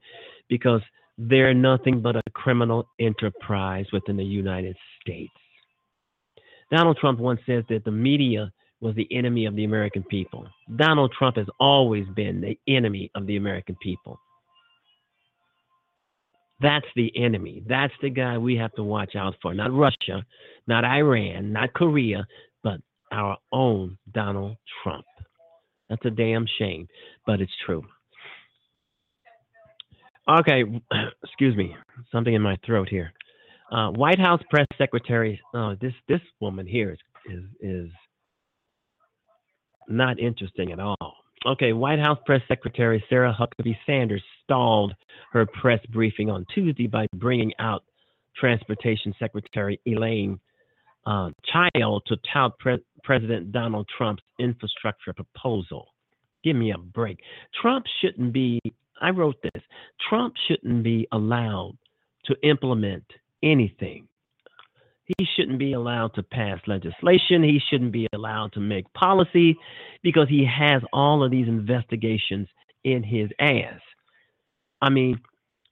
because– 0.47 0.81
they're 1.19 1.53
nothing 1.53 1.99
but 1.99 2.15
a 2.15 2.23
criminal 2.33 2.87
enterprise 2.97 3.85
within 3.91 4.15
the 4.15 4.23
United 4.23 4.77
States. 5.01 5.33
Donald 6.71 6.97
Trump 6.97 7.19
once 7.19 7.41
said 7.45 7.65
that 7.67 7.83
the 7.83 7.91
media 7.91 8.51
was 8.81 8.95
the 8.95 9.07
enemy 9.11 9.45
of 9.45 9.55
the 9.55 9.65
American 9.65 10.03
people. 10.03 10.47
Donald 10.75 11.13
Trump 11.17 11.37
has 11.37 11.47
always 11.59 12.07
been 12.15 12.41
the 12.41 12.57
enemy 12.67 13.11
of 13.15 13.27
the 13.27 13.35
American 13.35 13.75
people. 13.81 14.19
That's 16.61 16.85
the 16.95 17.11
enemy. 17.15 17.63
That's 17.67 17.93
the 18.01 18.09
guy 18.09 18.37
we 18.37 18.55
have 18.55 18.73
to 18.73 18.83
watch 18.83 19.15
out 19.15 19.35
for. 19.41 19.53
Not 19.53 19.73
Russia, 19.73 20.25
not 20.67 20.83
Iran, 20.83 21.53
not 21.53 21.73
Korea, 21.73 22.25
but 22.63 22.81
our 23.11 23.37
own 23.51 23.97
Donald 24.13 24.57
Trump. 24.83 25.05
That's 25.89 26.05
a 26.05 26.11
damn 26.11 26.45
shame, 26.59 26.87
but 27.25 27.41
it's 27.41 27.51
true. 27.65 27.83
Okay, 30.29 30.63
excuse 31.23 31.55
me, 31.55 31.75
something 32.11 32.33
in 32.33 32.41
my 32.41 32.57
throat 32.65 32.89
here. 32.89 33.11
Uh, 33.71 33.89
White 33.91 34.19
House 34.19 34.41
press 34.49 34.67
secretary. 34.77 35.39
Oh, 35.53 35.75
this 35.79 35.93
this 36.07 36.21
woman 36.39 36.67
here 36.67 36.91
is 36.91 36.99
is 37.33 37.43
is 37.61 37.91
not 39.89 40.19
interesting 40.19 40.71
at 40.71 40.79
all. 40.79 41.15
Okay, 41.45 41.73
White 41.73 41.99
House 41.99 42.19
press 42.25 42.41
secretary 42.47 43.03
Sarah 43.09 43.35
Huckabee 43.37 43.77
Sanders 43.85 44.23
stalled 44.43 44.93
her 45.31 45.45
press 45.45 45.79
briefing 45.91 46.29
on 46.29 46.45
Tuesday 46.53 46.87
by 46.87 47.07
bringing 47.15 47.53
out 47.59 47.83
Transportation 48.35 49.13
Secretary 49.19 49.79
Elaine 49.85 50.39
uh, 51.05 51.29
Chao 51.45 52.01
to 52.07 52.17
tout 52.33 52.57
pre- 52.59 52.83
President 53.03 53.51
Donald 53.51 53.87
Trump's 53.97 54.23
infrastructure 54.37 55.13
proposal. 55.13 55.87
Give 56.43 56.55
me 56.55 56.71
a 56.71 56.77
break. 56.77 57.19
Trump 57.61 57.85
shouldn't 58.01 58.33
be 58.33 58.59
I 59.01 59.11
wrote 59.11 59.37
this 59.41 59.63
Trump 60.09 60.35
shouldn't 60.47 60.83
be 60.83 61.07
allowed 61.13 61.77
to 62.25 62.35
implement 62.43 63.05
anything. 63.43 64.08
He 65.17 65.25
shouldn't 65.35 65.57
be 65.57 65.73
allowed 65.73 66.13
to 66.15 66.23
pass 66.23 66.59
legislation. 66.67 67.41
He 67.41 67.59
shouldn't 67.69 67.91
be 67.91 68.07
allowed 68.13 68.53
to 68.53 68.59
make 68.59 68.91
policy 68.93 69.57
because 70.03 70.29
he 70.29 70.45
has 70.45 70.83
all 70.93 71.23
of 71.23 71.31
these 71.31 71.47
investigations 71.47 72.47
in 72.83 73.03
his 73.03 73.29
ass. 73.39 73.79
I 74.81 74.89
mean, 74.89 75.19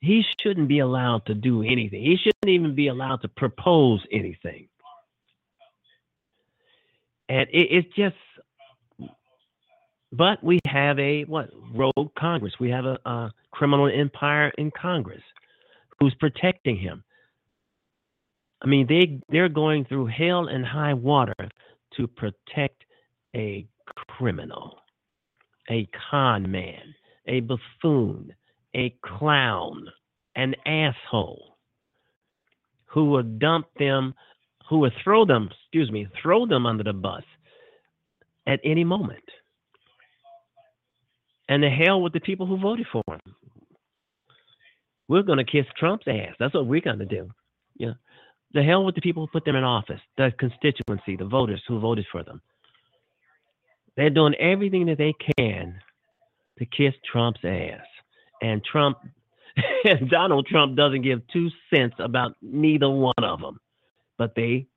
he 0.01 0.23
shouldn't 0.41 0.67
be 0.67 0.79
allowed 0.79 1.25
to 1.27 1.33
do 1.33 1.61
anything. 1.61 2.01
He 2.01 2.17
shouldn't 2.17 2.49
even 2.49 2.75
be 2.75 2.87
allowed 2.87 3.21
to 3.21 3.27
propose 3.27 4.03
anything. 4.11 4.67
And 7.29 7.47
it, 7.51 7.67
it's 7.71 7.95
just 7.95 8.15
but 10.11 10.41
we 10.43 10.59
have 10.65 10.97
a 10.99 11.23
what 11.25 11.49
rogue 11.73 12.13
Congress. 12.17 12.53
We 12.59 12.69
have 12.69 12.85
a, 12.85 12.97
a 13.05 13.31
criminal 13.51 13.87
empire 13.93 14.51
in 14.57 14.71
Congress 14.71 15.21
who's 15.99 16.15
protecting 16.15 16.77
him. 16.77 17.03
I 18.61 18.67
mean, 18.67 18.87
they 18.87 19.19
they're 19.29 19.49
going 19.49 19.85
through 19.85 20.07
hell 20.07 20.47
and 20.47 20.65
high 20.65 20.93
water 20.93 21.35
to 21.95 22.07
protect 22.07 22.83
a 23.35 23.67
criminal, 24.17 24.79
a 25.69 25.87
con 26.09 26.49
man, 26.49 26.95
a 27.27 27.41
buffoon, 27.41 28.33
a 28.75 28.95
clown, 29.03 29.87
an 30.35 30.55
asshole 30.65 31.57
who 32.85 33.05
will 33.05 33.23
dump 33.23 33.67
them, 33.77 34.13
who 34.69 34.79
will 34.79 34.91
throw 35.03 35.25
them, 35.25 35.49
excuse 35.51 35.91
me, 35.91 36.07
throw 36.21 36.45
them 36.45 36.65
under 36.65 36.83
the 36.83 36.93
bus 36.93 37.23
at 38.47 38.59
any 38.63 38.83
moment. 38.83 39.23
And 41.49 41.61
the 41.61 41.69
hell 41.69 42.01
with 42.01 42.13
the 42.13 42.19
people 42.19 42.45
who 42.45 42.57
voted 42.57 42.87
for 42.91 43.03
him. 43.07 43.35
We're 45.07 45.23
going 45.23 45.37
to 45.37 45.45
kiss 45.45 45.65
Trump's 45.77 46.07
ass. 46.07 46.35
That's 46.39 46.53
what 46.53 46.65
we're 46.65 46.81
going 46.81 46.99
to 46.99 47.05
do. 47.05 47.29
Yeah. 47.77 47.93
The 48.53 48.63
hell 48.63 48.85
with 48.85 48.95
the 48.95 49.01
people 49.01 49.25
who 49.25 49.31
put 49.31 49.45
them 49.45 49.55
in 49.55 49.63
office, 49.63 49.99
the 50.17 50.31
constituency, 50.39 51.15
the 51.17 51.25
voters 51.25 51.61
who 51.67 51.79
voted 51.79 52.05
for 52.11 52.23
them. 52.23 52.41
They're 53.95 54.09
doing 54.09 54.35
everything 54.35 54.85
that 54.85 54.97
they 54.97 55.13
can 55.37 55.79
to 56.59 56.65
kiss 56.65 56.93
Trump's 57.11 57.39
ass. 57.43 57.85
And 58.41 58.63
Trump, 58.63 58.99
and 59.85 60.09
Donald 60.09 60.47
Trump 60.47 60.77
doesn't 60.77 61.01
give 61.01 61.21
two 61.33 61.49
cents 61.73 61.95
about 61.99 62.35
neither 62.41 62.89
one 62.89 63.13
of 63.17 63.41
them, 63.41 63.59
but 64.17 64.33
they 64.35 64.67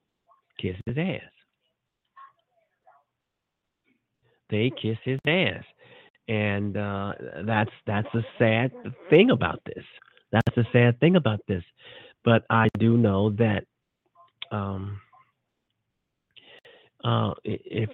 kiss 0.59 0.77
his 0.87 0.97
ass. 0.99 1.21
They 4.49 4.71
kiss 4.83 4.99
his 5.05 5.21
ass, 5.29 5.62
and 6.27 6.77
uh, 6.77 7.12
that's 7.47 7.71
that's 7.87 8.12
a 8.14 8.27
sad 8.37 8.73
thing 9.09 9.31
about 9.31 9.61
this. 9.64 9.85
That's 10.33 10.57
a 10.57 10.64
sad 10.73 10.99
thing 10.99 11.14
about 11.14 11.41
this. 11.47 11.62
But 12.25 12.45
I 12.51 12.68
do 12.79 12.97
know 12.97 13.31
that 13.31 13.64
um, 14.51 15.01
uh, 17.05 17.33
if 17.45 17.91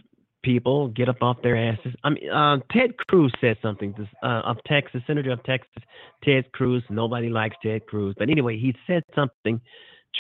people 0.47 0.89
get 0.89 1.09
up 1.09 1.23
off 1.23 1.37
their 1.43 1.57
asses. 1.57 1.93
I 2.05 2.11
mean, 2.11 2.31
uh, 2.31 2.59
Ted 2.71 2.97
Cruz 3.09 3.33
said 3.41 3.57
something 3.61 3.93
this, 3.99 4.07
uh, 4.23 4.43
of 4.45 4.59
Texas, 4.65 5.03
Senator 5.07 5.33
of 5.33 5.43
Texas, 5.43 5.83
Ted 6.23 6.51
Cruz. 6.53 6.85
Nobody 6.89 7.29
likes 7.29 7.57
Ted 7.63 7.85
Cruz, 7.87 8.15
but 8.17 8.31
anyway, 8.31 8.57
he 8.57 8.73
said 8.87 9.03
something 9.15 9.61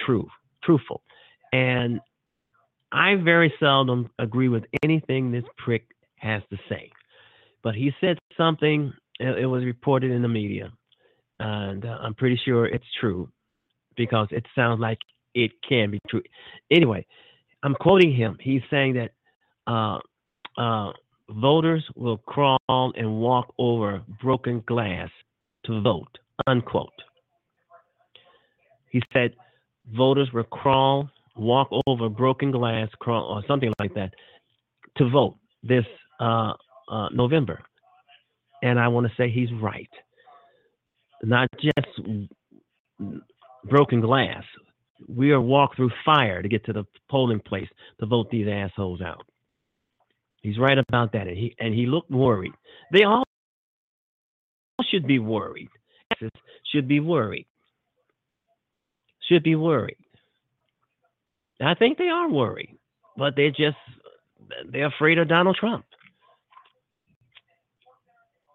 true, 0.04 0.26
truthful, 0.64 1.02
and 1.52 2.00
I 2.90 3.14
very 3.14 3.54
seldom 3.60 4.10
agree 4.18 4.48
with 4.48 4.64
anything 4.82 5.30
this 5.30 5.44
prick 5.58 5.86
has 6.16 6.42
to 6.50 6.56
say. 6.68 6.90
But 7.62 7.76
he 7.76 7.92
said 8.00 8.18
something. 8.36 8.92
It 9.18 9.46
was 9.46 9.64
reported 9.64 10.10
in 10.10 10.22
the 10.22 10.28
media, 10.28 10.72
and 11.38 11.84
uh, 11.84 11.98
I'm 12.02 12.14
pretty 12.14 12.38
sure 12.44 12.66
it's 12.66 12.84
true 13.00 13.30
because 13.96 14.28
it 14.30 14.44
sounds 14.54 14.80
like 14.80 14.98
it 15.34 15.52
can 15.68 15.90
be 15.90 16.00
true. 16.08 16.22
Anyway, 16.70 17.06
I'm 17.62 17.74
quoting 17.74 18.14
him. 18.14 18.36
He's 18.40 18.62
saying 18.70 18.94
that 18.94 19.10
uh, 19.66 19.98
uh, 20.60 20.92
voters 21.30 21.84
will 21.94 22.18
crawl 22.18 22.58
and 22.68 23.18
walk 23.18 23.52
over 23.58 24.02
broken 24.20 24.62
glass 24.66 25.10
to 25.66 25.80
vote, 25.80 26.18
unquote. 26.46 26.92
He 28.90 29.02
said 29.12 29.34
voters 29.94 30.32
will 30.32 30.44
crawl, 30.44 31.10
walk 31.36 31.68
over 31.86 32.08
broken 32.08 32.50
glass, 32.50 32.88
crawl, 33.00 33.24
or 33.24 33.42
something 33.46 33.72
like 33.78 33.94
that, 33.94 34.14
to 34.96 35.10
vote 35.10 35.36
this 35.62 35.84
uh, 36.20 36.52
uh, 36.88 37.08
November. 37.12 37.60
And 38.62 38.78
I 38.78 38.88
want 38.88 39.06
to 39.06 39.12
say 39.16 39.30
he's 39.30 39.52
right. 39.60 39.90
Not 41.22 41.48
just 41.60 42.30
broken 43.68 44.00
glass. 44.00 44.44
We 45.08 45.32
are 45.32 45.40
walk 45.40 45.76
through 45.76 45.90
fire 46.04 46.42
to 46.42 46.48
get 46.48 46.64
to 46.66 46.72
the 46.72 46.84
polling 47.10 47.40
place 47.40 47.68
to 48.00 48.06
vote 48.06 48.30
these 48.30 48.48
assholes 48.48 49.00
out. 49.00 49.26
He's 50.42 50.58
right 50.58 50.78
about 50.78 51.12
that, 51.12 51.26
and 51.26 51.36
he 51.36 51.54
and 51.58 51.74
he 51.74 51.86
looked 51.86 52.10
worried. 52.10 52.52
They 52.92 53.02
all 53.02 53.24
should 54.90 55.06
be 55.06 55.18
worried. 55.18 55.68
Should 56.72 56.88
be 56.88 57.00
worried. 57.00 57.46
Should 59.28 59.42
be 59.42 59.56
worried. 59.56 59.96
I 61.60 61.74
think 61.74 61.98
they 61.98 62.08
are 62.08 62.28
worried, 62.28 62.76
but 63.16 63.34
they're 63.34 63.50
just 63.50 63.76
they're 64.70 64.86
afraid 64.86 65.18
of 65.18 65.28
Donald 65.28 65.56
Trump. 65.56 65.84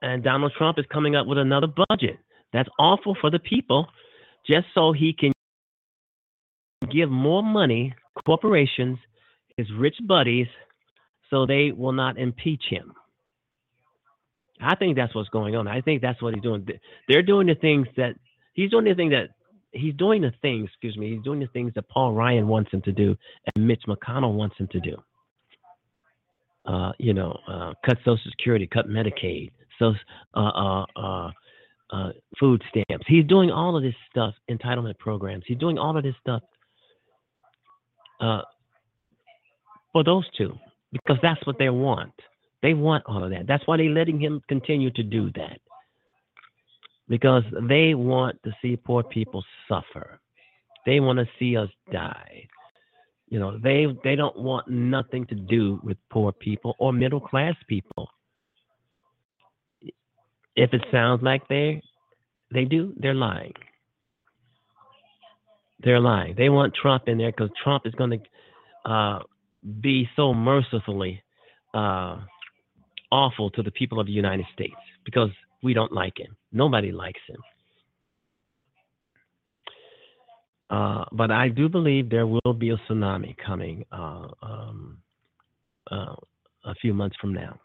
And 0.02 0.24
Donald 0.24 0.54
Trump 0.58 0.80
is 0.80 0.86
coming 0.92 1.16
up 1.16 1.28
with 1.28 1.38
another 1.38 1.68
budget. 1.68 2.18
That's 2.54 2.70
awful 2.80 3.16
for 3.20 3.30
the 3.30 3.40
people, 3.40 3.88
just 4.48 4.68
so 4.74 4.92
he 4.92 5.14
can 5.14 5.32
give 6.92 7.10
more 7.10 7.44
money 7.44 7.94
corporations, 8.26 8.98
his 9.58 9.68
rich 9.78 9.96
buddies, 10.06 10.48
so 11.30 11.46
they 11.46 11.72
will 11.72 11.92
not 11.92 12.18
impeach 12.18 12.64
him. 12.70 12.94
I 14.60 14.76
think 14.76 14.96
that's 14.96 15.16
what's 15.16 15.30
going 15.30 15.56
on. 15.56 15.68
I 15.68 15.82
think 15.82 16.02
that's 16.02 16.22
what 16.22 16.34
he's 16.34 16.44
doing. 16.44 16.68
They're 17.08 17.24
doing 17.24 17.48
the 17.48 17.56
things 17.56 17.88
that 17.98 18.16
he's 18.54 18.70
doing 18.70 18.86
the 18.86 18.94
thing 18.94 19.10
that 19.10 19.30
he's 19.72 19.96
doing 19.96 20.22
the 20.22 20.34
things, 20.42 20.68
excuse 20.68 20.98
me, 20.98 21.16
he's 21.16 21.24
doing 21.24 21.40
the 21.40 21.48
things 21.48 21.72
that 21.76 21.90
Paul 21.90 22.14
Ryan 22.14 22.48
wants 22.48 22.72
him 22.72 22.82
to 22.84 22.92
do 22.92 23.16
and 23.56 23.68
Mitch 23.68 23.84
McConnell 23.88 24.34
wants 24.34 24.58
him 24.58 24.68
to 24.72 24.80
do. 24.80 24.98
Uh, 26.66 26.92
you 27.00 27.14
know, 27.14 27.36
uh, 27.48 27.74
cut 27.84 27.98
Social 28.00 28.30
Security, 28.30 28.68
cut 28.68 28.88
Medicaid, 28.88 29.52
so 29.80 29.94
uh, 30.36 30.86
uh, 31.92 32.12
food 32.40 32.64
stamps. 32.70 33.06
He's 33.08 33.26
doing 33.26 33.52
all 33.52 33.76
of 33.76 33.84
this 33.84 33.96
stuff, 34.10 34.34
entitlement 34.50 34.98
programs. 34.98 35.44
He's 35.48 35.58
doing 35.58 35.78
all 35.78 35.98
of 35.98 36.04
this 36.04 36.16
stuff 36.22 36.42
uh, 38.20 38.42
for 39.92 40.04
those 40.04 40.26
two 40.38 40.54
because 40.92 41.18
that's 41.22 41.46
what 41.46 41.58
they 41.58 41.70
want. 41.70 42.14
They 42.62 42.74
want 42.74 43.04
all 43.08 43.24
of 43.24 43.32
that. 43.32 43.48
That's 43.48 43.66
why 43.66 43.78
they're 43.78 43.90
letting 43.90 44.20
him 44.20 44.42
continue 44.48 44.92
to 44.92 45.04
do 45.04 45.32
that. 45.36 45.60
Because 47.10 47.44
they 47.68 47.94
want 47.94 48.42
to 48.44 48.52
see 48.62 48.78
poor 48.78 49.04
people 49.04 49.44
suffer. 49.68 50.20
They 50.86 51.00
want 51.00 51.20
to 51.20 51.28
see 51.38 51.58
us 51.58 51.70
die. 51.92 52.48
You 53.28 53.40
know, 53.40 53.58
they 53.58 53.88
they 54.04 54.16
don't 54.16 54.38
want 54.38 54.68
nothing 54.68 55.26
to 55.28 55.36
do 55.36 55.80
with 55.84 55.98
poor 56.10 56.32
people 56.32 56.76
or 56.80 56.94
middle 56.94 57.20
class 57.20 57.56
people. 57.68 58.10
If 60.56 60.74
it 60.74 60.84
sounds 60.92 61.24
like 61.24 61.48
they 61.48 61.82
they 62.54 62.66
do, 62.66 62.94
they're 62.98 63.14
lying. 63.14 63.54
They're 65.84 66.00
lying. 66.00 66.36
They 66.38 66.50
want 66.50 66.76
Trump 66.76 67.08
in 67.08 67.18
there 67.18 67.32
because 67.32 67.50
Trump 67.64 67.86
is 67.86 67.94
going 67.96 68.12
to 68.12 68.92
uh, 68.92 69.20
be 69.80 70.10
so 70.16 70.34
mercifully 70.34 71.24
uh, 71.74 72.18
awful 73.12 73.50
to 73.52 73.64
the 73.64 73.72
people 73.72 74.00
of 74.00 74.06
the 74.06 74.12
United 74.12 74.46
States 74.54 74.76
because 75.06 75.30
we 75.64 75.74
don't 75.74 75.92
like 75.92 76.18
him. 76.20 76.36
Nobody 76.52 76.92
likes 76.92 77.22
him. 77.28 77.38
Uh, 80.70 81.04
but 81.12 81.32
I 81.32 81.50
do 81.50 81.68
believe 81.68 82.10
there 82.10 82.28
will 82.28 82.54
be 82.58 82.70
a 82.70 82.78
tsunami 82.90 83.36
coming 83.46 83.86
uh, 83.92 84.28
um, 84.42 84.98
uh, 85.92 86.16
a 86.64 86.76
few 86.76 86.94
months 86.94 87.18
from 87.20 87.34
now. 87.34 87.60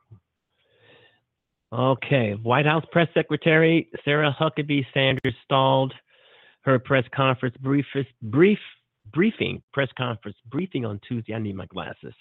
Okay, 1.72 2.32
White 2.42 2.66
House 2.66 2.84
Press 2.92 3.08
Secretary 3.12 3.88
Sarah 4.04 4.34
Huckabee 4.38 4.86
Sanders 4.94 5.34
stalled 5.44 5.92
her 6.62 6.78
press 6.78 7.04
conference 7.14 7.56
brief, 7.60 7.84
brief 8.22 8.58
briefing, 9.12 9.62
press 9.72 9.88
conference 9.96 10.36
briefing 10.48 10.84
on 10.84 11.00
Tuesday. 11.08 11.34
I 11.34 11.38
need 11.38 11.56
my 11.56 11.66
glasses. 11.66 12.14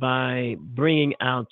By 0.00 0.56
bringing 0.60 1.14
out 1.20 1.46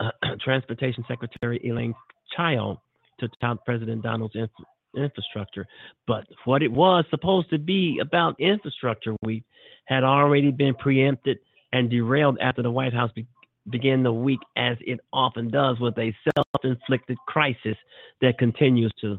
uh, 0.00 0.10
Transportation 0.44 1.04
Secretary 1.08 1.60
Elaine 1.64 1.94
Chao 2.36 2.80
to 3.20 3.28
tout 3.40 3.64
President 3.64 4.02
Donald's 4.02 4.34
inf- 4.34 4.50
infrastructure. 4.96 5.66
But 6.06 6.24
what 6.44 6.62
it 6.62 6.72
was 6.72 7.04
supposed 7.10 7.50
to 7.50 7.58
be 7.58 7.98
about 8.00 8.38
infrastructure 8.38 9.14
week 9.22 9.44
had 9.86 10.04
already 10.04 10.50
been 10.50 10.74
preempted 10.74 11.38
and 11.72 11.90
derailed 11.90 12.38
after 12.40 12.62
the 12.62 12.70
White 12.70 12.94
House 12.94 13.10
be- 13.14 13.26
began 13.70 14.02
the 14.02 14.12
week, 14.12 14.40
as 14.56 14.76
it 14.80 15.00
often 15.12 15.50
does, 15.50 15.78
with 15.80 15.96
a 15.98 16.14
self 16.36 16.46
inflicted 16.62 17.18
crisis 17.26 17.76
that 18.20 18.38
continues 18.38 18.92
to 19.00 19.16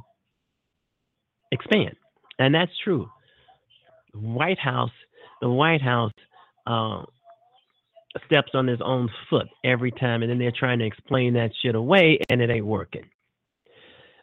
expand. 1.52 1.96
And 2.40 2.54
that's 2.54 2.72
true. 2.84 3.10
White 4.14 4.60
House, 4.60 4.92
the 5.42 5.50
White 5.50 5.82
House 5.82 6.12
uh, 6.68 7.04
steps 8.26 8.52
on 8.54 8.68
his 8.68 8.80
own 8.84 9.10
foot 9.30 9.48
every 9.64 9.92
time, 9.92 10.22
and 10.22 10.32
then 10.32 10.40
they're 10.40 10.54
trying 10.58 10.80
to 10.80 10.86
explain 10.86 11.34
that 11.34 11.52
shit 11.62 11.76
away, 11.76 12.20
and 12.30 12.42
it 12.42 12.50
ain't 12.50 12.66
working. 12.66 13.04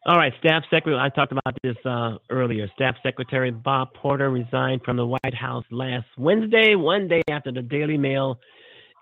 All 0.04 0.16
right, 0.16 0.32
Staff 0.40 0.64
Secretary, 0.68 0.98
I 0.98 1.10
talked 1.10 1.30
about 1.30 1.56
this 1.62 1.76
uh, 1.84 2.16
earlier. 2.28 2.68
Staff 2.74 2.96
Secretary 3.04 3.52
Bob 3.52 3.94
Porter 3.94 4.30
resigned 4.30 4.82
from 4.82 4.96
the 4.96 5.06
White 5.06 5.34
House 5.34 5.64
last 5.70 6.06
Wednesday, 6.18 6.74
one 6.74 7.06
day 7.06 7.22
after 7.30 7.52
the 7.52 7.62
Daily 7.62 7.96
Mail 7.96 8.40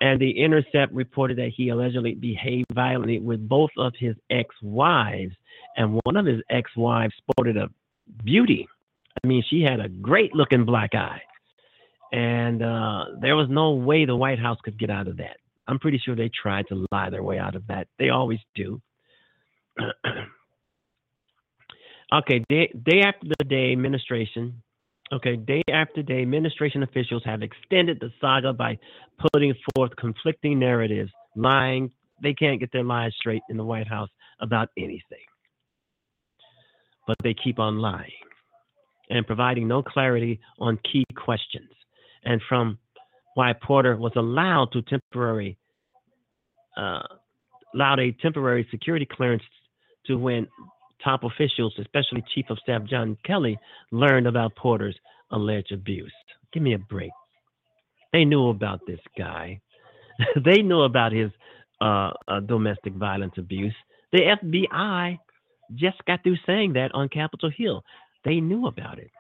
and 0.00 0.20
The 0.20 0.30
Intercept 0.30 0.92
reported 0.92 1.38
that 1.38 1.52
he 1.54 1.68
allegedly 1.68 2.14
behaved 2.14 2.66
violently 2.72 3.18
with 3.18 3.48
both 3.48 3.70
of 3.76 3.92
his 3.98 4.16
ex 4.30 4.54
wives, 4.62 5.34
and 5.76 6.00
one 6.04 6.16
of 6.16 6.26
his 6.26 6.40
ex 6.50 6.70
wives 6.76 7.14
sported 7.18 7.56
a 7.56 7.68
beauty 8.24 8.66
I 9.22 9.26
mean, 9.26 9.42
she 9.48 9.62
had 9.62 9.80
a 9.80 9.88
great 9.88 10.34
looking 10.34 10.64
black 10.64 10.94
eye. 10.94 11.22
And 12.12 12.62
uh, 12.62 13.04
there 13.20 13.36
was 13.36 13.48
no 13.48 13.72
way 13.72 14.04
the 14.04 14.16
White 14.16 14.38
House 14.38 14.58
could 14.62 14.78
get 14.78 14.90
out 14.90 15.08
of 15.08 15.16
that. 15.18 15.36
I'm 15.68 15.78
pretty 15.78 15.98
sure 15.98 16.16
they 16.16 16.30
tried 16.30 16.66
to 16.68 16.86
lie 16.90 17.10
their 17.10 17.22
way 17.22 17.38
out 17.38 17.54
of 17.54 17.66
that. 17.68 17.86
They 17.98 18.08
always 18.08 18.40
do. 18.54 18.80
okay, 22.12 22.44
day, 22.48 22.72
day 22.82 23.02
after 23.02 23.28
the 23.38 23.44
day, 23.44 23.70
administration. 23.72 24.62
Okay, 25.12 25.36
day 25.36 25.62
after 25.72 26.02
day, 26.02 26.22
administration 26.22 26.84
officials 26.84 27.22
have 27.24 27.42
extended 27.42 27.98
the 28.00 28.12
saga 28.20 28.52
by 28.52 28.78
putting 29.32 29.54
forth 29.74 29.90
conflicting 29.96 30.58
narratives, 30.58 31.10
lying. 31.34 31.90
They 32.22 32.32
can't 32.32 32.60
get 32.60 32.70
their 32.72 32.84
lies 32.84 33.12
straight 33.18 33.42
in 33.50 33.56
the 33.56 33.64
White 33.64 33.88
House 33.88 34.10
about 34.40 34.68
anything. 34.78 35.26
But 37.08 37.16
they 37.24 37.34
keep 37.34 37.58
on 37.58 37.78
lying 37.78 38.12
and 39.08 39.26
providing 39.26 39.66
no 39.66 39.82
clarity 39.82 40.38
on 40.60 40.78
key 40.90 41.04
questions, 41.16 41.70
and 42.24 42.40
from 42.48 42.78
why 43.34 43.52
Porter 43.52 43.96
was 43.96 44.12
allowed 44.14 44.70
to 44.72 44.82
temporary 44.82 45.58
uh, 46.76 47.02
allowed 47.74 47.98
a 47.98 48.12
temporary 48.12 48.66
security 48.70 49.06
clearance 49.10 49.42
to 50.06 50.16
when 50.16 50.46
top 51.02 51.24
officials, 51.24 51.74
especially 51.78 52.24
Chief 52.34 52.46
of 52.50 52.58
Staff 52.58 52.84
John 52.84 53.16
Kelly, 53.24 53.58
learned 53.90 54.26
about 54.26 54.56
Porter's 54.56 54.96
alleged 55.30 55.72
abuse. 55.72 56.12
Give 56.52 56.62
me 56.62 56.74
a 56.74 56.78
break. 56.78 57.10
They 58.12 58.24
knew 58.24 58.48
about 58.48 58.80
this 58.86 59.00
guy. 59.16 59.60
they 60.44 60.62
knew 60.62 60.82
about 60.82 61.12
his 61.12 61.30
uh, 61.80 62.10
uh, 62.28 62.40
domestic 62.40 62.94
violence 62.94 63.34
abuse. 63.38 63.74
The 64.12 64.36
FBI 64.42 65.18
just 65.74 66.04
got 66.06 66.22
through 66.22 66.36
saying 66.46 66.72
that 66.74 66.90
on 66.94 67.08
Capitol 67.08 67.50
Hill. 67.56 67.82
They 68.24 68.40
knew 68.40 68.66
about 68.66 68.98
it. 68.98 69.10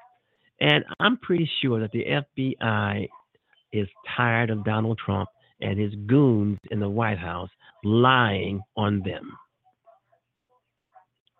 And 0.60 0.84
I'm 0.98 1.16
pretty 1.16 1.48
sure 1.62 1.80
that 1.80 1.92
the 1.92 2.04
FBI 2.04 3.08
is 3.72 3.88
tired 4.16 4.50
of 4.50 4.64
Donald 4.64 4.98
Trump 5.04 5.28
and 5.60 5.78
his 5.78 5.94
goons 6.06 6.58
in 6.70 6.80
the 6.80 6.88
White 6.88 7.18
House 7.18 7.50
lying 7.84 8.60
on 8.76 9.02
them. 9.04 9.32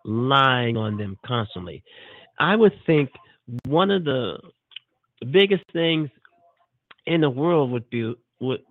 Lying 0.05 0.77
on 0.77 0.97
them 0.97 1.17
constantly. 1.25 1.83
I 2.39 2.55
would 2.55 2.73
think 2.85 3.09
one 3.65 3.91
of 3.91 4.03
the 4.03 4.37
biggest 5.31 5.63
things 5.73 6.09
in 7.05 7.21
the 7.21 7.29
world 7.29 7.71
would 7.71 7.89
be, 7.89 8.13
would, 8.39 8.61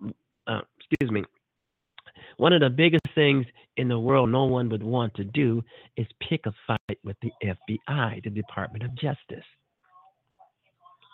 uh, 0.47 0.61
excuse 0.77 1.11
me, 1.11 1.23
one 2.37 2.53
of 2.53 2.61
the 2.61 2.69
biggest 2.69 3.05
things 3.15 3.45
in 3.77 3.87
the 3.87 3.99
world 3.99 4.29
no 4.29 4.45
one 4.45 4.69
would 4.69 4.83
want 4.83 5.13
to 5.15 5.23
do 5.23 5.63
is 5.97 6.07
pick 6.27 6.45
a 6.45 6.53
fight 6.67 6.99
with 7.03 7.15
the 7.21 7.31
FBI, 7.43 8.23
the 8.23 8.29
Department 8.29 8.83
of 8.83 8.93
Justice. 8.95 9.45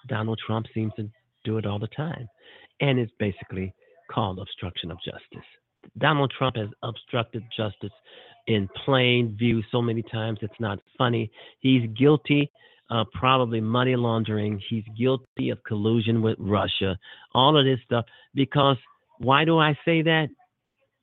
Donald 0.08 0.40
Trump 0.46 0.66
seems 0.74 0.94
to 0.96 1.10
do 1.44 1.58
it 1.58 1.66
all 1.66 1.80
the 1.80 1.88
time. 1.88 2.28
And 2.82 3.00
it's 3.00 3.12
basically 3.20 3.74
called 4.12 4.40
obstruction 4.40 4.92
of 4.92 4.98
justice. 5.04 5.48
Donald 5.98 6.32
Trump 6.38 6.56
has 6.56 6.70
obstructed 6.84 7.44
justice 7.56 7.92
in 8.48 8.70
plain 8.86 9.36
view 9.38 9.62
so 9.72 9.82
many 9.82 10.02
times 10.02 10.40
it's 10.42 10.60
not 10.60 10.80
funny. 10.98 11.32
He's 11.60 11.88
guilty 11.98 12.52
probably 13.14 13.60
money 13.60 13.96
laundering. 13.96 14.62
He's 14.70 14.84
guilty 14.98 15.50
of 15.50 15.64
collusion 15.64 16.22
with 16.22 16.38
Russia, 16.40 16.98
all 17.34 17.58
of 17.58 17.66
this 17.66 17.80
stuff. 17.86 18.06
Because 18.34 18.78
why 19.20 19.44
do 19.46 19.58
I 19.58 19.78
say 19.84 20.02
that? 20.04 20.30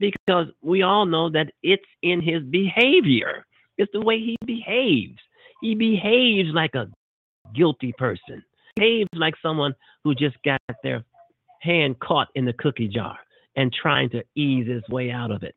Because 0.01 0.47
we 0.62 0.83
all 0.83 1.07
know 1.07 1.31
that 1.31 1.53
it's 1.62 1.85
in 2.03 2.21
his 2.21 2.43
behavior, 2.43 3.45
it's 3.79 3.93
the 3.93 4.01
way 4.01 4.19
he 4.19 4.37
behaves. 4.45 5.19
He 5.61 5.75
behaves 5.75 6.49
like 6.53 6.75
a 6.75 6.89
guilty 7.55 7.93
person 7.97 8.43
behaves 8.77 9.09
like 9.15 9.35
someone 9.43 9.75
who 10.03 10.15
just 10.15 10.37
got 10.45 10.61
their 10.83 11.05
hand 11.61 11.99
caught 12.01 12.29
in 12.35 12.45
the 12.45 12.53
cookie 12.55 12.89
jar 12.89 13.19
and 13.57 13.73
trying 13.73 14.11
to 14.11 14.23
ease 14.35 14.66
his 14.69 14.83
way 14.89 15.11
out 15.11 15.31
of 15.31 15.43
it. 15.43 15.55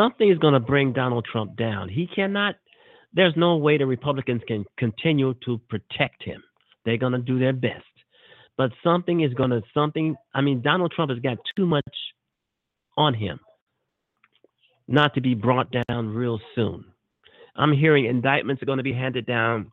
Something 0.00 0.30
is 0.30 0.38
going 0.38 0.54
to 0.54 0.60
bring 0.60 0.92
Donald 0.92 1.26
Trump 1.30 1.56
down. 1.56 1.88
He 1.88 2.06
cannot, 2.06 2.56
there's 3.12 3.34
no 3.36 3.56
way 3.56 3.78
the 3.78 3.86
Republicans 3.86 4.42
can 4.46 4.64
continue 4.78 5.34
to 5.44 5.58
protect 5.68 6.22
him. 6.22 6.42
They're 6.84 6.96
going 6.96 7.12
to 7.12 7.18
do 7.18 7.38
their 7.38 7.52
best. 7.52 7.84
But 8.56 8.70
something 8.82 9.20
is 9.20 9.34
going 9.34 9.50
to, 9.50 9.62
something, 9.74 10.16
I 10.32 10.40
mean, 10.40 10.62
Donald 10.62 10.92
Trump 10.92 11.10
has 11.10 11.18
got 11.18 11.38
too 11.56 11.66
much 11.66 11.82
on 12.96 13.14
him 13.14 13.40
not 14.86 15.14
to 15.14 15.20
be 15.20 15.34
brought 15.34 15.74
down 15.88 16.08
real 16.14 16.40
soon. 16.54 16.84
I'm 17.56 17.72
hearing 17.72 18.06
indictments 18.06 18.62
are 18.62 18.66
going 18.66 18.78
to 18.78 18.84
be 18.84 18.92
handed 18.92 19.26
down 19.26 19.72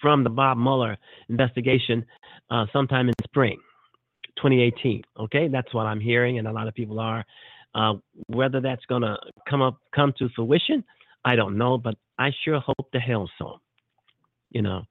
from 0.00 0.24
the 0.24 0.30
Bob 0.30 0.58
Mueller 0.58 0.96
investigation 1.28 2.04
uh, 2.50 2.66
sometime 2.72 3.08
in 3.08 3.14
spring 3.24 3.58
2018. 4.36 5.02
Okay, 5.20 5.48
that's 5.48 5.72
what 5.72 5.86
I'm 5.86 6.00
hearing, 6.00 6.38
and 6.38 6.48
a 6.48 6.52
lot 6.52 6.68
of 6.68 6.74
people 6.74 6.98
are. 6.98 7.24
Uh, 7.74 7.94
whether 8.26 8.60
that's 8.60 8.84
going 8.86 9.02
to 9.02 9.16
come 9.48 9.60
up, 9.60 9.78
come 9.94 10.12
to 10.18 10.28
fruition, 10.36 10.84
I 11.24 11.34
don't 11.36 11.58
know, 11.58 11.76
but 11.76 11.94
I 12.18 12.30
sure 12.44 12.60
hope 12.60 12.90
the 12.92 13.00
hell 13.00 13.28
so. 13.38 13.60
You 14.50 14.62
know, 14.62 14.82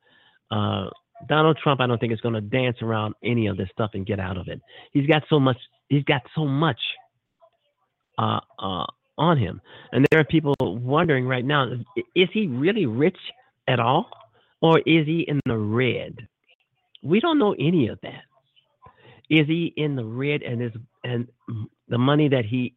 uh, 0.52 0.90
Donald 1.30 1.58
Trump, 1.64 1.80
I 1.80 1.88
don't 1.88 2.00
think 2.00 2.12
is 2.12 2.20
going 2.22 2.36
to 2.36 2.42
dance 2.42 2.78
around 2.82 3.16
any 3.24 3.48
of 3.48 3.56
this 3.56 3.70
stuff 3.72 3.92
and 3.94 4.06
get 4.06 4.20
out 4.20 4.38
of 4.38 4.48
it. 4.50 4.60
He's 4.92 5.08
got 5.08 5.24
so 5.30 5.40
much. 5.40 5.58
He's 5.88 6.04
got 6.04 6.24
so 6.36 6.46
much 6.46 6.80
uh, 8.18 8.40
uh, 8.60 8.86
on 9.18 9.38
him, 9.38 9.62
and 9.92 10.06
there 10.12 10.20
are 10.20 10.26
people 10.26 10.56
wondering 10.60 11.26
right 11.26 11.46
now: 11.46 11.72
is 12.16 12.28
he 12.34 12.48
really 12.48 12.86
rich 12.86 13.18
at 13.68 13.80
all? 13.80 14.10
or 14.64 14.80
is 14.80 15.06
he 15.06 15.26
in 15.28 15.42
the 15.46 15.58
red? 15.58 16.16
We 17.04 17.20
don't 17.20 17.38
know 17.38 17.54
any 17.60 17.90
of 17.90 18.00
that. 18.02 18.24
Is 19.30 19.46
he 19.46 19.74
in 19.76 19.98
the 19.98 20.06
red 20.06 20.42
and 20.42 20.64
is 20.64 20.72
and 21.04 21.28
the 21.88 21.98
money 21.98 22.30
that 22.30 22.46
he 22.46 22.76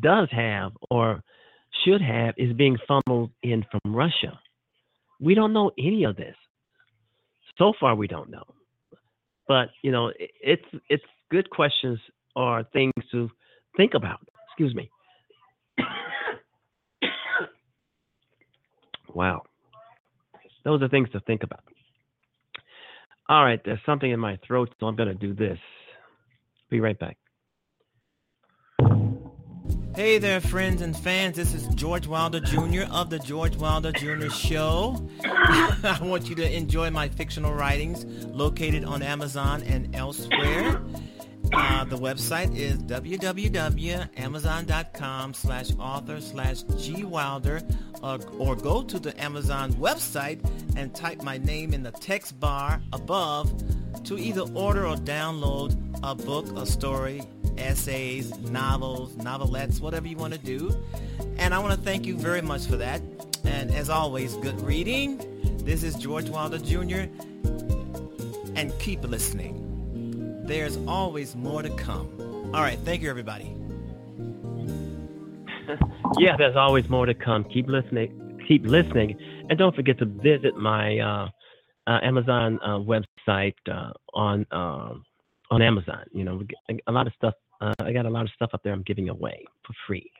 does 0.00 0.28
have 0.30 0.72
or 0.90 1.22
should 1.84 2.00
have 2.00 2.34
is 2.36 2.52
being 2.54 2.76
funneled 2.86 3.30
in 3.42 3.64
from 3.70 3.94
Russia? 3.94 4.38
We 5.20 5.34
don't 5.34 5.52
know 5.52 5.70
any 5.78 6.04
of 6.04 6.16
this. 6.16 6.36
So 7.58 7.72
far, 7.78 7.94
we 7.94 8.06
don't 8.06 8.30
know. 8.30 8.44
But 9.46 9.68
you 9.82 9.92
know, 9.92 10.10
it's 10.18 10.64
it's 10.88 11.04
good 11.30 11.50
questions 11.50 11.98
or 12.34 12.64
things 12.72 12.92
to 13.12 13.30
think 13.76 13.94
about. 13.94 14.20
Excuse 14.48 14.74
me. 14.74 14.90
wow. 19.14 19.42
Those 20.64 20.82
are 20.82 20.88
things 20.88 21.10
to 21.12 21.20
think 21.20 21.42
about. 21.42 21.62
All 23.28 23.44
right, 23.44 23.60
there's 23.64 23.80
something 23.86 24.10
in 24.10 24.20
my 24.20 24.38
throat, 24.46 24.74
so 24.78 24.86
I'm 24.86 24.96
going 24.96 25.08
to 25.08 25.14
do 25.14 25.34
this. 25.34 25.58
Be 26.70 26.80
right 26.80 26.98
back. 26.98 27.16
Hey 29.96 30.18
there, 30.18 30.40
friends 30.40 30.82
and 30.82 30.96
fans. 30.96 31.36
This 31.36 31.54
is 31.54 31.68
George 31.68 32.08
Wilder 32.08 32.40
Jr. 32.40 32.82
of 32.90 33.10
The 33.10 33.20
George 33.20 33.54
Wilder 33.54 33.92
Jr. 33.92 34.28
Show. 34.28 35.08
I 35.24 36.00
want 36.02 36.28
you 36.28 36.34
to 36.34 36.52
enjoy 36.52 36.90
my 36.90 37.08
fictional 37.08 37.54
writings 37.54 38.04
located 38.26 38.84
on 38.84 39.04
Amazon 39.04 39.62
and 39.62 39.94
elsewhere. 39.94 40.82
Uh, 41.52 41.84
the 41.84 41.96
website 41.96 42.56
is 42.56 42.78
www.amazon.com 42.78 45.32
slash 45.32 45.70
author 45.78 46.20
slash 46.20 46.64
gwilder 46.64 47.62
uh, 48.02 48.18
or 48.36 48.56
go 48.56 48.82
to 48.82 48.98
the 48.98 49.16
Amazon 49.22 49.72
website 49.74 50.40
and 50.76 50.92
type 50.92 51.22
my 51.22 51.38
name 51.38 51.72
in 51.72 51.84
the 51.84 51.92
text 51.92 52.40
bar 52.40 52.82
above 52.92 53.62
to 54.02 54.18
either 54.18 54.42
order 54.54 54.88
or 54.88 54.96
download 54.96 55.76
a 56.02 56.16
book, 56.16 56.48
a 56.58 56.66
story, 56.66 57.22
essays, 57.58 58.36
novels, 58.50 59.14
novelettes, 59.16 59.80
whatever 59.80 60.06
you 60.08 60.16
want 60.16 60.32
to 60.32 60.38
do. 60.38 60.74
And 61.36 61.54
I 61.54 61.58
want 61.58 61.74
to 61.74 61.80
thank 61.80 62.06
you 62.06 62.16
very 62.16 62.42
much 62.42 62.66
for 62.66 62.76
that. 62.76 63.00
And 63.44 63.74
as 63.74 63.90
always, 63.90 64.34
good 64.36 64.60
reading. 64.60 65.20
This 65.64 65.82
is 65.82 65.94
George 65.94 66.28
Wilder 66.28 66.58
Jr. 66.58 67.08
And 68.56 68.72
keep 68.78 69.02
listening 69.02 69.64
there's 70.46 70.76
always 70.86 71.34
more 71.34 71.62
to 71.62 71.70
come. 71.70 72.08
All 72.54 72.60
right, 72.60 72.78
thank 72.80 73.02
you, 73.02 73.10
everybody. 73.10 73.56
yeah, 76.18 76.36
there's 76.36 76.56
always 76.56 76.88
more 76.88 77.06
to 77.06 77.14
come. 77.14 77.44
Keep 77.44 77.68
listening. 77.68 78.40
Keep 78.46 78.66
listening, 78.66 79.16
and 79.48 79.58
don't 79.58 79.74
forget 79.74 79.98
to 80.00 80.04
visit 80.04 80.54
my 80.56 80.98
uh, 80.98 81.28
uh, 81.86 81.98
Amazon 82.02 82.58
uh, 82.62 82.78
website 82.78 83.54
uh, 83.70 83.92
on 84.12 84.46
um, 84.50 85.02
on 85.50 85.62
Amazon. 85.62 86.04
You 86.12 86.24
know, 86.24 86.42
a 86.86 86.92
lot 86.92 87.06
of 87.06 87.14
stuff. 87.14 87.32
Uh, 87.64 87.74
I 87.84 87.92
got 87.92 88.06
a 88.06 88.10
lot 88.10 88.22
of 88.22 88.30
stuff 88.34 88.50
up 88.52 88.62
there. 88.62 88.72
I'm 88.72 88.82
giving 88.82 89.08
away 89.08 89.44
for 89.66 89.72
free, 89.86 90.10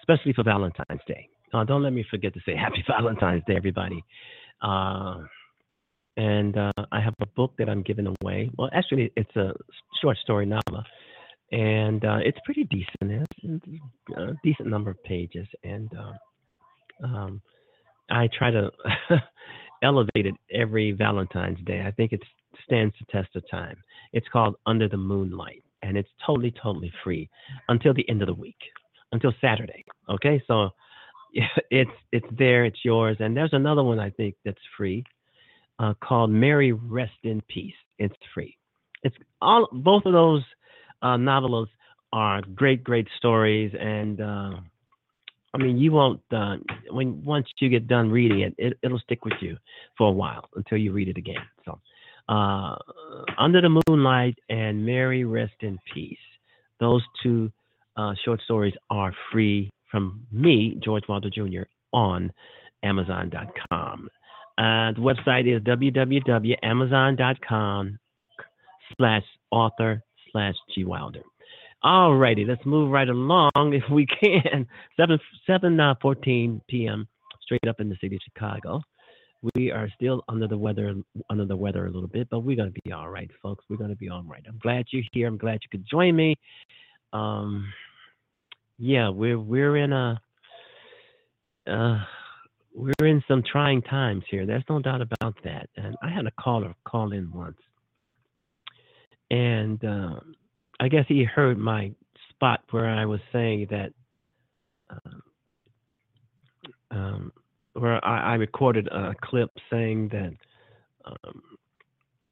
especially 0.00 0.32
for 0.32 0.42
Valentine's 0.42 1.02
Day. 1.06 1.28
Uh, 1.52 1.64
don't 1.64 1.82
let 1.82 1.92
me 1.92 2.04
forget 2.10 2.32
to 2.34 2.40
say 2.46 2.56
Happy 2.56 2.84
Valentine's 2.88 3.42
Day, 3.46 3.56
everybody 3.56 4.02
and 6.16 6.56
uh, 6.56 6.72
I 6.92 7.00
have 7.00 7.14
a 7.20 7.26
book 7.26 7.52
that 7.58 7.68
I'm 7.68 7.82
giving 7.82 8.06
away. 8.22 8.50
Well, 8.56 8.70
actually, 8.72 9.12
it's 9.16 9.34
a 9.36 9.52
short 10.00 10.16
story 10.18 10.46
novel, 10.46 10.82
and 11.52 12.04
uh, 12.04 12.18
it's 12.22 12.38
pretty 12.44 12.64
decent. 12.64 13.26
It's 13.42 13.80
a 14.16 14.32
decent 14.42 14.68
number 14.68 14.90
of 14.90 15.02
pages, 15.04 15.46
and 15.62 15.90
uh, 15.94 17.06
um, 17.06 17.42
I 18.10 18.28
try 18.36 18.50
to 18.50 18.70
elevate 19.82 20.26
it 20.26 20.34
every 20.52 20.92
Valentine's 20.92 21.58
Day. 21.66 21.82
I 21.86 21.90
think 21.90 22.12
it 22.12 22.22
stands 22.64 22.94
the 22.98 23.06
test 23.12 23.36
of 23.36 23.42
time. 23.50 23.76
It's 24.12 24.26
called 24.32 24.56
Under 24.64 24.88
the 24.88 24.96
Moonlight, 24.96 25.62
and 25.86 25.96
it's 25.96 26.08
totally, 26.24 26.52
totally 26.62 26.92
free 27.04 27.28
until 27.68 27.94
the 27.94 28.08
end 28.08 28.22
of 28.22 28.26
the 28.26 28.34
week, 28.34 28.58
until 29.12 29.32
Saturday. 29.40 29.84
Okay, 30.08 30.42
so 30.46 30.70
it's 31.70 31.90
it's 32.12 32.26
there, 32.38 32.64
it's 32.64 32.84
yours, 32.84 33.16
and 33.20 33.36
there's 33.36 33.52
another 33.52 33.82
one 33.82 33.98
I 33.98 34.10
think 34.10 34.34
that's 34.44 34.58
free 34.76 35.04
uh, 35.78 35.94
called 36.02 36.30
Mary 36.30 36.72
Rest 36.72 37.12
in 37.22 37.42
Peace. 37.48 37.74
It's 37.98 38.14
free. 38.34 38.56
It's 39.02 39.16
all 39.40 39.68
both 39.72 40.04
of 40.06 40.12
those 40.12 40.42
uh, 41.02 41.16
novels 41.16 41.68
are 42.12 42.42
great, 42.54 42.82
great 42.82 43.08
stories, 43.18 43.72
and 43.78 44.20
uh, 44.20 44.52
I 45.54 45.58
mean, 45.58 45.78
you 45.78 45.92
won't 45.92 46.20
uh, 46.32 46.56
when 46.90 47.24
once 47.24 47.46
you 47.60 47.68
get 47.68 47.86
done 47.86 48.10
reading 48.10 48.40
it, 48.40 48.54
it, 48.58 48.78
it'll 48.82 48.98
stick 49.00 49.24
with 49.24 49.34
you 49.40 49.56
for 49.96 50.08
a 50.08 50.12
while 50.12 50.48
until 50.56 50.78
you 50.78 50.92
read 50.92 51.08
it 51.08 51.16
again. 51.16 51.36
So, 51.64 51.80
uh, 52.28 52.76
Under 53.38 53.60
the 53.60 53.80
Moonlight 53.86 54.36
and 54.48 54.84
Mary 54.84 55.24
Rest 55.24 55.54
in 55.60 55.78
Peace, 55.92 56.18
those 56.80 57.02
two 57.22 57.52
uh, 57.96 58.14
short 58.24 58.40
stories 58.42 58.74
are 58.90 59.12
free 59.32 59.70
from 59.90 60.26
me, 60.32 60.78
George 60.84 61.04
Wilder 61.08 61.30
Jr., 61.30 61.62
on 61.92 62.32
Amazon.com. 62.82 64.08
Uh, 64.58 64.92
the 64.92 65.00
website 65.00 65.46
is 65.46 65.62
www.amazon.com 65.62 67.98
slash 68.96 69.22
author 69.50 70.02
slash 70.32 70.54
G 70.74 70.84
Wilder. 70.84 71.22
All 71.82 72.16
righty, 72.16 72.44
let's 72.44 72.64
move 72.64 72.90
right 72.90 73.08
along 73.08 73.50
if 73.56 73.82
we 73.90 74.06
can. 74.06 74.66
7 74.96 75.18
7 75.46 75.80
uh, 75.80 75.94
14 76.00 76.60
p.m. 76.68 77.06
straight 77.42 77.66
up 77.68 77.80
in 77.80 77.88
the 77.88 77.96
city 78.00 78.16
of 78.16 78.22
Chicago. 78.22 78.80
We 79.54 79.70
are 79.70 79.88
still 79.94 80.24
under 80.28 80.48
the 80.48 80.58
weather 80.58 80.94
under 81.30 81.44
the 81.44 81.56
weather 81.56 81.86
a 81.86 81.90
little 81.90 82.08
bit, 82.08 82.28
but 82.30 82.40
we're 82.40 82.56
gonna 82.56 82.72
be 82.84 82.92
all 82.92 83.08
right, 83.08 83.30
folks. 83.42 83.64
We're 83.68 83.76
gonna 83.76 83.96
be 83.96 84.08
all 84.08 84.22
right. 84.22 84.42
I'm 84.48 84.58
glad 84.58 84.86
you're 84.90 85.04
here. 85.12 85.28
I'm 85.28 85.38
glad 85.38 85.60
you 85.62 85.68
could 85.70 85.86
join 85.88 86.16
me. 86.16 86.36
Um, 87.12 87.72
yeah, 88.78 89.08
we're 89.08 89.38
we're 89.38 89.76
in 89.76 89.92
a 89.92 90.20
uh, 91.66 91.98
we're 92.74 93.06
in 93.06 93.22
some 93.26 93.42
trying 93.50 93.82
times 93.82 94.24
here. 94.30 94.46
There's 94.46 94.64
no 94.68 94.80
doubt 94.80 95.00
about 95.00 95.34
that. 95.44 95.68
And 95.76 95.96
I 96.02 96.10
had 96.10 96.26
a 96.26 96.32
caller 96.38 96.74
call 96.84 97.12
in 97.12 97.30
once, 97.32 97.58
and 99.30 99.82
um, 99.84 100.34
I 100.80 100.88
guess 100.88 101.04
he 101.08 101.24
heard 101.24 101.58
my 101.58 101.92
spot 102.30 102.60
where 102.70 102.88
I 102.88 103.06
was 103.06 103.20
saying 103.32 103.68
that, 103.70 103.92
um, 104.90 105.22
um, 106.90 107.32
where 107.78 108.04
I, 108.04 108.32
I, 108.32 108.34
recorded 108.34 108.88
a 108.88 109.14
clip 109.22 109.50
saying 109.70 110.08
that 110.08 110.32
um, 111.04 111.42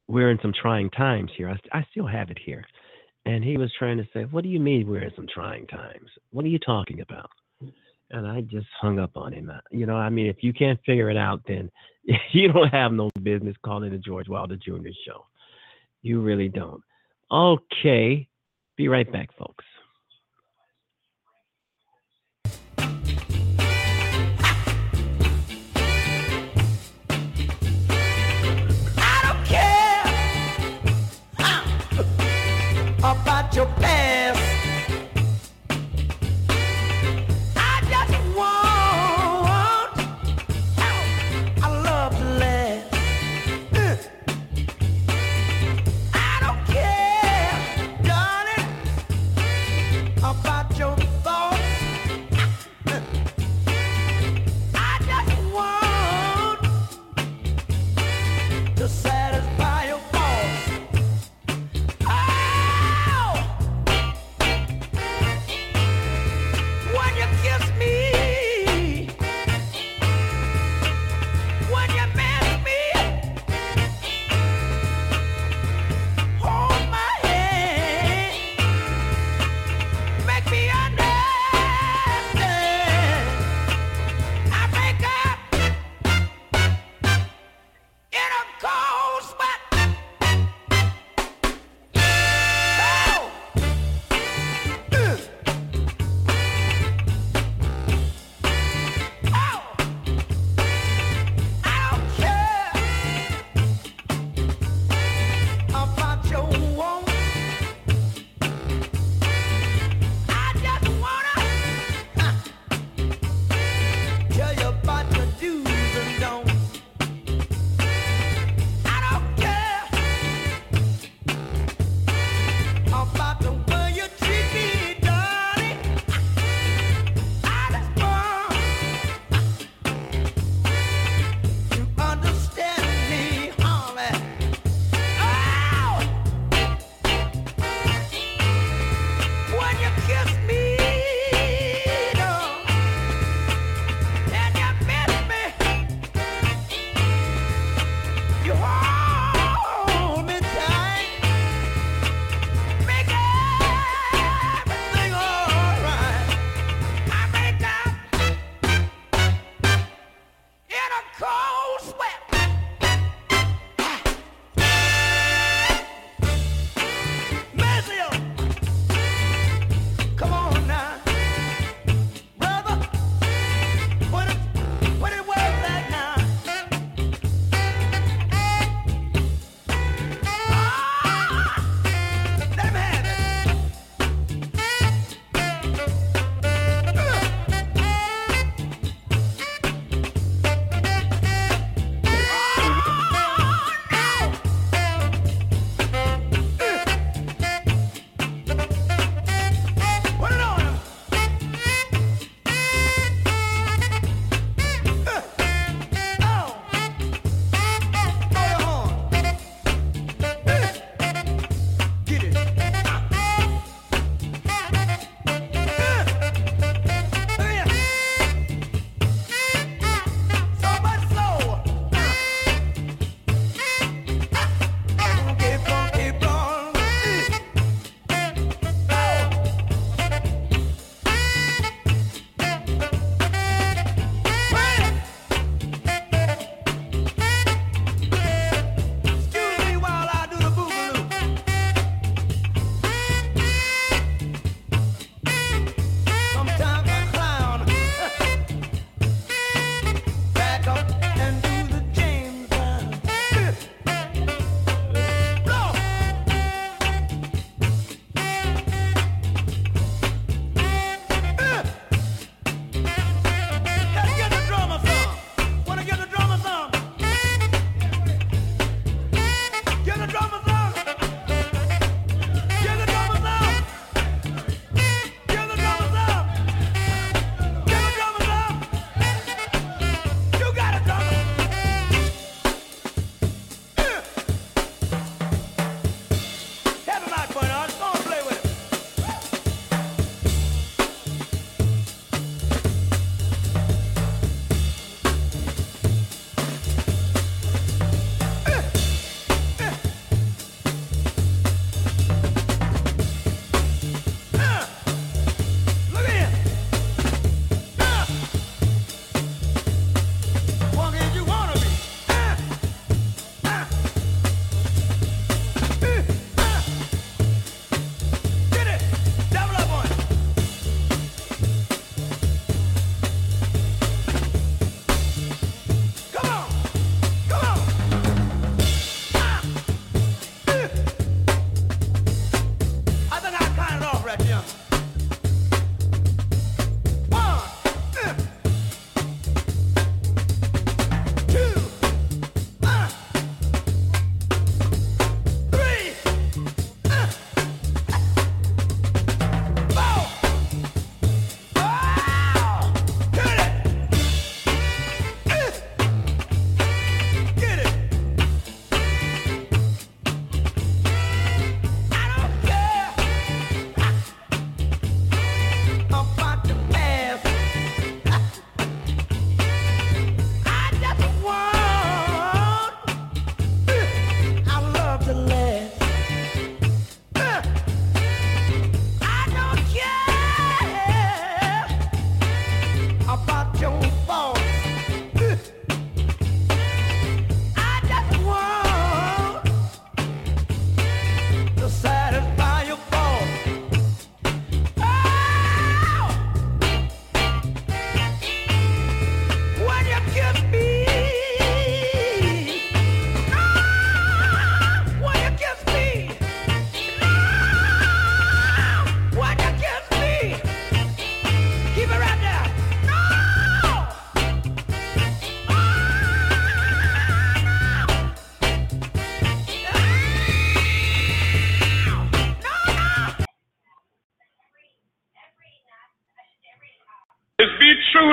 we're 0.08 0.30
in 0.30 0.38
some 0.42 0.52
trying 0.60 0.90
times 0.90 1.30
here. 1.36 1.48
I, 1.50 1.78
I 1.78 1.86
still 1.90 2.06
have 2.06 2.30
it 2.30 2.38
here. 2.44 2.64
And 3.26 3.42
he 3.42 3.56
was 3.56 3.72
trying 3.78 3.96
to 3.98 4.06
say, 4.12 4.24
What 4.24 4.42
do 4.42 4.50
you 4.50 4.60
mean 4.60 4.86
we're 4.86 5.04
in 5.04 5.12
some 5.16 5.26
trying 5.32 5.66
times? 5.66 6.10
What 6.30 6.44
are 6.44 6.48
you 6.48 6.58
talking 6.58 7.00
about? 7.00 7.30
And 8.10 8.26
I 8.26 8.42
just 8.42 8.66
hung 8.80 8.98
up 8.98 9.16
on 9.16 9.32
him. 9.32 9.50
You 9.70 9.86
know, 9.86 9.96
I 9.96 10.10
mean, 10.10 10.26
if 10.26 10.36
you 10.40 10.52
can't 10.52 10.78
figure 10.84 11.10
it 11.10 11.16
out, 11.16 11.40
then 11.48 11.70
you 12.32 12.52
don't 12.52 12.68
have 12.68 12.92
no 12.92 13.10
business 13.22 13.56
calling 13.64 13.90
the 13.90 13.98
George 13.98 14.28
Wilder 14.28 14.56
Jr. 14.56 14.88
show. 15.06 15.26
You 16.02 16.20
really 16.20 16.48
don't. 16.48 16.82
Okay. 17.32 18.28
Be 18.76 18.88
right 18.88 19.10
back, 19.10 19.30
folks. 19.38 19.64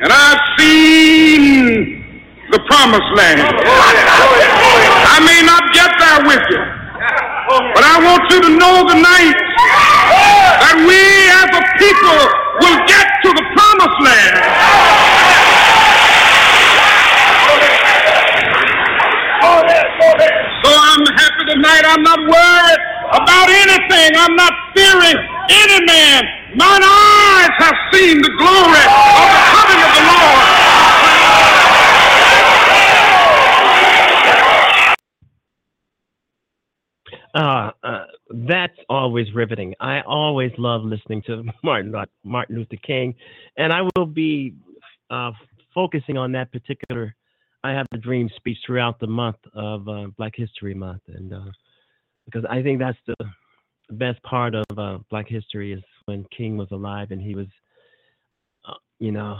and 0.00 0.12
I've 0.12 0.42
seen 0.58 2.04
the 2.50 2.60
promised 2.70 3.10
land. 3.18 3.42
I 3.42 5.18
may 5.26 5.42
not 5.42 5.62
get 5.74 5.90
there 5.98 6.22
with 6.22 6.44
you, 6.50 6.62
but 7.74 7.82
I 7.82 7.98
want 8.06 8.22
you 8.30 8.40
to 8.46 8.50
know 8.54 8.86
tonight 8.86 9.38
that 10.62 10.76
we 10.86 11.02
as 11.34 11.50
a 11.50 11.62
people 11.82 12.18
will 12.62 12.78
get 12.86 13.06
to 13.26 13.30
the 13.34 13.44
promised 13.58 13.98
land. 14.06 14.38
So 20.62 20.70
I'm 20.74 21.06
happy 21.06 21.27
tonight. 21.58 21.82
I'm 21.84 22.02
not 22.02 22.20
worried 22.20 22.80
about 23.10 23.48
anything. 23.50 24.10
I'm 24.16 24.36
not 24.36 24.52
fearing 24.74 25.16
any 25.50 25.84
man. 25.86 26.22
Mine 26.54 26.82
eyes 26.84 27.50
have 27.58 27.74
seen 27.92 28.22
the 28.22 28.30
glory 28.38 28.86
of 28.86 29.28
the 29.34 29.42
coming 29.50 29.80
of 29.82 29.90
the 29.94 30.04
Lord. 30.06 30.46
Uh, 37.34 37.70
uh, 37.82 38.04
that's 38.46 38.78
always 38.88 39.32
riveting. 39.34 39.74
I 39.80 40.00
always 40.02 40.52
love 40.58 40.82
listening 40.84 41.22
to 41.26 41.44
Martin 41.64 41.94
Martin 42.24 42.56
Luther 42.56 42.76
King, 42.86 43.14
and 43.56 43.72
I 43.72 43.82
will 43.96 44.06
be 44.06 44.54
uh, 45.10 45.32
focusing 45.74 46.16
on 46.16 46.32
that 46.32 46.52
particular 46.52 47.14
I 47.64 47.72
have 47.72 47.86
a 47.92 47.98
dream 47.98 48.30
speech 48.36 48.58
throughout 48.64 49.00
the 49.00 49.06
month 49.06 49.38
of 49.54 49.88
uh, 49.88 50.06
Black 50.16 50.34
History 50.36 50.74
Month, 50.74 51.02
and 51.08 51.32
uh, 51.32 51.50
because 52.24 52.44
I 52.48 52.62
think 52.62 52.78
that's 52.78 52.98
the 53.06 53.16
best 53.90 54.22
part 54.22 54.54
of 54.54 54.66
uh, 54.76 54.98
Black 55.10 55.28
History 55.28 55.72
is 55.72 55.82
when 56.04 56.24
King 56.36 56.56
was 56.56 56.68
alive 56.70 57.10
and 57.10 57.20
he 57.20 57.34
was, 57.34 57.46
uh, 58.68 58.74
you 58.98 59.12
know, 59.12 59.36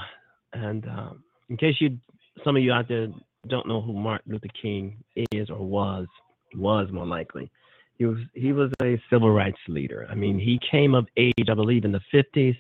and 0.53 0.87
um, 0.87 1.23
in 1.49 1.57
case 1.57 1.75
you, 1.81 1.99
some 2.45 2.57
of 2.57 2.63
you 2.63 2.73
out 2.73 2.89
there 2.89 3.09
don't 3.49 3.69
know 3.69 3.81
who 3.81 3.93
Martin 3.93 4.33
Luther 4.33 4.49
King 4.61 5.03
is 5.33 5.51
or 5.51 5.59
was, 5.59 6.07
was 6.55 6.89
more 6.91 7.07
likely, 7.07 7.51
he 7.99 8.07
was 8.07 8.19
he 8.35 8.53
was 8.53 8.71
a 8.83 9.01
civil 9.11 9.31
rights 9.31 9.59
leader. 9.67 10.07
I 10.11 10.15
mean, 10.15 10.39
he 10.39 10.59
came 10.71 10.95
of 10.95 11.07
age, 11.17 11.49
I 11.51 11.55
believe, 11.55 11.85
in 11.85 11.93
the 11.93 12.01
50s 12.13 12.57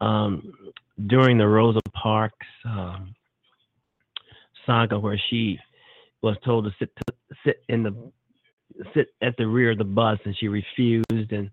um, 0.00 0.52
during 1.06 1.38
the 1.38 1.46
Rosa 1.46 1.80
Parks. 1.94 2.46
Um, 2.64 3.14
saga 4.66 4.98
where 4.98 5.20
she 5.30 5.58
was 6.22 6.36
told 6.44 6.64
to 6.64 6.70
sit 6.78 6.90
sit 7.44 7.62
in 7.68 7.82
the 7.82 7.94
sit 8.94 9.08
at 9.22 9.36
the 9.36 9.46
rear 9.46 9.72
of 9.72 9.78
the 9.78 9.84
bus 9.84 10.18
and 10.24 10.36
she 10.38 10.48
refused 10.48 11.32
and 11.32 11.50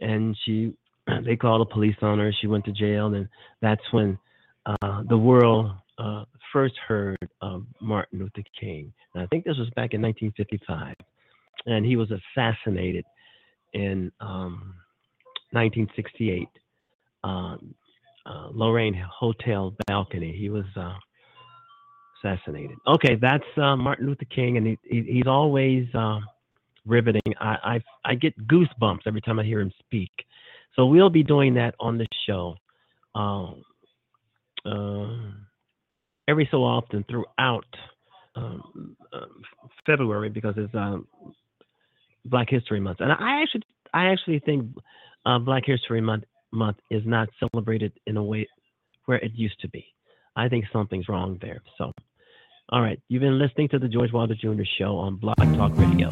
and 0.00 0.36
she 0.44 0.72
they 1.24 1.36
called 1.36 1.60
the 1.60 1.72
police 1.72 1.96
on 2.02 2.18
her. 2.18 2.32
She 2.40 2.46
went 2.46 2.64
to 2.66 2.72
jail. 2.72 3.12
And 3.14 3.28
that's 3.60 3.82
when 3.92 4.18
uh, 4.66 5.02
the 5.08 5.18
world 5.18 5.72
uh, 5.98 6.24
first 6.52 6.74
heard 6.86 7.28
of 7.40 7.64
Martin 7.80 8.20
Luther 8.20 8.46
King. 8.58 8.92
And 9.14 9.22
I 9.22 9.26
think 9.26 9.44
this 9.44 9.56
was 9.56 9.68
back 9.70 9.94
in 9.94 10.02
1955 10.02 10.94
and 11.66 11.84
he 11.84 11.96
was 11.96 12.08
assassinated 12.10 13.04
in 13.74 14.10
um, 14.20 14.74
1968 15.52 16.48
um, 17.22 17.74
uh, 18.26 18.48
Lorraine 18.52 18.94
Hotel 18.94 19.74
balcony. 19.86 20.34
He 20.36 20.48
was 20.48 20.64
uh, 20.76 20.94
assassinated. 22.22 22.76
Okay, 22.86 23.16
that's 23.20 23.44
uh, 23.56 23.76
Martin 23.76 24.06
Luther 24.06 24.24
King, 24.26 24.56
and 24.56 24.66
he, 24.66 24.78
he, 24.84 25.02
he's 25.14 25.26
always 25.26 25.86
uh, 25.94 26.20
riveting. 26.86 27.34
I, 27.40 27.56
I 28.04 28.10
I 28.10 28.14
get 28.14 28.34
goosebumps 28.46 29.00
every 29.06 29.20
time 29.20 29.38
I 29.38 29.44
hear 29.44 29.60
him 29.60 29.72
speak. 29.78 30.10
So 30.76 30.86
we'll 30.86 31.10
be 31.10 31.22
doing 31.22 31.54
that 31.54 31.74
on 31.80 31.98
the 31.98 32.06
show 32.26 32.56
um, 33.14 33.62
uh, 34.64 35.32
every 36.28 36.48
so 36.50 36.58
often 36.58 37.04
throughout 37.10 37.66
um, 38.36 38.96
uh, 39.12 39.26
February 39.84 40.28
because 40.28 40.54
it's 40.56 40.74
um, 40.74 41.06
Black 42.24 42.48
History 42.48 42.80
Month, 42.80 43.00
and 43.00 43.12
I 43.12 43.42
actually 43.42 43.62
I 43.92 44.06
actually 44.06 44.38
think 44.40 44.74
uh, 45.26 45.38
Black 45.38 45.64
History 45.66 46.00
Month 46.00 46.24
month 46.52 46.78
is 46.90 47.02
not 47.06 47.28
celebrated 47.38 47.92
in 48.06 48.16
a 48.16 48.22
way 48.22 48.48
where 49.04 49.18
it 49.18 49.30
used 49.34 49.60
to 49.60 49.68
be. 49.68 49.84
I 50.34 50.48
think 50.48 50.64
something's 50.72 51.08
wrong 51.08 51.38
there. 51.40 51.62
So. 51.78 51.92
All 52.72 52.80
right, 52.80 53.00
you've 53.08 53.20
been 53.20 53.36
listening 53.36 53.68
to 53.70 53.80
the 53.80 53.88
George 53.88 54.12
Wilder 54.12 54.36
Jr. 54.36 54.62
Show 54.78 54.96
on 54.96 55.16
Blog 55.16 55.36
Talk 55.56 55.72
Radio. 55.76 56.08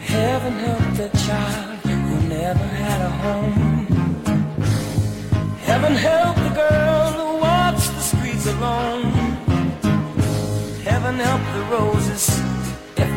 Heaven 0.00 0.52
help 0.54 0.96
the 0.96 1.08
child 1.24 1.78
who 1.84 2.28
never 2.28 2.58
had 2.58 3.02
a 3.02 3.10
home. 3.10 3.86
Heaven 5.58 5.92
help 5.92 6.34
the 6.34 6.54
girl 6.56 7.12
who 7.12 7.40
walks 7.40 7.88
the 7.88 8.00
streets 8.00 8.46
alone. 8.48 9.04
Heaven 10.82 11.14
help 11.20 11.42
the 11.54 11.76
roses 11.76 12.37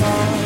help 0.00 0.37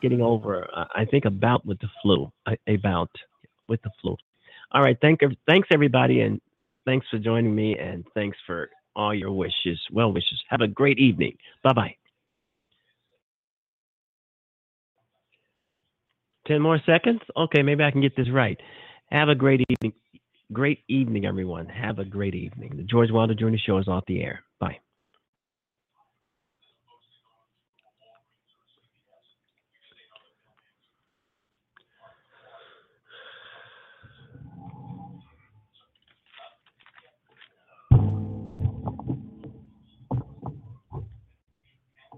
getting 0.00 0.20
over, 0.20 0.68
uh, 0.74 0.84
I 0.94 1.04
think, 1.04 1.24
about 1.24 1.64
with 1.66 1.78
the 1.80 1.88
flu. 2.02 2.30
A, 2.46 2.56
a 2.68 3.06
with 3.68 3.82
the 3.82 3.90
flu. 4.00 4.16
All 4.72 4.82
right, 4.82 4.96
thank, 5.00 5.20
thanks 5.46 5.68
everybody, 5.72 6.20
and 6.20 6.40
thanks 6.86 7.06
for 7.10 7.18
joining 7.18 7.54
me, 7.54 7.78
and 7.78 8.04
thanks 8.14 8.36
for 8.46 8.70
all 8.96 9.14
your 9.14 9.30
wishes, 9.30 9.80
well 9.92 10.12
wishes. 10.12 10.42
Have 10.48 10.60
a 10.60 10.68
great 10.68 10.98
evening. 10.98 11.36
Bye 11.62 11.72
bye. 11.72 11.94
10 16.48 16.60
more 16.60 16.80
seconds? 16.84 17.20
Okay, 17.36 17.62
maybe 17.62 17.84
I 17.84 17.90
can 17.90 18.00
get 18.00 18.16
this 18.16 18.30
right. 18.32 18.58
Have 19.10 19.28
a 19.28 19.34
great 19.34 19.62
evening. 19.68 19.92
Great 20.52 20.80
evening, 20.88 21.26
everyone. 21.26 21.66
Have 21.66 21.98
a 21.98 22.04
great 22.04 22.34
evening. 22.34 22.72
The 22.76 22.82
George 22.82 23.10
Wilder 23.10 23.34
Jr. 23.34 23.56
Show 23.64 23.78
is 23.78 23.86
off 23.86 24.04
the 24.06 24.22
air. 24.22 24.42